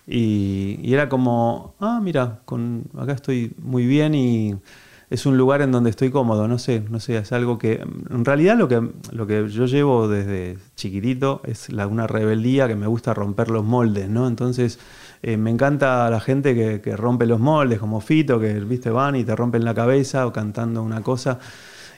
Y, 0.09 0.79
y 0.83 0.95
era 0.95 1.09
como, 1.09 1.75
ah, 1.81 2.01
mira, 2.03 2.41
con, 2.45 2.85
acá 2.99 3.13
estoy 3.13 3.53
muy 3.59 3.87
bien 3.87 4.15
y 4.15 4.55
es 5.09 5.25
un 5.25 5.37
lugar 5.37 5.63
en 5.63 5.71
donde 5.71 5.91
estoy 5.91 6.11
cómodo, 6.11 6.49
no 6.49 6.59
sé, 6.59 6.83
no 6.91 6.99
sé, 6.99 7.17
es 7.17 7.33
algo 7.33 7.59
que, 7.59 7.75
en 7.75 8.25
realidad 8.25 8.57
lo 8.57 8.67
que, 8.67 8.83
lo 9.13 9.27
que 9.27 9.49
yo 9.49 9.67
llevo 9.67 10.09
desde 10.09 10.59
chiquitito 10.75 11.41
es 11.45 11.71
la, 11.71 11.87
una 11.87 12.07
rebeldía 12.07 12.67
que 12.67 12.75
me 12.75 12.89
gusta 12.89 13.15
romper 13.15 13.51
los 13.51 13.65
moldes, 13.65 14.09
¿no? 14.09 14.27
Entonces, 14.27 14.81
eh, 15.23 15.37
me 15.37 15.51
encanta 15.51 16.11
la 16.11 16.21
gente 16.21 16.55
que, 16.55 16.81
que 16.81 16.97
rompe 16.97 17.27
los 17.27 17.39
moldes, 17.39 17.79
como 17.79 18.01
Fito, 18.01 18.41
que, 18.41 18.55
viste, 18.61 18.91
van 18.91 19.15
y 19.17 19.25
te 19.25 19.37
rompen 19.37 19.65
la 19.65 19.75
cabeza 19.75 20.27
o 20.27 20.33
cantando 20.33 20.83
una 20.83 21.03
cosa. 21.03 21.39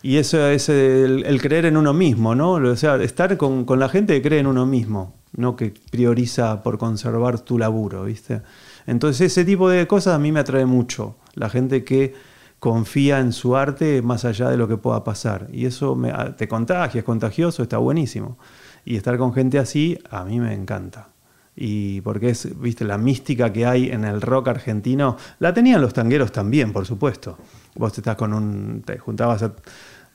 Y 0.03 0.17
eso 0.17 0.47
es 0.47 0.69
el, 0.69 1.25
el 1.27 1.41
creer 1.41 1.65
en 1.67 1.77
uno 1.77 1.93
mismo, 1.93 2.35
¿no? 2.35 2.53
O 2.53 2.77
sea, 2.77 2.97
estar 2.97 3.37
con, 3.37 3.65
con 3.65 3.81
la 3.81 3.89
gente 3.89 4.15
que 4.15 4.29
cree 4.29 4.41
en 4.41 4.47
uno 4.47 4.67
mismo, 4.67 5.17
no 5.33 5.57
que 5.57 5.75
prioriza 5.91 6.63
por 6.63 6.79
conservar 6.79 7.41
tu 7.41 7.59
laburo, 7.59 8.05
¿viste? 8.05 8.43
Entonces 8.87 9.33
ese 9.33 9.45
tipo 9.45 9.69
de 9.69 9.87
cosas 9.87 10.15
a 10.15 10.19
mí 10.19 10.31
me 10.31 10.41
atrae 10.41 10.67
mucho. 10.67 11.17
La 11.35 11.51
gente 11.51 11.85
que 11.85 12.15
confía 12.59 13.21
en 13.21 13.33
su 13.33 13.57
arte 13.57 14.03
más 14.03 14.25
allá 14.25 14.51
de 14.51 14.57
lo 14.57 14.67
que 14.69 14.77
pueda 14.77 15.05
pasar. 15.05 15.49
Y 15.53 15.67
eso 15.67 15.95
me- 15.95 16.11
a- 16.11 16.37
te 16.37 16.49
contagia, 16.49 16.99
es 17.01 17.05
contagioso, 17.05 17.63
está 17.63 17.79
buenísimo. 17.79 18.39
Y 18.85 18.97
estar 18.97 19.17
con 19.19 19.33
gente 19.35 19.59
así 19.59 19.99
a 20.11 20.25
mí 20.25 20.41
me 20.41 20.55
encanta. 20.55 21.09
Y 21.55 22.01
porque 22.03 22.31
es, 22.31 22.49
viste, 22.61 22.85
la 22.85 22.99
mística 22.99 23.53
que 23.53 23.67
hay 23.67 23.91
en 23.91 24.05
el 24.05 24.21
rock 24.21 24.49
argentino, 24.49 25.17
la 25.41 25.53
tenían 25.53 25.81
los 25.81 25.93
tangueros 25.93 26.31
también, 26.33 26.73
por 26.73 26.87
supuesto. 26.87 27.37
Vos 27.75 27.93
te 27.93 28.01
estás 28.01 28.17
con 28.17 28.33
un, 28.33 28.83
te 28.85 28.99
juntabas, 28.99 29.43
a- 29.43 29.53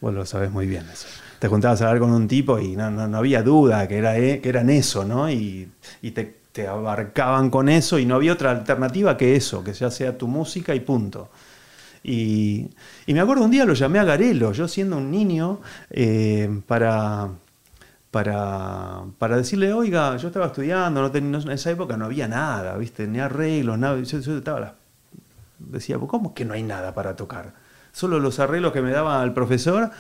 vos 0.02 0.14
lo 0.14 0.26
sabés 0.26 0.52
muy 0.52 0.68
bien 0.68 0.86
eso. 0.92 1.08
Te 1.40 1.48
juntabas 1.50 1.82
a 1.82 1.88
hablar 1.88 2.00
con 2.02 2.12
un 2.12 2.28
tipo 2.28 2.60
y 2.60 2.76
no, 2.76 2.90
no, 2.90 3.08
no 3.08 3.18
había 3.18 3.44
duda 3.44 3.88
que, 3.88 3.98
era, 3.98 4.18
e- 4.18 4.40
que 4.42 4.50
eran 4.50 4.70
eso, 4.70 5.04
¿no? 5.06 5.30
Y, 5.30 5.70
y 6.02 6.12
te, 6.12 6.40
te 6.54 6.68
abarcaban 6.68 7.50
con 7.50 7.68
eso 7.68 8.00
y 8.00 8.06
no 8.06 8.16
había 8.16 8.34
otra 8.34 8.52
alternativa 8.52 9.18
que 9.18 9.36
eso, 9.36 9.64
que 9.64 9.74
ya 9.74 9.92
sea 9.92 10.18
tu 10.18 10.28
música 10.28 10.74
y 10.76 10.80
punto. 10.80 11.30
Y, 12.04 12.70
me 13.08 13.20
acuerdo 13.22 13.46
un 13.46 13.52
día 13.52 13.64
lo 13.66 13.74
llamé 13.74 14.00
a 14.00 14.04
Garelo, 14.04 14.52
yo 14.52 14.68
siendo 14.68 14.98
un 14.98 15.10
niño, 15.10 15.62
eh, 15.90 16.62
para, 16.68 17.30
para, 18.12 19.04
para 19.18 19.38
decirle, 19.38 19.74
oiga, 19.74 20.18
yo 20.18 20.28
estaba 20.28 20.48
estudiando, 20.48 21.02
no 21.02 21.12
ten- 21.12 21.34
en 21.34 21.52
esa 21.52 21.72
época 21.72 21.98
no 21.98 22.06
había 22.06 22.28
nada, 22.28 22.78
¿viste? 22.78 23.08
Ni 23.08 23.20
arreglos, 23.20 23.80
nada. 23.80 24.00
Yo, 24.02 24.20
yo 24.20 24.38
estaba 24.38 24.60
la- 24.60 24.76
decía, 25.60 25.98
"¿Pues 25.98 26.10
¿cómo 26.10 26.34
que 26.34 26.46
no 26.46 26.54
hay 26.54 26.64
nada 26.64 26.94
para 26.94 27.16
tocar? 27.16 27.54
Solo 27.94 28.20
los 28.20 28.40
arreglos 28.40 28.74
que 28.74 28.82
me 28.82 28.92
daba 28.92 29.24
el 29.24 29.34
profesor 29.34 29.92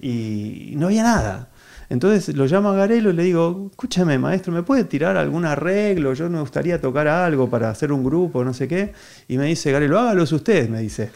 y 0.00 0.72
no 0.76 0.86
había 0.86 1.02
nada. 1.02 1.48
Entonces 1.90 2.34
lo 2.36 2.46
llamo 2.46 2.70
a 2.70 2.76
Garelo 2.76 3.10
y 3.10 3.12
le 3.12 3.24
digo, 3.24 3.66
escúchame 3.70 4.16
maestro, 4.16 4.52
¿me 4.52 4.62
puede 4.62 4.84
tirar 4.84 5.16
algún 5.16 5.44
arreglo? 5.44 6.14
Yo 6.14 6.30
me 6.30 6.40
gustaría 6.40 6.80
tocar 6.80 7.08
algo 7.08 7.50
para 7.50 7.68
hacer 7.68 7.92
un 7.92 8.04
grupo, 8.04 8.44
no 8.44 8.54
sé 8.54 8.68
qué. 8.68 8.92
Y 9.26 9.36
me 9.36 9.46
dice, 9.46 9.72
Garelo, 9.72 9.98
hágalos 9.98 10.30
usted, 10.32 10.68
me 10.68 10.80
dice. 10.80 11.10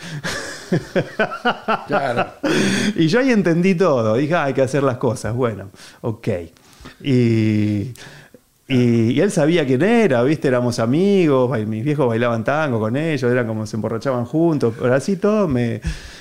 Claro. 1.87 2.27
y 2.97 3.07
yo 3.07 3.21
ahí 3.21 3.31
entendí 3.31 3.75
todo. 3.77 4.17
Dije, 4.17 4.35
"Ah, 4.35 4.45
hay 4.45 4.55
que 4.55 4.63
hacer 4.63 4.83
las 4.83 4.99
cosas. 4.99 5.35
Bueno, 5.35 5.71
ok. 6.01 6.29
Y, 7.03 7.93
y- 8.69 9.21
él 9.21 9.31
sabía 9.31 9.67
quién 9.67 9.83
era, 9.83 10.23
¿viste? 10.23 10.49
Éramos 10.49 10.79
amigos, 10.79 11.59
mis 11.67 11.85
viejos 11.85 12.07
bailaban 12.09 12.45
tango 12.45 12.81
con 12.81 12.97
ellos, 12.97 13.31
eran 13.31 13.47
como 13.47 13.67
se 13.67 13.77
emborrachaban 13.77 14.25
juntos. 14.25 14.75
Pero 14.81 14.95
así 14.95 15.17
todo 15.17 15.49
me, 15.49 15.81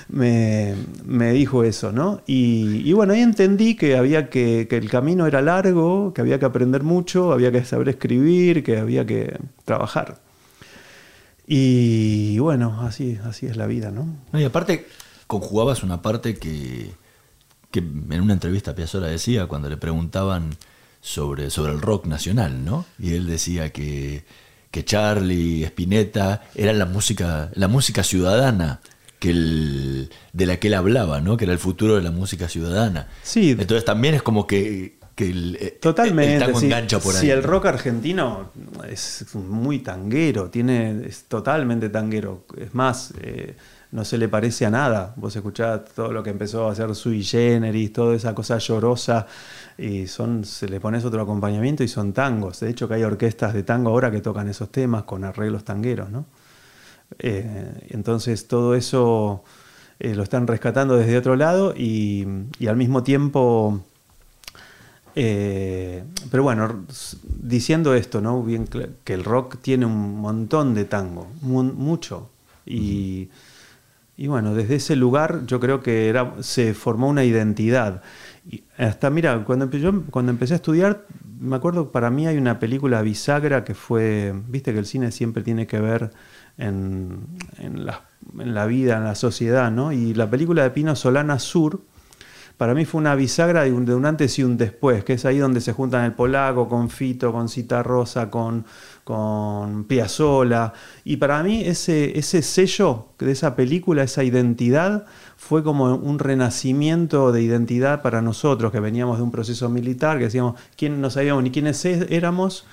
me, 0.10 0.74
me 1.06 1.32
dijo 1.32 1.64
eso, 1.64 1.92
¿no? 1.92 2.22
Y, 2.28 2.82
y 2.84 2.94
bueno, 2.94 3.14
ahí 3.14 3.22
entendí 3.22 3.76
que 3.76 3.96
había 3.98 4.30
que, 4.30 4.68
que 4.70 4.78
el 4.78 4.90
camino 4.90 5.26
era 5.26 5.42
largo, 5.42 6.14
que 6.14 6.22
había 6.22 6.38
que 6.40 6.46
aprender 6.46 6.84
mucho, 6.84 7.32
había 7.32 7.52
que 7.52 7.64
saber 7.64 7.90
escribir, 7.90 8.64
que 8.64 8.78
había 8.78 9.06
que 9.06 9.38
trabajar. 9.66 10.18
Y 11.46 12.40
bueno, 12.40 12.82
así, 12.82 13.18
así 13.26 13.46
es 13.48 13.58
la 13.58 13.68
vida, 13.68 13.92
¿no? 13.92 14.08
No, 14.32 14.40
y 14.40 14.44
aparte, 14.46 14.88
conjugabas 15.28 15.84
una 15.84 16.02
parte 16.02 16.36
que, 16.36 16.92
que 17.72 17.80
en 17.80 18.22
una 18.22 18.34
entrevista 18.34 18.76
Piazzolla 18.76 19.08
decía 19.08 19.48
cuando 19.48 19.70
le 19.70 19.76
preguntaban 19.78 20.52
sobre, 21.06 21.50
sobre 21.50 21.74
el 21.74 21.82
rock 21.82 22.06
nacional, 22.08 22.64
¿no? 22.64 22.86
Y 22.98 23.14
él 23.14 23.28
decía 23.28 23.72
que, 23.74 24.24
que 24.72 24.86
Charlie, 24.86 25.66
Spinetta, 25.66 26.44
eran 26.56 26.80
la 26.80 26.86
música, 26.86 27.52
la 27.56 27.68
música 27.68 28.04
ciudadana 28.04 28.80
que 29.20 29.32
el- 29.32 30.10
de 30.32 30.46
la 30.46 30.58
que 30.58 30.68
él 30.70 30.74
hablaba, 30.76 31.20
¿no? 31.20 31.36
Que 31.36 31.44
era 31.44 31.52
el 31.54 31.60
futuro 31.60 31.96
de 31.98 32.04
la 32.04 32.12
música 32.12 32.48
ciudadana. 32.48 33.10
Sí. 33.22 33.52
Entonces 33.52 33.84
también 33.84 34.16
es 34.16 34.24
como 34.24 34.48
que, 34.48 34.98
que 35.16 35.30
el, 35.30 35.58
eh, 35.60 35.78
Totalmente. 35.82 36.36
el 36.36 36.40
tango 36.40 36.60
sí. 36.60 36.66
engancha 36.68 37.00
por 37.00 37.16
ahí. 37.18 37.30
El 37.30 37.44
rock 37.44 37.66
argentino 37.66 38.52
es 38.90 39.26
muy 39.36 39.80
tanguero, 39.80 40.50
tiene, 40.50 41.06
es 41.06 41.26
totalmente 41.26 41.90
tanguero. 41.90 42.46
Es 42.58 42.74
más, 42.74 43.14
eh, 43.22 43.56
no 43.94 44.04
se 44.04 44.18
le 44.18 44.28
parece 44.28 44.66
a 44.66 44.72
nada. 44.72 45.14
Vos 45.16 45.36
escuchás 45.36 45.86
todo 45.96 46.12
lo 46.12 46.24
que 46.24 46.32
empezó 46.32 46.68
a 46.68 46.72
hacer 46.72 46.94
Sui 46.96 47.24
Generis, 47.24 47.94
toda 47.94 48.16
esa 48.16 48.34
cosa 48.34 48.58
llorosa, 48.58 49.28
y 49.78 50.08
son, 50.08 50.44
se 50.44 50.68
le 50.68 50.80
pones 50.80 51.06
otro 51.06 51.22
acompañamiento 51.22 51.84
y 51.84 51.88
son 51.88 52.12
tangos. 52.12 52.60
De 52.60 52.70
hecho, 52.70 52.88
que 52.88 52.96
hay 52.96 53.04
orquestas 53.04 53.54
de 53.54 53.62
tango 53.62 53.92
ahora 53.92 54.10
que 54.12 54.20
tocan 54.20 54.50
esos 54.50 54.70
temas 54.72 55.04
con 55.04 55.24
arreglos 55.24 55.64
tangueros, 55.64 56.10
¿no? 56.10 56.26
Eh, 57.20 57.88
entonces 57.92 58.48
todo 58.48 58.74
eso 58.74 59.44
eh, 60.00 60.16
lo 60.16 60.24
están 60.24 60.48
rescatando 60.48 60.98
desde 60.98 61.16
otro 61.16 61.36
lado 61.36 61.76
y, 61.78 62.26
al 62.68 62.76
mismo 62.76 63.04
tiempo 63.04 63.82
eh, 65.16 66.04
pero 66.32 66.42
bueno, 66.42 66.86
diciendo 67.24 67.94
esto, 67.94 68.20
¿no? 68.22 68.42
Bien 68.42 68.66
que 69.04 69.14
el 69.14 69.24
rock 69.24 69.58
tiene 69.62 69.86
un 69.86 70.20
montón 70.20 70.74
de 70.74 70.86
tango, 70.86 71.28
mu- 71.42 71.62
mucho. 71.62 72.30
Y, 72.66 73.30
y 74.16 74.28
bueno, 74.28 74.54
desde 74.54 74.76
ese 74.76 74.96
lugar 74.96 75.46
yo 75.48 75.60
creo 75.60 75.82
que 75.82 76.08
era, 76.08 76.34
se 76.42 76.74
formó 76.74 77.08
una 77.10 77.24
identidad. 77.24 78.02
Y 78.50 78.64
hasta, 78.78 79.10
mira, 79.10 79.44
cuando, 79.46 79.70
yo- 79.72 80.04
cuando 80.12 80.32
empecé 80.32 80.54
a 80.54 80.58
estudiar, 80.58 81.06
me 81.40 81.56
acuerdo, 81.56 81.92
para 81.92 82.10
mí 82.10 82.28
hay 82.28 82.38
una 82.38 82.60
película 82.60 83.02
bisagra 83.02 83.64
que 83.64 83.74
fue, 83.74 84.34
viste 84.48 84.72
que 84.74 84.80
el 84.80 84.86
cine 84.86 85.12
siempre 85.12 85.44
tiene 85.44 85.66
que 85.68 85.80
ver 85.80 86.12
en, 86.58 87.26
en 87.58 87.86
la, 87.86 88.02
en 88.40 88.54
la 88.54 88.66
vida, 88.68 88.98
en 88.98 89.04
la 89.06 89.16
sociedad, 89.16 89.72
¿no? 89.72 89.92
Y 89.92 90.14
la 90.14 90.30
película 90.30 90.64
de 90.64 90.70
Pino 90.72 90.96
Solana 90.96 91.40
Sur, 91.40 91.82
para 92.58 92.74
mí 92.74 92.86
fue 92.86 93.02
una 93.02 93.16
bisagra 93.16 93.64
de 93.64 93.74
un, 93.74 93.86
de 93.86 93.96
un 93.96 94.06
antes 94.06 94.38
y 94.40 94.44
un 94.44 94.58
después, 94.58 95.04
que 95.04 95.14
es 95.14 95.26
ahí 95.26 95.38
donde 95.40 95.60
se 95.62 95.74
juntan 95.74 96.06
el 96.06 96.14
polaco 96.14 96.68
con 96.70 96.90
Fito, 96.90 97.32
con 97.32 97.50
Cita 97.50 97.84
Rosa, 97.84 98.30
con, 98.30 98.66
con 99.04 99.84
Piazzolla. 99.86 100.74
Y 101.04 101.18
para 101.18 101.44
mí 101.44 101.62
ese, 101.66 102.18
ese 102.18 102.42
sello 102.42 103.08
de 103.20 103.32
esa 103.32 103.56
película, 103.56 104.04
esa 104.04 104.24
identidad, 104.24 105.06
fue 105.38 105.64
como 105.64 105.94
un 105.96 106.20
renacimiento 106.20 107.32
de 107.32 107.42
identidad 107.42 108.02
para 108.02 108.22
nosotros, 108.22 108.72
que 108.72 108.80
veníamos 108.80 109.18
de 109.18 109.24
un 109.24 109.32
proceso 109.32 109.70
militar, 109.70 110.18
que 110.18 110.26
decíamos, 110.26 110.60
¿quién, 110.78 111.02
no 111.02 111.10
sabíamos 111.10 111.44
ni 111.44 111.52
quiénes 111.52 111.84
es- 111.86 112.10
éramos, 112.12 112.66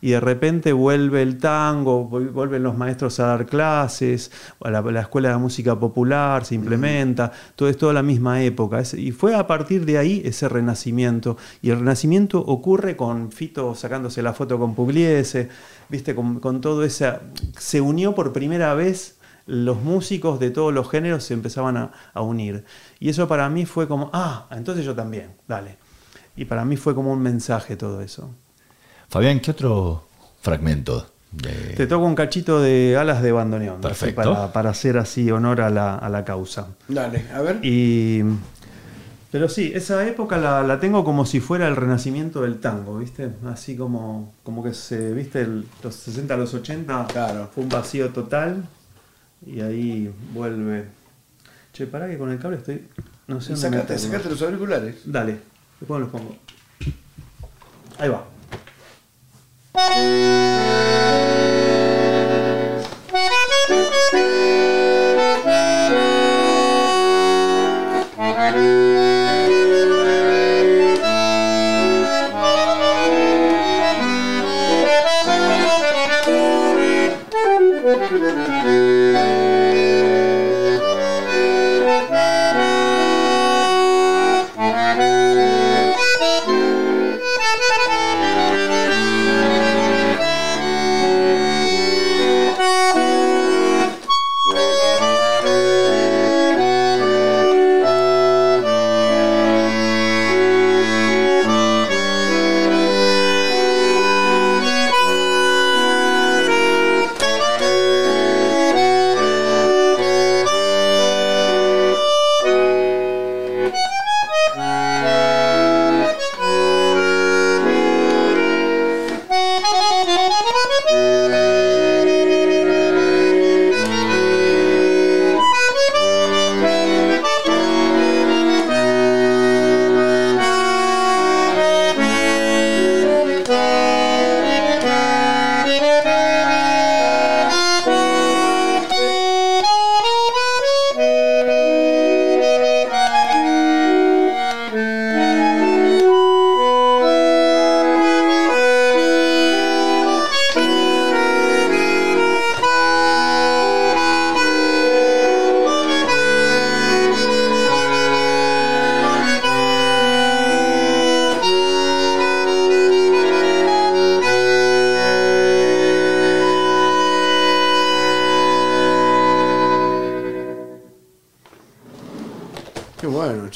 y 0.00 0.10
de 0.10 0.20
repente 0.20 0.72
vuelve 0.72 1.22
el 1.22 1.38
tango, 1.38 2.08
vu- 2.08 2.32
vuelven 2.32 2.62
los 2.62 2.76
maestros 2.76 3.18
a 3.20 3.26
dar 3.26 3.46
clases, 3.46 4.30
a 4.62 4.70
la, 4.70 4.82
la 4.82 5.00
escuela 5.00 5.30
de 5.30 5.36
música 5.36 5.78
popular 5.78 6.44
se 6.44 6.54
implementa, 6.54 7.32
todo 7.54 7.68
es 7.68 7.76
toda 7.76 7.92
la 7.92 8.02
misma 8.02 8.42
época. 8.42 8.82
Y 8.96 9.12
fue 9.12 9.34
a 9.34 9.46
partir 9.46 9.84
de 9.86 9.98
ahí 9.98 10.22
ese 10.24 10.48
renacimiento. 10.48 11.36
Y 11.62 11.70
el 11.70 11.78
renacimiento 11.78 12.40
ocurre 12.40 12.96
con 12.96 13.32
Fito 13.32 13.74
sacándose 13.74 14.22
la 14.22 14.32
foto 14.32 14.58
con 14.58 14.74
Pugliese, 14.74 15.48
viste, 15.88 16.14
con, 16.14 16.40
con 16.40 16.60
todo 16.60 16.84
esa. 16.84 17.20
Se 17.58 17.80
unió 17.80 18.14
por 18.14 18.32
primera 18.32 18.74
vez 18.74 19.18
los 19.46 19.80
músicos 19.80 20.40
de 20.40 20.50
todos 20.50 20.74
los 20.74 20.90
géneros 20.90 21.22
se 21.22 21.34
empezaban 21.34 21.76
a, 21.76 21.92
a 22.12 22.20
unir. 22.20 22.64
Y 22.98 23.08
eso 23.08 23.28
para 23.28 23.48
mí 23.48 23.64
fue 23.64 23.86
como, 23.86 24.10
ah, 24.12 24.46
entonces 24.50 24.84
yo 24.84 24.94
también, 24.94 25.30
dale. 25.46 25.78
Y 26.34 26.44
para 26.46 26.64
mí 26.64 26.76
fue 26.76 26.94
como 26.94 27.12
un 27.12 27.22
mensaje 27.22 27.76
todo 27.76 28.00
eso. 28.00 28.34
Fabián, 29.08 29.40
¿qué 29.40 29.50
otro 29.52 30.06
fragmento? 30.42 31.06
de- 31.32 31.74
Te 31.76 31.86
toco 31.86 32.04
un 32.06 32.14
cachito 32.14 32.60
de 32.62 32.96
alas 32.98 33.22
de 33.22 33.30
bandoneón. 33.32 33.76
así 33.78 33.82
Perfecto. 33.88 34.32
Para, 34.34 34.52
para 34.52 34.70
hacer 34.70 34.96
así 34.98 35.30
honor 35.30 35.60
a 35.60 35.70
la, 35.70 35.96
a 35.96 36.08
la 36.08 36.24
causa. 36.24 36.68
Dale, 36.88 37.24
a 37.34 37.42
ver. 37.42 37.58
Y, 37.62 38.22
pero 39.30 39.48
sí, 39.48 39.70
esa 39.74 40.06
época 40.06 40.38
la, 40.38 40.62
la 40.62 40.80
tengo 40.80 41.04
como 41.04 41.26
si 41.26 41.40
fuera 41.40 41.68
el 41.68 41.76
renacimiento 41.76 42.40
del 42.42 42.58
tango, 42.58 42.98
¿viste? 42.98 43.30
Así 43.46 43.76
como, 43.76 44.32
como 44.44 44.62
que 44.64 44.72
se, 44.72 45.12
¿viste? 45.12 45.42
El- 45.42 45.66
los 45.82 45.94
60 45.94 46.32
a 46.34 46.36
los 46.38 46.54
80 46.54 47.06
Claro. 47.08 47.50
fue 47.54 47.64
un 47.64 47.68
vacío 47.68 48.08
total 48.10 48.64
y 49.44 49.60
ahí 49.60 50.10
vuelve. 50.32 50.86
Che, 51.72 51.86
pará 51.86 52.08
que 52.08 52.16
con 52.16 52.30
el 52.30 52.38
cable 52.38 52.56
estoy... 52.56 52.86
No 53.26 53.40
sé 53.40 53.56
sacate, 53.56 53.98
sacate 53.98 54.30
los 54.30 54.40
auriculares. 54.40 54.96
Dale, 55.04 55.38
después 55.80 56.00
los 56.00 56.08
pongo. 56.08 56.36
Ahí 57.98 58.08
va. 58.08 58.24
Qué 59.76 61.25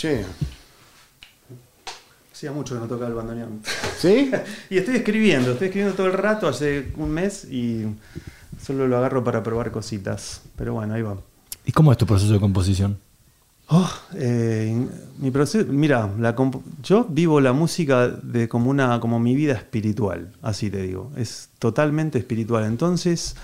che. 0.00 0.24
Hacía 2.32 2.52
mucho 2.52 2.74
que 2.74 2.80
no 2.80 2.86
tocaba 2.86 3.08
el 3.08 3.14
bandoneón. 3.14 3.60
¿Sí? 3.98 4.30
Y 4.70 4.78
estoy 4.78 4.96
escribiendo, 4.96 5.52
estoy 5.52 5.68
escribiendo 5.68 5.94
todo 5.96 6.06
el 6.06 6.14
rato, 6.14 6.48
hace 6.48 6.90
un 6.96 7.10
mes 7.10 7.44
y 7.44 7.84
solo 8.62 8.88
lo 8.88 8.96
agarro 8.96 9.22
para 9.22 9.42
probar 9.42 9.70
cositas. 9.70 10.40
Pero 10.56 10.74
bueno, 10.74 10.94
ahí 10.94 11.02
va. 11.02 11.16
¿Y 11.66 11.72
cómo 11.72 11.92
es 11.92 11.98
tu 11.98 12.06
proceso 12.06 12.32
de 12.32 12.40
composición? 12.40 12.98
Oh, 13.68 13.88
eh, 14.14 14.84
mi 15.18 15.30
proceso, 15.30 15.64
mira, 15.70 16.10
la 16.18 16.34
comp- 16.34 16.62
yo 16.82 17.04
vivo 17.08 17.40
la 17.40 17.52
música 17.52 18.08
de 18.08 18.48
como 18.48 18.68
una, 18.70 18.98
como 18.98 19.20
mi 19.20 19.36
vida 19.36 19.52
espiritual, 19.52 20.32
así 20.42 20.70
te 20.70 20.82
digo, 20.82 21.12
es 21.16 21.50
totalmente 21.60 22.18
espiritual. 22.18 22.64
Entonces, 22.64 23.36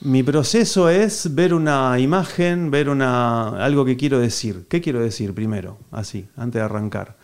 mi 0.00 0.22
proceso 0.22 0.88
es 0.88 1.34
ver 1.34 1.52
una 1.54 1.98
imagen, 1.98 2.70
ver 2.70 2.88
una 2.88 3.64
algo 3.64 3.84
que 3.84 3.96
quiero 3.96 4.18
decir. 4.18 4.66
¿Qué 4.68 4.80
quiero 4.80 5.00
decir 5.00 5.34
primero? 5.34 5.78
Así, 5.90 6.26
antes 6.36 6.60
de 6.60 6.64
arrancar. 6.64 7.16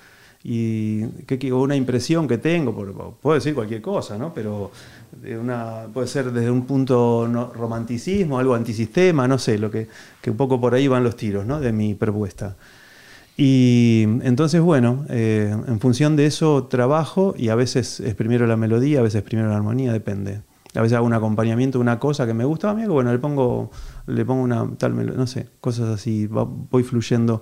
Y 0.42 1.06
¿qué 1.26 1.38
una 1.52 1.74
impresión 1.76 2.28
que 2.28 2.36
tengo, 2.36 2.74
puedo 3.22 3.34
decir 3.34 3.54
cualquier 3.54 3.80
cosa, 3.80 4.18
¿no? 4.18 4.34
Pero 4.34 4.70
de 5.22 5.38
una, 5.38 5.86
puede 5.92 6.06
ser 6.06 6.32
desde 6.32 6.50
un 6.50 6.66
punto 6.66 7.26
no- 7.30 7.50
romanticismo, 7.54 8.38
algo 8.38 8.54
antisistema, 8.54 9.26
no 9.26 9.38
sé, 9.38 9.56
lo 9.58 9.70
que, 9.70 9.88
que 10.20 10.30
un 10.30 10.36
poco 10.36 10.60
por 10.60 10.74
ahí 10.74 10.86
van 10.86 11.02
los 11.02 11.16
tiros, 11.16 11.46
¿no? 11.46 11.60
De 11.60 11.72
mi 11.72 11.94
propuesta. 11.94 12.56
Y 13.36 14.04
entonces, 14.22 14.60
bueno, 14.60 15.06
eh, 15.08 15.54
en 15.66 15.80
función 15.80 16.14
de 16.14 16.26
eso 16.26 16.64
trabajo 16.64 17.34
y 17.38 17.48
a 17.48 17.54
veces 17.54 18.00
es 18.00 18.14
primero 18.14 18.46
la 18.46 18.56
melodía, 18.56 19.00
a 19.00 19.02
veces 19.02 19.22
primero 19.22 19.48
la 19.48 19.56
armonía, 19.56 19.92
depende. 19.92 20.40
A 20.74 20.82
veces 20.82 20.96
hago 20.96 21.06
un 21.06 21.12
acompañamiento, 21.12 21.78
una 21.78 21.98
cosa 21.98 22.26
que 22.26 22.34
me 22.34 22.44
gusta 22.44 22.70
a 22.70 22.74
mí, 22.74 22.82
que 22.82 22.88
bueno, 22.88 23.12
le 23.12 23.18
pongo, 23.18 23.70
le 24.06 24.24
pongo 24.24 24.42
una 24.42 24.68
tal 24.76 25.16
no 25.16 25.26
sé, 25.26 25.48
cosas 25.60 25.88
así, 25.88 26.26
voy 26.26 26.82
fluyendo. 26.82 27.40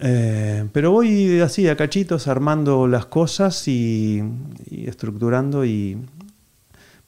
Eh, 0.00 0.68
pero 0.72 0.90
voy 0.90 1.40
así 1.40 1.68
a 1.68 1.76
cachitos 1.76 2.26
armando 2.26 2.88
las 2.88 3.06
cosas 3.06 3.68
y, 3.68 4.22
y 4.66 4.88
estructurando 4.88 5.64
y 5.64 5.98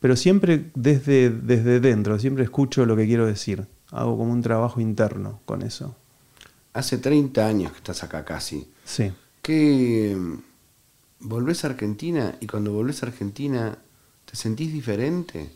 pero 0.01 0.15
siempre 0.15 0.71
desde, 0.75 1.31
desde 1.31 1.81
dentro, 1.81 2.19
siempre 2.19 2.45
escucho 2.45 2.85
lo 2.87 2.97
que 2.97 3.07
quiero 3.07 3.27
decir. 3.27 3.67
Hago 3.91 4.17
como 4.17 4.33
un 4.33 4.43
trabajo 4.43 4.81
interno 4.81 5.41
con 5.45 5.63
eso. 5.63 5.97
Hace 6.75 6.99
30 6.99 7.47
años 7.47 7.73
que 7.73 7.79
estás 7.79 8.03
acá 8.03 8.25
casi. 8.25 8.69
Sí. 8.85 9.13
¿Qué 9.43 10.17
mm, 10.17 11.29
volvés 11.29 11.65
a 11.65 11.69
Argentina 11.69 12.37
y 12.41 12.47
cuando 12.47 12.73
volvés 12.73 13.03
a 13.03 13.07
Argentina 13.07 13.79
te 14.37 14.43
sentís 14.43 14.71
diferente? 14.71 15.49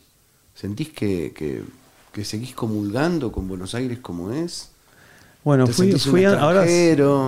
¿Sentís 0.55 0.89
que, 0.89 1.31
que, 1.35 1.61
que 2.11 2.25
seguís 2.25 2.55
comulgando 2.55 3.31
con 3.31 3.47
Buenos 3.47 3.75
Aires 3.75 3.99
como 3.99 4.31
es? 4.31 4.71
Bueno, 5.43 5.65
¿Te 5.65 5.73
fui, 5.73 5.91
fui, 5.93 6.25
a- 6.25 6.39
ahora, 6.39 6.65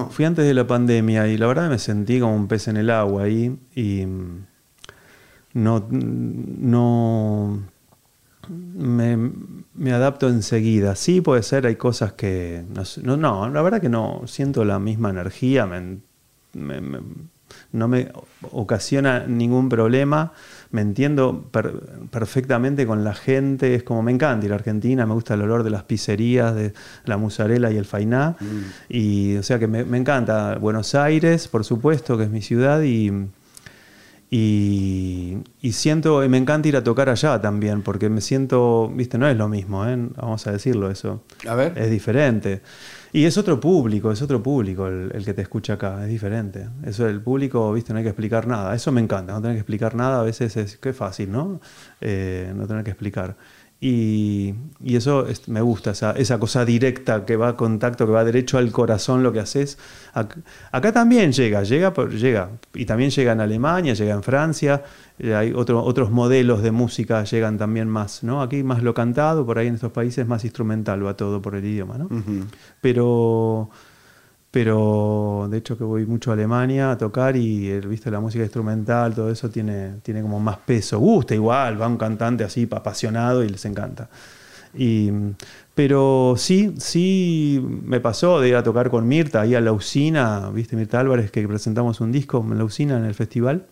fui 0.10 0.26
antes 0.26 0.46
de 0.46 0.54
la 0.54 0.66
pandemia 0.66 1.28
y 1.28 1.38
la 1.38 1.46
verdad 1.48 1.70
me 1.70 1.78
sentí 1.78 2.20
como 2.20 2.36
un 2.36 2.48
pez 2.48 2.68
en 2.70 2.78
el 2.78 2.90
agua 2.90 3.24
ahí 3.24 3.56
y 3.76 4.06
mm, 4.06 4.46
no, 5.54 5.88
no 5.92 7.60
me, 8.50 9.18
me 9.76 9.94
adapto 9.94 10.30
enseguida. 10.30 10.96
Sí, 10.96 11.22
puede 11.22 11.44
ser, 11.44 11.68
hay 11.68 11.76
cosas 11.76 12.14
que... 12.14 12.64
No, 12.70 12.84
no, 13.04 13.18
no, 13.18 13.50
la 13.50 13.62
verdad 13.62 13.80
que 13.82 13.90
no, 13.90 14.24
siento 14.26 14.66
la 14.66 14.80
misma 14.80 15.12
energía, 15.12 15.66
me- 15.66 16.00
me- 16.54 16.82
me- 16.82 17.00
no 17.72 17.88
me 17.88 18.12
ocasiona 18.52 19.26
ningún 19.28 19.70
problema, 19.70 20.34
me 20.74 20.82
entiendo 20.82 21.48
per- 21.52 21.82
perfectamente 22.10 22.86
con 22.86 23.04
la 23.04 23.14
gente, 23.14 23.76
es 23.76 23.84
como 23.84 24.02
me 24.02 24.12
encanta 24.12 24.46
ir 24.46 24.52
a 24.52 24.56
Argentina, 24.56 25.06
me 25.06 25.14
gusta 25.14 25.36
el 25.36 25.42
olor 25.44 25.64
de 25.64 25.70
las 25.70 25.84
pizzerías, 25.84 26.54
de 26.56 26.74
la 27.06 27.16
musarela 27.18 27.72
y 27.72 27.78
el 27.78 27.86
fainá, 27.86 28.36
y 28.90 29.38
o 29.38 29.44
sea 29.44 29.60
que 29.60 29.68
me, 29.68 29.86
me 29.86 29.98
encanta 30.00 30.58
Buenos 30.58 30.96
Aires, 30.96 31.48
por 31.48 31.64
supuesto, 31.64 32.18
que 32.18 32.24
es 32.24 32.30
mi 32.32 32.42
ciudad, 32.42 32.82
y, 32.82 33.12
y, 34.36 35.38
y 35.62 35.74
siento, 35.74 36.24
y 36.24 36.28
me 36.28 36.40
encanta 36.40 36.68
ir 36.68 36.76
a 36.76 36.84
tocar 36.84 37.08
allá 37.08 37.40
también, 37.40 37.84
porque 37.84 38.10
me 38.10 38.20
siento, 38.20 38.92
viste, 38.92 39.20
no 39.20 39.28
es 39.28 39.38
lo 39.38 39.48
mismo, 39.48 39.86
¿eh? 39.86 39.96
vamos 40.16 40.48
a 40.48 40.52
decirlo 40.52 40.90
eso. 40.90 41.22
A 41.48 41.54
ver. 41.54 41.78
Es 41.78 41.92
diferente. 41.92 42.64
Y 43.12 43.26
es 43.26 43.38
otro 43.38 43.60
público, 43.60 44.12
es 44.12 44.24
otro 44.24 44.42
público 44.42 44.88
el, 44.88 45.12
el 45.14 45.24
que 45.24 45.36
te 45.36 45.44
escucha 45.44 45.74
acá, 45.74 46.04
es 46.04 46.10
diferente. 46.10 46.68
Eso 46.84 47.08
el 47.08 47.22
público, 47.22 47.72
viste, 47.74 47.94
no 47.94 48.00
hay 48.00 48.06
que 48.06 48.10
explicar 48.10 48.48
nada. 48.48 48.74
Eso 48.74 48.92
me 48.92 49.02
encanta, 49.02 49.34
no 49.34 49.42
tener 49.42 49.56
que 49.56 49.60
explicar 49.60 49.94
nada, 49.94 50.22
a 50.22 50.24
veces 50.24 50.58
es, 50.58 50.78
qué 50.78 50.94
fácil, 50.94 51.32
¿no? 51.32 51.62
Eh, 52.02 52.52
no 52.56 52.66
tener 52.66 52.84
que 52.84 52.90
explicar. 52.90 53.38
Y, 53.86 54.54
y 54.82 54.96
eso 54.96 55.28
es- 55.28 55.50
me 55.50 55.60
gusta, 55.60 55.92
esa, 55.92 56.12
esa 56.14 56.40
cosa 56.40 56.64
directa 56.64 57.26
que 57.26 57.36
va 57.36 57.50
a 57.50 57.58
contacto, 57.58 58.06
que 58.06 58.14
va 58.14 58.24
derecho 58.24 58.58
al 58.58 58.72
corazón 58.72 59.24
lo 59.24 59.34
que 59.34 59.42
haces. 59.42 59.78
Ac- 60.16 60.42
Acá 60.72 60.94
también 60.94 61.34
llega, 61.34 61.64
llega, 61.64 61.94
por- 61.94 62.12
llega. 62.14 62.50
Y 62.74 62.86
también 62.86 63.10
llega 63.10 63.34
en 63.34 63.42
Alemania, 63.42 63.94
llega 63.94 64.14
en 64.14 64.24
Francia. 64.24 64.84
eh, 65.20 65.36
Hay 65.36 65.52
otro- 65.54 65.84
otros 65.84 66.12
modelos 66.12 66.64
de 66.64 66.72
música 66.72 67.26
llegan 67.26 67.58
también 67.58 67.90
más, 67.90 68.24
¿no? 68.24 68.42
Aquí 68.42 68.64
más 68.64 68.82
lo 68.84 68.94
cantado, 68.94 69.46
por 69.46 69.60
ahí 69.60 69.68
en 69.68 69.76
estos 69.76 69.92
países 69.92 70.26
más 70.28 70.46
instrumental 70.46 71.06
va 71.06 71.16
todo 71.18 71.42
por 71.42 71.54
el 71.56 71.66
idioma, 71.66 71.98
¿no? 71.98 72.06
Ujú. 72.06 72.46
Pero 72.80 73.70
pero 74.54 75.48
de 75.50 75.58
hecho 75.58 75.76
que 75.76 75.84
voy 75.84 76.06
mucho 76.06 76.30
a 76.30 76.36
Alemania 76.36 76.92
a 76.92 76.98
tocar 77.00 77.36
y 77.36 77.72
viste 77.80 78.12
la 78.12 78.20
música 78.20 78.44
instrumental, 78.44 79.16
todo 79.16 79.32
eso 79.32 79.50
tiene, 79.50 79.96
tiene 80.04 80.22
como 80.22 80.40
más 80.40 80.58
peso. 80.58 81.00
Gusta 81.00 81.34
igual, 81.34 81.82
va 81.82 81.88
un 81.88 81.98
cantante 81.98 82.44
así 82.44 82.68
apasionado 82.70 83.44
y 83.44 83.50
les 83.50 83.66
encanta. 83.66 84.10
Y, 84.76 85.10
pero 85.74 86.36
sí, 86.38 86.76
sí 86.78 87.66
me 87.84 88.00
pasó 88.00 88.40
de 88.40 88.50
ir 88.50 88.56
a 88.56 88.62
tocar 88.62 88.92
con 88.92 89.08
Mirta 89.08 89.42
ahí 89.42 89.56
a 89.56 89.60
la 89.60 89.72
usina, 89.72 90.52
viste 90.52 90.76
Mirta 90.76 91.00
Álvarez 91.00 91.32
que 91.32 91.48
presentamos 91.48 92.00
un 92.00 92.12
disco 92.12 92.46
en 92.48 92.56
la 92.60 92.64
usina 92.64 92.96
en 93.00 93.06
el 93.06 93.16
festival. 93.16 93.66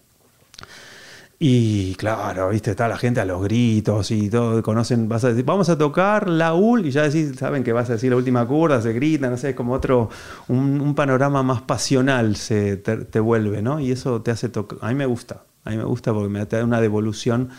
Y 1.44 1.96
claro, 1.96 2.50
viste, 2.50 2.70
está 2.70 2.88
la 2.88 3.00
gente 3.00 3.20
a 3.20 3.26
los 3.26 3.42
gritos 3.42 4.12
y 4.12 4.30
todo, 4.30 4.62
conocen, 4.62 5.10
vas 5.10 5.24
a 5.24 5.30
decir, 5.30 5.44
vamos 5.44 5.70
a 5.70 5.78
tocar 5.80 6.30
la 6.30 6.54
UL 6.54 6.86
y 6.86 6.92
ya 6.92 7.02
decís, 7.10 7.36
saben 7.36 7.64
que 7.64 7.74
vas 7.74 7.90
a 7.90 7.94
decir 7.94 8.12
la 8.12 8.18
última 8.18 8.46
curda, 8.46 8.80
se 8.80 8.94
grita, 8.94 9.28
no 9.28 9.38
sé, 9.38 9.50
es 9.50 9.56
como 9.56 9.74
otro, 9.74 10.12
un, 10.50 10.94
panorama 10.94 11.42
más 11.42 11.64
pasional 11.64 12.36
se 12.36 12.78
te, 12.78 12.98
te 12.98 13.20
vuelve, 13.20 13.64
¿no? 13.64 13.80
Y 13.80 13.92
eso 13.92 14.22
te 14.22 14.30
hace 14.30 14.50
tocar, 14.50 14.78
a 14.84 14.90
mí 14.90 14.94
me 14.94 15.08
gusta, 15.08 15.42
a 15.64 15.72
mí 15.72 15.78
me 15.78 15.84
gusta 15.84 16.14
porque 16.14 16.30
me 16.30 16.46
da 16.46 16.64
una 16.64 16.80
devolución, 16.80 17.50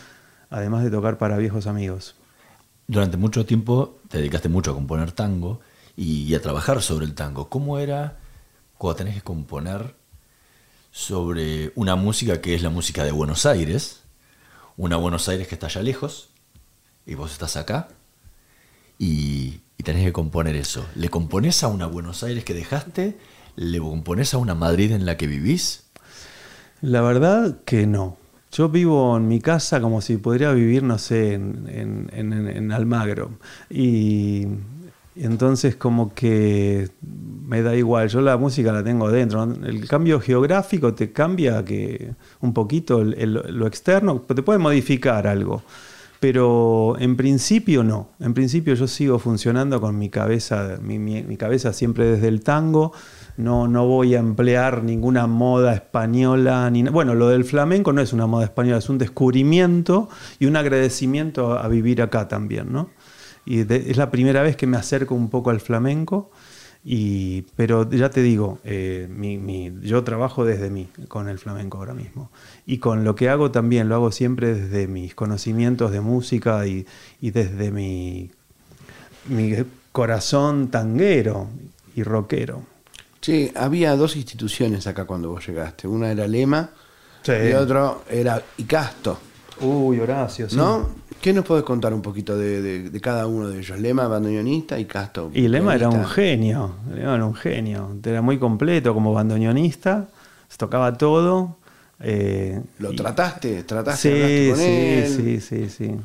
además 0.49 0.85
de 0.85 0.89
tocar 0.89 1.17
para 1.17 1.35
viejos 1.35 1.67
amigos. 1.67 2.15
Durante 2.87 3.17
mucho 3.17 3.45
tiempo 3.45 3.97
te 4.07 4.19
dedicaste 4.19 4.47
mucho 4.47 4.71
a 4.71 4.75
componer 4.75 5.11
tango 5.11 5.59
y, 5.97 6.23
y 6.23 6.35
a 6.35 6.41
trabajar 6.41 6.81
sobre 6.81 7.05
el 7.05 7.15
tango. 7.15 7.49
¿Cómo 7.49 7.77
era 7.79 8.15
cuando 8.77 8.95
tenés 8.95 9.15
que 9.15 9.23
componer 9.23 9.93
sobre 10.93 11.73
una 11.75 11.97
música 11.97 12.41
que 12.41 12.55
es 12.55 12.63
la 12.63 12.69
música 12.71 13.03
de 13.03 13.11
Buenos 13.11 13.47
Aires? 13.47 14.03
Una 14.77 14.97
Buenos 14.97 15.27
Aires 15.29 15.47
que 15.49 15.55
está 15.55 15.67
allá 15.67 15.83
lejos 15.83 16.29
y 17.05 17.15
vos 17.15 17.31
estás 17.33 17.57
acá 17.57 17.89
y, 18.97 19.61
y 19.77 19.83
tenés 19.83 20.05
que 20.05 20.13
componer 20.13 20.55
eso. 20.55 20.85
¿Le 20.95 21.09
componés 21.09 21.63
a 21.63 21.67
una 21.67 21.87
Buenos 21.87 22.23
Aires 22.23 22.43
que 22.43 22.53
dejaste? 22.53 23.17
¿Le 23.55 23.79
componés 23.79 24.33
a 24.33 24.37
una 24.37 24.55
Madrid 24.55 24.91
en 24.91 25.05
la 25.05 25.17
que 25.17 25.27
vivís? 25.27 25.83
La 26.81 27.01
verdad 27.01 27.59
que 27.65 27.87
no. 27.87 28.17
Yo 28.51 28.69
vivo 28.69 29.17
en 29.17 29.27
mi 29.27 29.39
casa 29.41 29.81
como 29.81 30.01
si 30.01 30.17
podría 30.17 30.51
vivir, 30.51 30.83
no 30.83 30.97
sé, 30.99 31.33
en, 31.33 31.67
en- 31.69 32.09
en- 32.13 32.47
en 32.47 32.71
Almagro. 32.71 33.31
Y, 33.69 34.45
y 34.45 34.82
entonces 35.15 35.75
como 35.75 36.13
que 36.13 36.89
me 37.01 37.61
da 37.61 37.75
igual, 37.75 38.09
yo 38.09 38.21
la 38.21 38.37
música 38.37 38.71
la 38.71 38.83
tengo 38.83 39.09
dentro. 39.11 39.45
¿no? 39.45 39.65
El 39.65 39.87
cambio 39.87 40.19
geográfico 40.19 40.93
te 40.93 41.11
cambia 41.11 41.63
que 41.63 42.13
un 42.41 42.53
poquito 42.53 43.03
lo 43.03 43.67
externo, 43.67 44.21
te 44.21 44.41
puede 44.41 44.59
modificar 44.59 45.27
algo. 45.27 45.63
Pero 46.19 46.95
en 46.99 47.17
principio 47.17 47.83
no. 47.83 48.11
En 48.21 48.33
principio 48.33 48.75
yo 48.75 48.87
sigo 48.87 49.19
funcionando 49.19 49.81
con 49.81 49.99
mi 49.99 50.09
cabeza, 50.09 50.77
mi, 50.81 51.35
cabeza 51.35 51.73
siempre 51.73 52.05
desde 52.05 52.29
el 52.29 52.41
tango. 52.41 52.93
No, 53.35 53.67
no 53.67 53.85
voy 53.87 54.15
a 54.15 54.19
emplear 54.19 54.83
ninguna 54.83 55.27
moda 55.27 55.73
española. 55.73 56.69
Ni, 56.71 56.83
bueno, 56.83 57.13
lo 57.13 57.27
del 57.27 57.43
flamenco 57.43 57.91
no 57.91 57.99
es 57.99 58.13
una 58.13 58.25
moda 58.25 58.45
española, 58.45 58.77
es 58.77 58.87
un 58.87 58.99
descubrimiento 58.99 60.07
y 60.39 60.45
un 60.45 60.55
agradecimiento 60.55 61.51
a, 61.51 61.65
a 61.65 61.67
vivir 61.67 62.01
acá 62.01 62.29
también, 62.29 62.71
¿no? 62.71 62.89
Y 63.45 63.63
de- 63.63 63.91
es 63.91 63.97
la 63.97 64.09
primera 64.11 64.41
vez 64.41 64.55
que 64.55 64.67
me 64.67 64.77
acerco 64.77 65.15
un 65.15 65.29
poco 65.29 65.49
al 65.49 65.59
flamenco. 65.59 66.31
Y, 66.85 67.43
pero 67.55 67.89
ya 67.89 68.09
te 68.09 68.21
digo, 68.21 68.59
eh, 68.65 69.07
mi- 69.09 69.37
mi- 69.37 69.71
yo 69.83 70.03
trabajo 70.03 70.43
desde 70.43 70.69
mí 70.69 70.89
con 71.07 71.29
el 71.29 71.39
flamenco 71.39 71.77
ahora 71.77 71.93
mismo. 71.93 72.29
Y 72.65 72.79
con 72.79 73.05
lo 73.05 73.15
que 73.15 73.29
hago 73.29 73.51
también, 73.51 73.87
lo 73.87 73.95
hago 73.95 74.11
siempre 74.11 74.53
desde 74.53 74.87
mis 74.87 75.15
conocimientos 75.15 75.91
de 75.91 76.01
música 76.01 76.67
y, 76.67 76.85
y 77.21 77.31
desde 77.31 77.71
mi, 77.71 78.31
mi 79.29 79.55
corazón 79.93 80.69
tanguero 80.69 81.47
y 81.95 82.03
rockero. 82.03 82.63
Che, 83.21 83.53
había 83.55 83.95
dos 83.95 84.17
instituciones 84.17 84.85
acá 84.85 85.05
cuando 85.05 85.29
vos 85.29 85.47
llegaste. 85.47 85.87
Una 85.87 86.11
era 86.11 86.27
Lema 86.27 86.69
Sí. 87.21 87.31
y 87.49 87.53
otro 87.53 88.03
era 88.09 88.41
Icasto, 88.57 89.17
Uy, 89.61 89.97
Horacio, 90.01 90.49
sí. 90.49 90.57
¿no? 90.57 90.89
¿Qué 91.23 91.31
nos 91.31 91.45
podés 91.45 91.63
contar 91.63 91.93
un 91.93 92.01
poquito 92.01 92.37
de, 92.37 92.61
de- 92.61 92.89
de 92.89 92.99
cada 93.01 93.27
uno 93.27 93.47
de 93.47 93.59
ellos? 93.59 93.79
Lema, 93.79 94.07
bandoneonista 94.09 94.77
y 94.77 94.83
Casto. 94.83 95.31
Y 95.33 95.47
Lema 95.47 95.73
era 95.73 95.89
un 95.89 96.05
genio, 96.05 96.71
Lema 96.93 97.15
era 97.15 97.25
un 97.25 97.33
genio. 97.33 97.95
Era 98.03 98.21
muy 98.21 98.37
completo 98.37 98.93
como 98.93 99.13
bandoneonista, 99.13 100.09
se 100.49 100.57
tocaba 100.57 100.97
todo. 100.97 101.55
eh, 102.01 102.61
¿Lo 102.79 102.91
y- 102.91 102.95
trataste? 102.97 103.63
¿Trataste? 103.63 104.09
Sí, 104.09 104.51
con 104.51 104.59
sí, 104.59 104.69
él? 104.69 105.39
sí, 105.39 105.39
sí, 105.39 105.69
sí. 105.69 105.95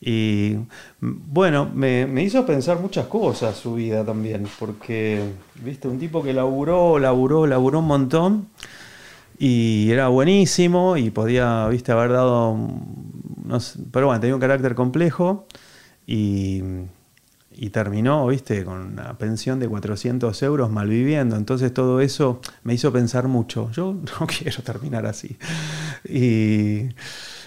Y 0.00 0.56
bueno, 1.00 1.70
me, 1.72 2.06
me 2.06 2.24
hizo 2.24 2.44
pensar 2.44 2.80
muchas 2.80 3.06
cosas 3.06 3.56
su 3.56 3.74
vida 3.74 4.04
también, 4.04 4.46
porque, 4.58 5.22
viste, 5.62 5.86
un 5.86 6.00
tipo 6.00 6.20
que 6.20 6.32
laburó, 6.32 6.98
laburó, 6.98 7.46
laburó 7.46 7.78
un 7.78 7.86
montón 7.86 8.48
y 9.38 9.90
era 9.90 10.08
buenísimo 10.08 10.96
y 10.96 11.10
podía, 11.10 11.66
viste, 11.68 11.92
haber 11.92 12.12
dado, 12.12 12.56
no 13.44 13.58
pero 13.92 14.06
bueno, 14.06 14.20
tenía 14.20 14.34
un 14.34 14.40
carácter 14.40 14.74
complejo 14.74 15.46
y, 16.06 16.62
y 17.52 17.70
terminó, 17.70 18.26
viste, 18.26 18.64
con 18.64 18.80
una 18.94 19.16
pensión 19.16 19.60
de 19.60 19.68
400 19.68 20.42
euros 20.42 20.70
malviviendo. 20.70 21.36
Entonces 21.36 21.72
todo 21.72 22.00
eso 22.00 22.40
me 22.64 22.74
hizo 22.74 22.92
pensar 22.92 23.28
mucho. 23.28 23.70
Yo 23.72 23.92
no 24.20 24.26
quiero 24.26 24.62
terminar 24.62 25.06
así. 25.06 25.36
Y 26.08 26.88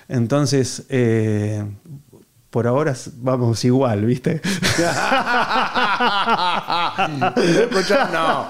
entonces, 0.07 0.85
eh, 0.89 1.65
por 2.49 2.65
ahora 2.67 2.93
vamos 3.17 3.63
igual, 3.65 4.05
viste. 4.05 4.41
No. 8.13 8.47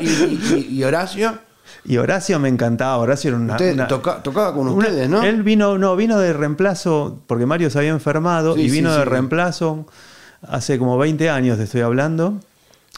Y- 0.00 0.78
y 0.78 0.84
Horacio? 0.84 1.38
Y 1.84 1.96
Horacio 1.96 2.38
me 2.38 2.48
encantaba. 2.48 2.98
Horacio 2.98 3.28
era 3.30 3.38
una. 3.38 3.52
Usted 3.54 3.72
una- 3.74 3.88
toca- 3.88 4.22
tocaba 4.22 4.52
con 4.54 4.68
una- 4.68 4.72
ustedes, 4.72 5.08
¿no? 5.08 5.22
Él 5.22 5.42
vino, 5.42 5.78
no, 5.78 5.96
vino 5.96 6.18
de 6.18 6.32
reemplazo, 6.32 7.20
porque 7.26 7.46
Mario 7.46 7.70
se 7.70 7.78
había 7.78 7.90
enfermado 7.90 8.54
Sí, 8.54 8.62
y 8.62 8.70
vino 8.70 8.90
sí, 8.92 8.98
de 8.98 9.04
sí. 9.04 9.08
reemplazo 9.08 9.86
hace 10.42 10.78
como 10.78 10.98
20 10.98 11.30
años, 11.30 11.58
te 11.58 11.64
estoy 11.64 11.80
hablando. 11.80 12.38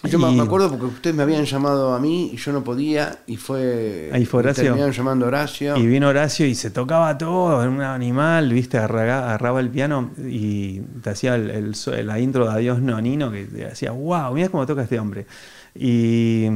Yo 0.05 0.19
me- 0.19 0.33
Y- 0.33 0.37
me 0.37 0.43
acuerdo 0.43 0.69
porque 0.69 0.87
ustedes 0.87 1.15
me 1.15 1.23
habían 1.23 1.45
llamado 1.45 1.95
a 1.95 2.01
mí 2.01 2.31
y 2.33 2.37
yo 2.37 2.53
no 2.53 2.65
podía 2.65 3.19
y 3.29 3.37
fue... 3.37 4.11
Ahí 4.13 4.27
fue 4.27 4.41
Horacio. 4.41 4.65
terminaron 4.65 4.93
llamando 4.93 5.27
a 5.27 5.29
Horacio. 5.29 5.77
Y 5.77 5.87
vino 5.87 6.09
Horacio 6.09 6.45
y 6.45 6.57
se 6.57 6.73
tocaba 6.73 7.17
todo, 7.17 7.61
era 7.63 7.71
un 7.71 7.81
animal, 7.83 8.53
viste, 8.53 8.79
agarraba, 8.79 9.27
agarraba 9.29 9.61
el 9.61 9.69
piano 9.69 10.11
y 10.19 10.81
te 11.03 11.11
hacía 11.11 11.37
el- 11.37 11.51
el 11.51 11.75
so- 11.77 11.93
la 11.93 12.19
intro 12.19 12.47
de 12.47 12.51
Adiós 12.53 12.81
Nonino, 12.81 13.31
que 13.31 13.45
te 13.45 13.59
decía, 13.59 13.93
wow, 13.93 14.35
mira 14.35 14.49
cómo 14.49 14.67
toca 14.67 14.83
este 14.83 14.99
hombre. 14.99 15.25
Y, 15.77 16.49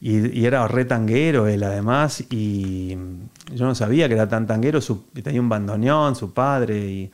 y- 0.00 0.38
y 0.40 0.46
era 0.46 0.66
re 0.68 0.84
tanguero 0.84 1.46
él 1.48 1.62
además, 1.62 2.22
y 2.30 2.96
yo 3.54 3.64
no 3.66 3.74
sabía 3.74 4.08
que 4.08 4.14
era 4.14 4.28
tan 4.28 4.46
tanguero, 4.46 4.80
su- 4.80 5.04
tenía 5.22 5.40
un 5.40 5.48
bandoneón, 5.48 6.14
su 6.16 6.32
padre, 6.32 6.78
y, 6.86 7.10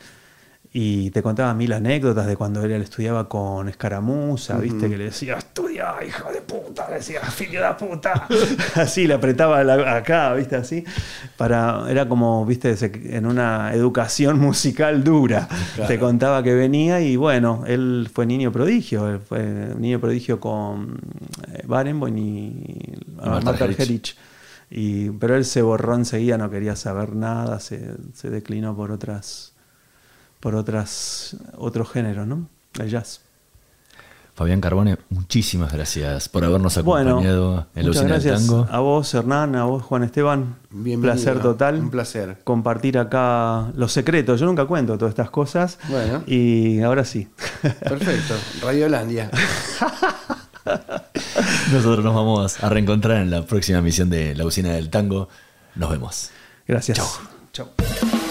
y 0.73 1.11
te 1.11 1.23
contaba 1.23 1.53
mil 1.55 1.73
anécdotas 1.73 2.27
de 2.27 2.37
cuando 2.37 2.63
él 2.65 2.73
estudiaba 2.73 3.29
con 3.29 3.69
Escaramuza, 3.69 4.57
viste, 4.59 4.89
que 4.91 4.97
le 4.99 5.05
decía, 5.05 5.39
estudia, 5.53 5.95
hijo 6.07 6.33
de 6.33 6.41
puta, 6.41 6.89
le 6.89 6.97
decía, 6.97 7.21
filho 7.31 7.63
de 7.63 7.75
puta. 7.75 8.27
así, 8.77 9.07
le 9.07 9.15
apretaba 9.15 9.63
la- 9.63 9.97
acá, 9.97 10.33
viste, 10.33 10.57
así. 10.57 10.83
Para, 11.37 11.85
era 11.91 12.09
como, 12.09 12.47
viste, 12.47 12.75
en 13.17 13.27
una 13.27 13.75
educación 13.75 14.39
musical 14.41 15.05
dura. 15.05 15.47
Claro. 15.75 15.89
Te 15.89 15.99
contaba 15.99 16.43
que 16.43 16.55
venía 16.55 17.01
y 17.03 17.17
bueno, 17.17 17.65
él 17.67 18.09
fue 18.13 18.25
niño 18.25 18.51
prodigio, 18.51 19.09
él 19.09 19.21
fue 19.21 19.43
niño 19.77 20.01
prodigio 20.01 20.41
con 20.41 20.99
eh, 21.53 21.63
Barenboim 21.67 22.17
y 22.17 22.95
Marta 23.17 23.41
Marta 23.45 23.65
Argerich. 23.65 24.17
Y, 24.71 25.11
pero 25.11 25.37
él 25.37 25.45
se 25.45 25.61
borró 25.61 25.95
enseguida, 25.95 26.39
no 26.39 26.49
quería 26.51 26.77
saber 26.77 27.15
nada, 27.15 27.61
se, 27.61 27.93
se 28.15 28.31
declinó 28.31 28.75
por 28.75 28.91
otras 28.91 29.53
por 30.41 30.55
otras 30.57 31.37
otro 31.59 31.85
género, 31.85 32.25
¿no? 32.27 32.49
El 32.81 32.89
jazz. 32.89 33.21
Fabián 34.35 34.63
Carbone, 34.63 34.97
muchísimas 35.11 35.73
gracias 35.73 36.29
por 36.31 36.43
habernos 36.45 36.83
Bueno, 36.83 37.11
acompañado 37.11 37.67
en 37.75 37.83
la 37.83 37.89
muchas 37.89 38.03
usina 38.03 38.15
del 38.15 38.23
gracias 38.23 38.47
tango. 38.47 38.67
a 38.71 38.79
vos, 38.81 39.13
Hernán, 39.15 39.57
a 39.57 39.65
vos, 39.65 39.83
Juan 39.83 40.05
Esteban. 40.05 40.57
Un 40.73 40.85
Bienvenido. 40.85 41.15
placer 41.23 41.41
total. 41.43 41.79
Un 41.79 41.91
placer. 41.91 42.39
Compartir 42.43 42.97
acá 42.99 43.71
los 43.77 43.93
secretos. 43.93 44.41
Yo 44.41 44.47
nunca 44.47 44.65
cuento 44.65 44.97
todas 44.97 45.13
estas 45.13 45.29
cosas. 45.31 45.79
Bueno. 45.89 46.23
Y 46.27 46.81
ahora 46.81 47.05
sí. 47.05 47.29
Perfecto. 47.61 48.35
Radiolandia. 48.63 49.31
Nosotros 51.73 52.03
nos 52.05 52.15
vamos 52.15 52.63
a 52.65 52.69
reencontrar 52.71 53.19
en 53.19 53.31
la 53.31 53.45
próxima 53.45 53.79
emisión 53.81 54.09
de 54.09 54.35
La 54.35 54.47
Usina 54.47 54.71
del 54.73 54.89
Tango. 54.89 55.29
Nos 55.75 55.91
vemos. 55.91 56.31
Gracias. 56.67 56.97
Chau. 56.97 57.07
Chau. 57.53 58.22